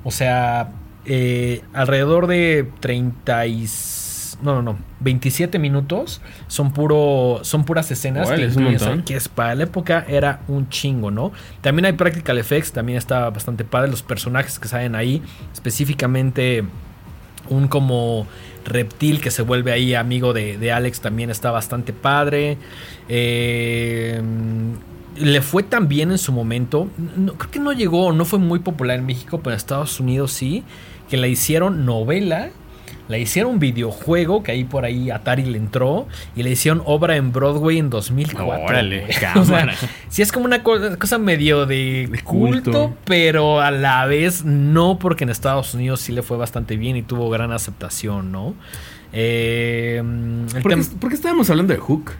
O 0.05 0.11
sea, 0.11 0.69
eh, 1.03 1.63
alrededor 1.73 2.27
de 2.27 2.69
36 2.79 4.06
no, 4.41 4.55
no, 4.55 4.61
no, 4.61 4.77
27 4.99 5.59
minutos 5.59 6.21
son 6.47 6.71
puro 6.71 7.39
son 7.43 7.65
puras 7.65 7.89
escenas 7.91 8.29
que, 8.31 8.45
es 8.45 8.55
que 9.05 9.15
es 9.15 9.27
para 9.29 9.55
la 9.55 9.63
época 9.63 10.05
era 10.07 10.41
un 10.47 10.69
chingo, 10.69 11.11
¿no? 11.11 11.31
También 11.61 11.85
hay 11.85 11.93
practical 11.93 12.37
effects, 12.37 12.71
también 12.71 12.97
está 12.97 13.29
bastante 13.29 13.63
padre 13.63 13.89
los 13.89 14.03
personajes 14.03 14.59
que 14.59 14.67
salen 14.67 14.95
ahí, 14.95 15.21
específicamente 15.53 16.63
un 17.49 17.67
como 17.67 18.27
reptil 18.65 19.21
que 19.21 19.31
se 19.31 19.41
vuelve 19.41 19.71
ahí 19.71 19.95
amigo 19.95 20.33
de, 20.33 20.57
de 20.57 20.71
Alex 20.71 21.01
también 21.01 21.29
está 21.29 21.51
bastante 21.51 21.93
padre. 21.93 22.57
Eh, 23.09 24.21
le 25.19 25.41
fue 25.41 25.63
tan 25.63 25.87
bien 25.87 26.11
en 26.11 26.17
su 26.17 26.31
momento. 26.31 26.87
No, 27.15 27.33
creo 27.33 27.51
que 27.51 27.59
no 27.59 27.71
llegó, 27.73 28.11
no 28.13 28.25
fue 28.25 28.39
muy 28.39 28.59
popular 28.59 28.99
en 28.99 29.05
México, 29.05 29.39
pero 29.39 29.53
en 29.53 29.57
Estados 29.57 29.99
Unidos 29.99 30.31
sí. 30.31 30.63
Que 31.09 31.17
la 31.17 31.27
hicieron 31.27 31.85
novela. 31.85 32.49
La 33.07 33.17
hicieron 33.17 33.57
videojuego, 33.59 34.43
que 34.43 34.51
ahí 34.51 34.63
por 34.65 34.83
ahí 34.85 35.09
Atari 35.09 35.43
le 35.45 35.57
entró. 35.57 36.07
Y 36.35 36.43
le 36.43 36.51
hicieron 36.51 36.81
obra 36.85 37.15
en 37.15 37.31
Broadway 37.31 37.77
en 37.77 37.89
2004. 37.89 38.65
Órale. 38.65 39.05
O 39.37 39.45
sea, 39.45 39.67
sí 40.09 40.21
es 40.21 40.31
como 40.31 40.45
una 40.45 40.61
co- 40.63 40.97
cosa 40.99 41.17
medio 41.17 41.65
de, 41.65 42.07
De 42.11 42.19
culto, 42.21 42.71
culto. 42.71 42.93
pero 43.05 43.61
a 43.61 43.71
la 43.71 44.05
vez 44.05 44.43
no, 44.45 44.99
porque 44.99 45.23
en 45.23 45.29
Estados 45.29 45.73
Unidos 45.73 46.01
sí 46.01 46.11
le 46.11 46.21
fue 46.21 46.37
bastante 46.37 46.75
bien 46.77 46.97
y 46.97 47.01
tuvo 47.03 47.29
gran 47.29 47.51
aceptación, 47.51 48.31
¿no? 48.31 48.55
Eh, 49.13 49.97
el 50.55 50.61
¿Por 50.61 50.71
qué, 50.73 50.77
tem- 50.77 50.99
por 50.99 51.09
qué 51.09 51.15
estábamos 51.15 51.49
hablando 51.49 51.73
de 51.73 51.79
Hook? 51.79 52.11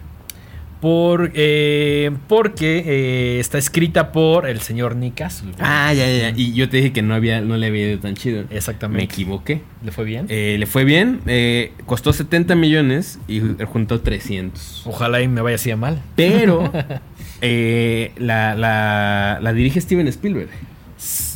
Por, 0.82 1.32
eh, 1.34 2.12
porque 2.28 2.84
eh, 2.86 3.40
está 3.40 3.58
escrita 3.58 4.12
por 4.12 4.48
el 4.48 4.60
señor 4.62 4.96
Nick 4.96 5.16
Castle. 5.16 5.52
Ah, 5.60 5.94
ya, 5.94 6.06
ya. 6.08 6.30
Y 6.36 6.54
yo 6.54 6.70
te 6.70 6.78
dije 6.78 6.94
que 6.94 7.02
no 7.02 7.14
había, 7.16 7.42
no 7.42 7.58
le 7.58 7.68
había 7.68 7.90
ido 7.90 8.00
tan 8.00 8.16
chido. 8.16 8.44
Me 8.50 8.56
Exactamente. 8.58 9.04
equivoqué. 9.06 9.62
¿Le 9.84 9.92
fue 9.92 10.06
bien? 10.06 10.26
Eh, 10.30 10.56
le 10.60 10.66
fue 10.66 10.84
bien, 10.84 11.22
eh, 11.26 11.72
costó 11.86 12.14
70 12.14 12.56
millones 12.56 13.20
y 13.28 13.42
juntó 13.66 14.02
300. 14.02 14.84
Ojalá 14.86 15.22
y 15.22 15.28
me 15.28 15.42
vaya 15.42 15.56
así 15.56 15.70
de 15.70 15.76
mal. 15.76 16.02
Pero 16.16 16.72
eh, 17.42 18.12
la, 18.18 18.56
la, 18.56 19.40
la 19.42 19.54
dirige 19.54 19.82
Steven 19.82 20.08
Spielberg 20.08 20.50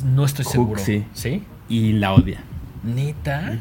No 0.05 0.25
estoy 0.25 0.45
Hook, 0.45 0.51
seguro. 0.51 0.81
sí. 0.81 1.03
¿Sí? 1.13 1.43
y 1.69 1.93
la 1.93 2.13
odia. 2.13 2.43
¿Neta? 2.83 3.57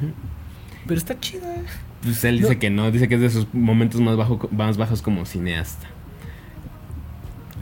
Pero 0.87 0.99
está 0.99 1.19
chida. 1.21 1.55
Pues 2.03 2.25
él 2.25 2.39
dice 2.39 2.55
No. 2.55 2.59
que 2.61 2.71
no, 2.71 2.91
dice 2.91 3.09
que 3.09 3.17
es 3.17 3.21
de 3.21 3.31
sus 3.31 3.53
momentos 3.53 4.01
más, 4.01 4.17
bajo, 4.17 4.49
más 4.53 4.77
bajos 4.77 5.03
como 5.03 5.25
cineasta. 5.27 5.87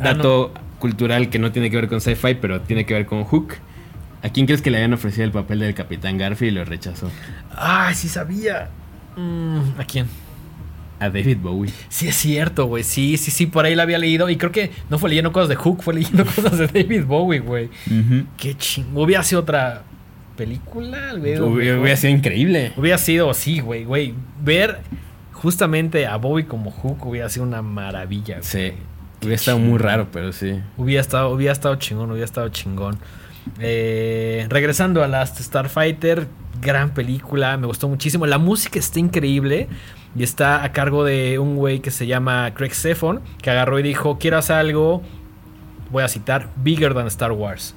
Ah, 0.01 0.05
Dato 0.15 0.53
cultural 0.79 1.29
que 1.29 1.39
no 1.39 1.51
tiene 1.51 1.71
que 1.71 1.77
ver 1.77 1.89
con 1.89 2.01
sci-fi, 2.01 2.35
pero 2.35 2.61
tiene 2.61 2.87
que 2.87 2.95
ver 2.95 3.07
con 3.07 3.25
Hook. 3.25 3.55
¿A 4.23 4.29
quién 4.31 4.47
crees 4.47 4.63
que 4.63 4.71
le 4.71 4.79
habían 4.79 4.93
ofrecido 4.95 5.25
el 5.25 5.33
papel 5.33 5.61
del 5.61 5.75
Capitán 5.75 6.19
Garfield 6.19 6.53
y 6.53 6.55
lo 6.57 6.65
rechazó? 6.65 7.11
Ay, 7.57 7.95
sí 7.95 8.09
sabía. 8.09 8.69
Mm, 9.17 9.81
¿A 9.81 9.85
quién? 9.85 10.07
A 11.01 11.09
David 11.11 11.39
Bowie. 11.41 11.73
Sí, 11.89 12.09
es 12.09 12.17
cierto, 12.17 12.67
güey. 12.67 12.83
Sí, 12.83 13.17
sí, 13.19 13.31
sí, 13.31 13.47
por 13.47 13.65
ahí 13.65 13.77
la 13.77 13.85
había 13.85 13.99
leído. 13.99 14.29
Y 14.31 14.37
creo 14.37 14.51
que 14.51 14.73
no 14.91 14.99
fue 14.99 15.11
leyendo 15.11 15.33
cosas 15.33 15.49
de 15.49 15.55
Hook, 15.57 15.83
fue 15.83 15.95
leyendo 15.95 16.25
cosas 16.35 16.59
de 16.59 16.67
David 16.67 17.05
Bowie, 17.05 17.39
güey. 17.41 17.71
Qué 18.37 18.57
chingo. 18.57 19.03
Hubiera 19.05 19.23
sido 19.23 19.43
otra 19.43 19.85
película. 20.39 21.13
Hubiera, 21.15 21.45
Hubiera, 21.45 21.81
hubiera 21.81 21.97
sido 21.97 22.15
increíble. 22.15 22.73
Hubiera 22.77 22.97
sido, 22.97 23.35
sí, 23.35 23.61
güey, 23.61 23.85
güey. 23.85 24.15
Ver 24.41 24.79
justamente 25.33 26.07
a 26.07 26.17
Bowie 26.17 26.47
como 26.47 26.71
Hook 26.71 27.05
hubiera 27.07 27.29
sido 27.29 27.45
una 27.45 27.61
maravilla. 27.61 28.37
güey. 28.37 28.45
Sí. 28.45 28.73
Hubiera 29.21 29.35
estado 29.35 29.59
muy 29.59 29.79
raro, 29.79 30.07
pero 30.13 30.33
sí. 30.33 30.61
Hubiera 30.77 31.01
estado, 31.01 31.31
hubiera 31.31 31.53
estado 31.53 31.75
chingón, 31.77 32.11
hubiera 32.11 32.25
estado 32.25 32.49
chingón. 32.51 32.99
Eh, 33.61 34.47
regresando 34.49 35.03
a 35.03 35.09
Last 35.09 35.41
Starfighter, 35.41 36.29
gran 36.63 36.95
película, 36.95 37.57
me 37.57 37.67
gustó 37.67 37.89
muchísimo. 37.89 38.27
La 38.27 38.39
música 38.39 38.79
está 38.79 39.01
increíble 39.01 39.69
y 40.17 40.23
está 40.23 40.63
a 40.63 40.73
cargo 40.73 41.05
de 41.05 41.39
un 41.39 41.57
güey 41.57 41.81
que 41.81 41.91
se 41.91 42.07
llama 42.07 42.53
Craig 42.55 42.75
Zephon, 42.75 43.21
que 43.43 43.51
agarró 43.51 43.79
y 43.79 43.83
dijo, 43.83 44.19
quiero 44.19 44.39
hacer 44.39 44.57
algo, 44.57 45.03
voy 45.91 46.05
a 46.05 46.09
citar, 46.09 46.49
bigger 46.57 46.95
than 46.95 47.07
Star 47.09 47.33
Wars. 47.33 47.75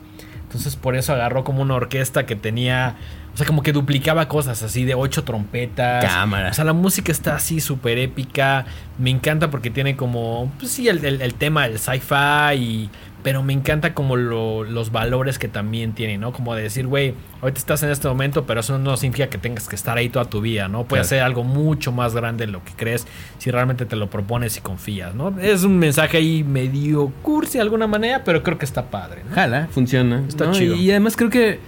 Entonces 0.52 0.76
por 0.76 0.98
eso 0.98 1.14
agarró 1.14 1.46
como 1.46 1.62
una 1.62 1.76
orquesta 1.76 2.26
que 2.26 2.36
tenía, 2.36 2.98
o 3.34 3.38
sea, 3.38 3.46
como 3.46 3.64
que 3.64 3.72
duplicaba 3.72 4.28
cosas 4.28 4.62
así 4.64 4.84
de 4.84 4.94
ocho 4.96 5.24
trompetas. 5.24 6.04
Cámara. 6.06 6.50
O 6.50 6.54
sea, 6.54 6.66
la 6.66 6.74
música 6.74 7.12
está 7.12 7.36
así 7.36 7.62
súper 7.62 7.98
épica. 7.98 8.66
Me 8.98 9.10
encanta 9.10 9.50
porque 9.50 9.70
tiene 9.70 9.96
como, 9.96 10.52
pues 10.60 10.72
sí, 10.72 10.88
el, 10.90 11.04
el- 11.06 11.22
el 11.22 11.34
tema 11.36 11.64
del 11.68 11.80
sci-fi, 11.80 12.56
y- 12.58 12.90
pero 13.24 13.44
me 13.44 13.54
encanta 13.54 13.94
como 13.94 14.16
lo- 14.16 14.64
los 14.64 14.92
valores 14.92 15.38
que 15.38 15.48
también 15.48 15.94
tiene, 15.94 16.18
¿no? 16.18 16.34
Como 16.34 16.56
de 16.56 16.64
decir, 16.64 16.88
güey, 16.88 17.14
ahorita 17.42 17.60
estás 17.60 17.84
en 17.84 17.92
este 17.92 18.08
momento, 18.08 18.46
pero 18.48 18.62
eso 18.62 18.80
no 18.80 18.98
significa 18.98 19.30
que 19.30 19.38
tengas 19.38 19.70
que 19.70 19.76
estar 19.76 19.96
ahí 19.98 20.10
toda 20.10 20.26
tu 20.26 20.42
vida, 20.42 20.68
¿no? 20.68 20.86
Puede 20.86 21.02
Claro. 21.04 21.08
ser 21.10 21.22
algo 21.22 21.44
mucho 21.44 21.92
más 21.92 22.16
grande 22.16 22.48
de 22.48 22.52
lo 22.52 22.64
que 22.66 22.74
crees 22.74 23.06
si 23.38 23.52
realmente 23.52 23.86
te 23.86 23.96
lo 23.96 24.10
propones 24.10 24.58
y 24.58 24.62
confías, 24.62 25.14
¿no? 25.14 25.40
Es 25.40 25.64
un 25.64 25.78
mensaje 25.78 26.18
ahí 26.18 26.44
medio 26.44 27.10
cursi 27.22 27.60
de 27.60 27.62
alguna 27.62 27.86
manera, 27.86 28.24
pero 28.26 28.42
creo 28.42 28.58
que 28.58 28.66
está 28.66 28.90
padre, 28.90 29.22
¿no? 29.30 29.36
Jala, 29.36 29.68
funciona. 29.72 30.24
Está 30.28 30.46
¿no? 30.48 30.52
chido. 30.54 30.76
Y 30.76 30.90
además 30.90 31.16
creo 31.16 31.30
que. 31.30 31.60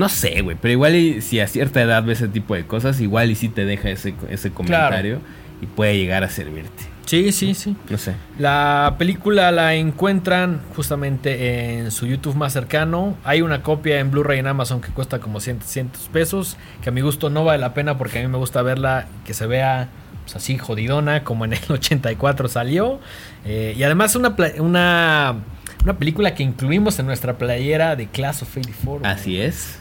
No 0.00 0.08
sé, 0.08 0.40
güey. 0.40 0.56
Pero 0.58 0.72
igual 0.72 0.94
y 0.96 1.20
si 1.20 1.40
a 1.40 1.46
cierta 1.46 1.82
edad 1.82 2.02
ves 2.02 2.22
ese 2.22 2.28
tipo 2.28 2.54
de 2.54 2.64
cosas, 2.64 3.02
igual 3.02 3.30
y 3.30 3.34
sí 3.34 3.50
te 3.50 3.66
deja 3.66 3.90
ese, 3.90 4.14
ese 4.30 4.50
comentario. 4.50 5.20
Y 5.60 5.66
puede 5.66 5.98
llegar 5.98 6.24
a 6.24 6.30
servirte. 6.30 6.84
Sí, 7.04 7.32
sí, 7.32 7.52
sí. 7.52 7.76
No 7.90 7.98
sé. 7.98 8.14
La 8.38 8.94
película 8.96 9.52
la 9.52 9.74
encuentran 9.74 10.62
justamente 10.74 11.74
en 11.74 11.90
su 11.90 12.06
YouTube 12.06 12.34
más 12.34 12.54
cercano. 12.54 13.18
Hay 13.24 13.42
una 13.42 13.62
copia 13.62 14.00
en 14.00 14.10
Blu-ray 14.10 14.38
en 14.38 14.46
Amazon 14.46 14.80
que 14.80 14.88
cuesta 14.88 15.18
como 15.18 15.38
100, 15.38 15.60
100 15.60 15.90
pesos, 16.14 16.56
que 16.82 16.88
a 16.88 16.92
mi 16.92 17.02
gusto 17.02 17.28
no 17.28 17.44
vale 17.44 17.58
la 17.58 17.74
pena 17.74 17.98
porque 17.98 18.20
a 18.20 18.22
mí 18.22 18.28
me 18.28 18.38
gusta 18.38 18.62
verla 18.62 19.06
que 19.26 19.34
se 19.34 19.46
vea 19.46 19.90
pues, 20.24 20.34
así 20.34 20.56
jodidona 20.56 21.24
como 21.24 21.44
en 21.44 21.52
el 21.52 21.60
84 21.68 22.48
salió. 22.48 23.00
Eh, 23.44 23.74
y 23.76 23.82
además 23.82 24.16
una, 24.16 24.34
una, 24.58 25.34
una 25.82 25.98
película 25.98 26.34
que 26.34 26.42
incluimos 26.42 26.98
en 26.98 27.06
nuestra 27.06 27.38
playera 27.38 27.96
de 27.96 28.06
Class 28.06 28.42
of 28.42 28.50
84. 28.56 29.06
Así 29.08 29.36
güey. 29.36 29.42
es. 29.42 29.78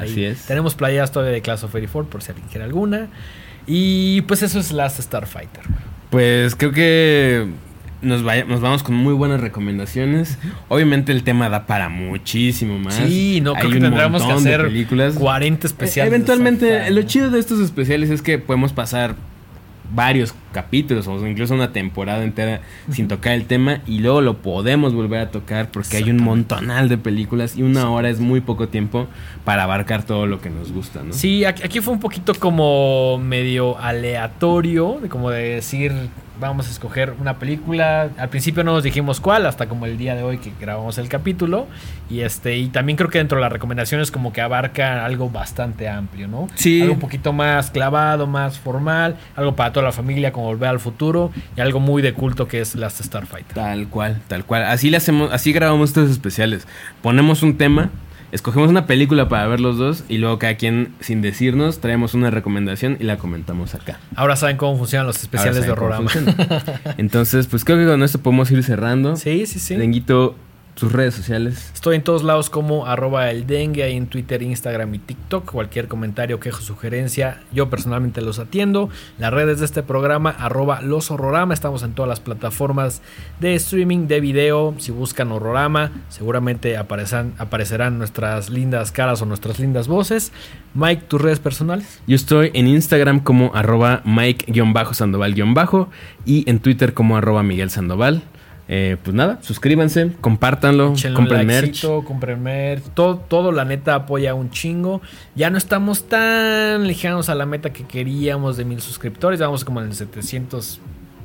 Así 0.00 0.24
es. 0.24 0.42
Tenemos 0.46 0.74
playeras 0.74 1.12
todavía 1.12 1.32
de 1.34 1.42
Class 1.42 1.62
of 1.64 1.74
84 1.74 2.10
por 2.10 2.22
si 2.22 2.30
alguien 2.30 2.48
quiere 2.48 2.64
alguna. 2.64 3.08
Y 3.66 4.22
pues 4.22 4.42
eso 4.42 4.58
es 4.58 4.72
Last 4.72 5.00
Starfighter. 5.00 5.62
Pues 6.10 6.56
creo 6.56 6.72
que 6.72 7.46
nos, 8.00 8.22
vaya- 8.24 8.44
nos 8.44 8.60
vamos 8.60 8.82
con 8.82 8.94
muy 8.96 9.14
buenas 9.14 9.40
recomendaciones. 9.40 10.38
Obviamente 10.68 11.12
el 11.12 11.22
tema 11.22 11.48
da 11.48 11.66
para 11.66 11.88
muchísimo 11.88 12.78
más. 12.78 12.94
Sí, 12.94 13.40
no 13.40 13.52
creo 13.54 13.64
Hay 13.66 13.70
que 13.72 13.76
un 13.78 13.82
tendríamos 13.84 14.24
que 14.24 14.32
hacer 14.32 14.62
películas. 14.64 15.14
40 15.14 15.66
Eh, 15.66 15.68
especiales. 15.68 16.12
Eventualmente, 16.12 16.90
lo 16.90 17.02
chido 17.02 17.30
de 17.30 17.38
estos 17.38 17.60
especiales 17.60 18.10
es 18.10 18.20
que 18.22 18.38
podemos 18.38 18.72
pasar 18.72 19.14
varios 19.94 20.34
capítulos 20.52 21.06
o 21.06 21.26
incluso 21.26 21.54
una 21.54 21.72
temporada 21.72 22.22
entera 22.24 22.60
sin 22.90 23.08
tocar 23.08 23.32
el 23.32 23.46
tema 23.46 23.80
y 23.86 23.98
luego 23.98 24.20
lo 24.20 24.38
podemos 24.38 24.94
volver 24.94 25.20
a 25.20 25.30
tocar 25.30 25.70
porque 25.70 25.96
hay 25.96 26.10
un 26.10 26.22
montonal 26.22 26.88
de 26.88 26.98
películas 26.98 27.56
y 27.56 27.62
una 27.62 27.90
hora 27.90 28.10
es 28.10 28.20
muy 28.20 28.40
poco 28.40 28.68
tiempo 28.68 29.06
para 29.44 29.64
abarcar 29.64 30.04
todo 30.04 30.26
lo 30.26 30.40
que 30.40 30.50
nos 30.50 30.72
gusta, 30.72 31.02
¿no? 31.02 31.12
Sí, 31.12 31.44
aquí, 31.44 31.62
aquí 31.62 31.80
fue 31.80 31.94
un 31.94 32.00
poquito 32.00 32.34
como 32.34 33.18
medio 33.18 33.78
aleatorio, 33.78 35.00
como 35.08 35.30
de 35.30 35.54
decir, 35.54 35.92
vamos 36.48 36.68
a 36.68 36.70
escoger 36.70 37.14
una 37.20 37.38
película. 37.38 38.10
Al 38.18 38.28
principio 38.28 38.64
no 38.64 38.72
nos 38.72 38.84
dijimos 38.84 39.20
cuál, 39.20 39.46
hasta 39.46 39.68
como 39.68 39.86
el 39.86 39.98
día 39.98 40.14
de 40.14 40.22
hoy 40.22 40.38
que 40.38 40.52
grabamos 40.60 40.98
el 40.98 41.08
capítulo. 41.08 41.66
Y 42.10 42.20
este, 42.20 42.56
y 42.56 42.68
también 42.68 42.96
creo 42.96 43.10
que 43.10 43.18
dentro 43.18 43.38
de 43.38 43.42
las 43.42 43.52
recomendaciones 43.52 44.10
como 44.10 44.32
que 44.32 44.40
abarca 44.40 45.04
algo 45.04 45.30
bastante 45.30 45.88
amplio, 45.88 46.28
¿no? 46.28 46.48
Sí. 46.54 46.82
Algo 46.82 46.94
un 46.94 47.00
poquito 47.00 47.32
más 47.32 47.70
clavado, 47.70 48.26
más 48.26 48.58
formal, 48.58 49.16
algo 49.36 49.56
para 49.56 49.72
toda 49.72 49.84
la 49.84 49.92
familia 49.92 50.32
como 50.32 50.46
Volver 50.46 50.68
al 50.68 50.80
Futuro, 50.80 51.30
y 51.56 51.60
algo 51.60 51.80
muy 51.80 52.02
de 52.02 52.12
culto 52.12 52.48
que 52.48 52.60
es 52.60 52.74
Last 52.74 53.02
Starfighter. 53.02 53.54
Tal 53.54 53.88
cual, 53.88 54.20
tal 54.28 54.44
cual. 54.44 54.64
Así 54.64 54.90
le 54.90 54.96
hacemos, 54.98 55.32
así 55.32 55.52
grabamos 55.52 55.90
estos 55.90 56.10
especiales. 56.10 56.66
Ponemos 57.02 57.42
un 57.42 57.56
tema, 57.56 57.90
escogemos 58.32 58.70
una 58.70 58.86
película 58.86 59.28
para 59.28 59.46
ver 59.46 59.60
los 59.60 59.78
dos 59.78 60.04
y 60.08 60.18
luego 60.18 60.38
cada 60.38 60.56
quien, 60.56 60.94
sin 61.00 61.22
decirnos, 61.22 61.78
traemos 61.80 62.14
una 62.14 62.30
recomendación 62.30 62.96
y 62.98 63.04
la 63.04 63.18
comentamos 63.18 63.74
acá. 63.74 64.00
Ahora 64.16 64.36
saben 64.36 64.56
cómo 64.56 64.76
funcionan 64.76 65.06
los 65.06 65.22
especiales 65.22 65.64
de 65.66 65.74
funciona. 65.74 66.34
Entonces, 66.96 67.46
pues 67.46 67.64
creo 67.64 67.78
que 67.78 67.86
con 67.86 68.02
esto 68.02 68.18
podemos 68.18 68.50
ir 68.50 68.64
cerrando. 68.64 69.16
Sí, 69.16 69.46
sí, 69.46 69.58
sí. 69.58 69.76
Denguito, 69.76 70.34
sus 70.74 70.92
redes 70.92 71.14
sociales. 71.14 71.70
Estoy 71.74 71.96
en 71.96 72.02
todos 72.02 72.22
lados 72.24 72.50
como 72.50 72.86
arroba 72.86 73.30
el 73.30 73.46
dengue, 73.46 73.82
ahí 73.82 73.96
en 73.96 74.06
Twitter, 74.06 74.42
Instagram 74.42 74.94
y 74.94 74.98
TikTok. 74.98 75.50
Cualquier 75.50 75.88
comentario, 75.88 76.40
quejo, 76.40 76.60
sugerencia, 76.62 77.40
yo 77.52 77.68
personalmente 77.68 78.22
los 78.22 78.38
atiendo. 78.38 78.88
Las 79.18 79.32
redes 79.32 79.60
de 79.60 79.66
este 79.66 79.82
programa, 79.82 80.30
arroba 80.30 80.80
los 80.80 81.10
horrorama. 81.10 81.54
Estamos 81.54 81.82
en 81.82 81.92
todas 81.92 82.08
las 82.08 82.20
plataformas 82.20 83.02
de 83.40 83.54
streaming, 83.54 84.06
de 84.06 84.20
video. 84.20 84.74
Si 84.78 84.92
buscan 84.92 85.30
horrorama, 85.32 85.92
seguramente 86.08 86.76
aparecerán, 86.76 87.34
aparecerán 87.38 87.98
nuestras 87.98 88.50
lindas 88.50 88.92
caras 88.92 89.20
o 89.22 89.26
nuestras 89.26 89.58
lindas 89.58 89.88
voces. 89.88 90.32
Mike, 90.74 91.04
tus 91.08 91.20
redes 91.20 91.38
personales. 91.38 92.00
Yo 92.06 92.16
estoy 92.16 92.50
en 92.54 92.66
Instagram 92.66 93.20
como 93.20 93.54
arroba 93.54 94.02
Mike-Sandoval- 94.04 95.32
y 96.24 96.48
en 96.48 96.60
Twitter 96.60 96.94
como 96.94 97.16
arroba 97.16 97.42
Miguel 97.42 97.70
Sandoval. 97.70 98.22
Eh, 98.74 98.96
pues 99.02 99.14
nada, 99.14 99.38
suscríbanse, 99.42 100.12
compártanlo, 100.22 100.94
compren 101.14 101.46
merch. 101.46 101.84
compren 102.06 102.42
merch. 102.42 102.82
Todo, 102.94 103.18
todo, 103.18 103.52
la 103.52 103.66
neta, 103.66 103.94
apoya 103.94 104.32
un 104.32 104.48
chingo. 104.48 105.02
Ya 105.34 105.50
no 105.50 105.58
estamos 105.58 106.08
tan 106.08 106.86
lejanos 106.86 107.28
a 107.28 107.34
la 107.34 107.44
meta 107.44 107.70
que 107.74 107.84
queríamos 107.84 108.56
de 108.56 108.64
mil 108.64 108.80
suscriptores. 108.80 109.40
Vamos 109.40 109.66
como 109.66 109.82
en 109.82 109.88
el 109.88 109.94
700 109.94 110.80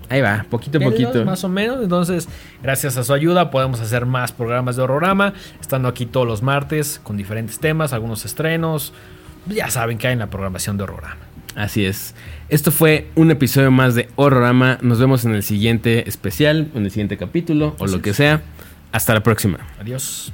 Ahí 0.09 0.19
va, 0.19 0.45
poquito 0.49 0.77
a 0.77 0.81
poquito. 0.81 1.23
más 1.23 1.45
o 1.45 1.47
menos. 1.47 1.81
Entonces, 1.81 2.27
gracias 2.61 2.97
a 2.97 3.05
su 3.05 3.13
ayuda, 3.13 3.49
podemos 3.49 3.79
hacer 3.79 4.05
más 4.05 4.33
programas 4.33 4.75
de 4.75 4.81
Horrorama. 4.81 5.33
Estando 5.61 5.87
aquí 5.87 6.05
todos 6.05 6.27
los 6.27 6.43
martes 6.43 6.99
con 7.01 7.15
diferentes 7.15 7.59
temas, 7.59 7.93
algunos 7.93 8.25
estrenos. 8.25 8.91
Ya 9.45 9.69
saben 9.69 9.97
que 9.97 10.07
hay 10.07 10.13
en 10.13 10.19
la 10.19 10.27
programación 10.27 10.75
de 10.75 10.83
Horrorama. 10.83 11.15
Así 11.55 11.85
es. 11.85 12.13
Esto 12.49 12.71
fue 12.71 13.09
un 13.15 13.29
episodio 13.31 13.71
más 13.71 13.93
de 13.95 14.09
Horrorama. 14.15 14.77
Nos 14.81 14.99
vemos 14.99 15.25
en 15.25 15.35
el 15.35 15.43
siguiente 15.43 16.07
especial, 16.07 16.71
en 16.75 16.85
el 16.85 16.91
siguiente 16.91 17.17
capítulo 17.17 17.75
o 17.77 17.85
Así 17.85 17.91
lo 17.91 17.97
es. 17.97 18.03
que 18.03 18.13
sea. 18.13 18.41
Hasta 18.91 19.13
la 19.13 19.21
próxima. 19.21 19.59
Adiós. 19.79 20.31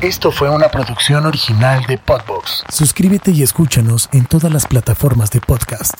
Esto 0.00 0.30
fue 0.30 0.50
una 0.50 0.68
producción 0.68 1.26
original 1.26 1.84
de 1.86 1.98
Podbox. 1.98 2.64
Suscríbete 2.68 3.30
y 3.32 3.42
escúchanos 3.42 4.08
en 4.12 4.26
todas 4.26 4.52
las 4.52 4.66
plataformas 4.66 5.30
de 5.30 5.40
podcast. 5.40 5.94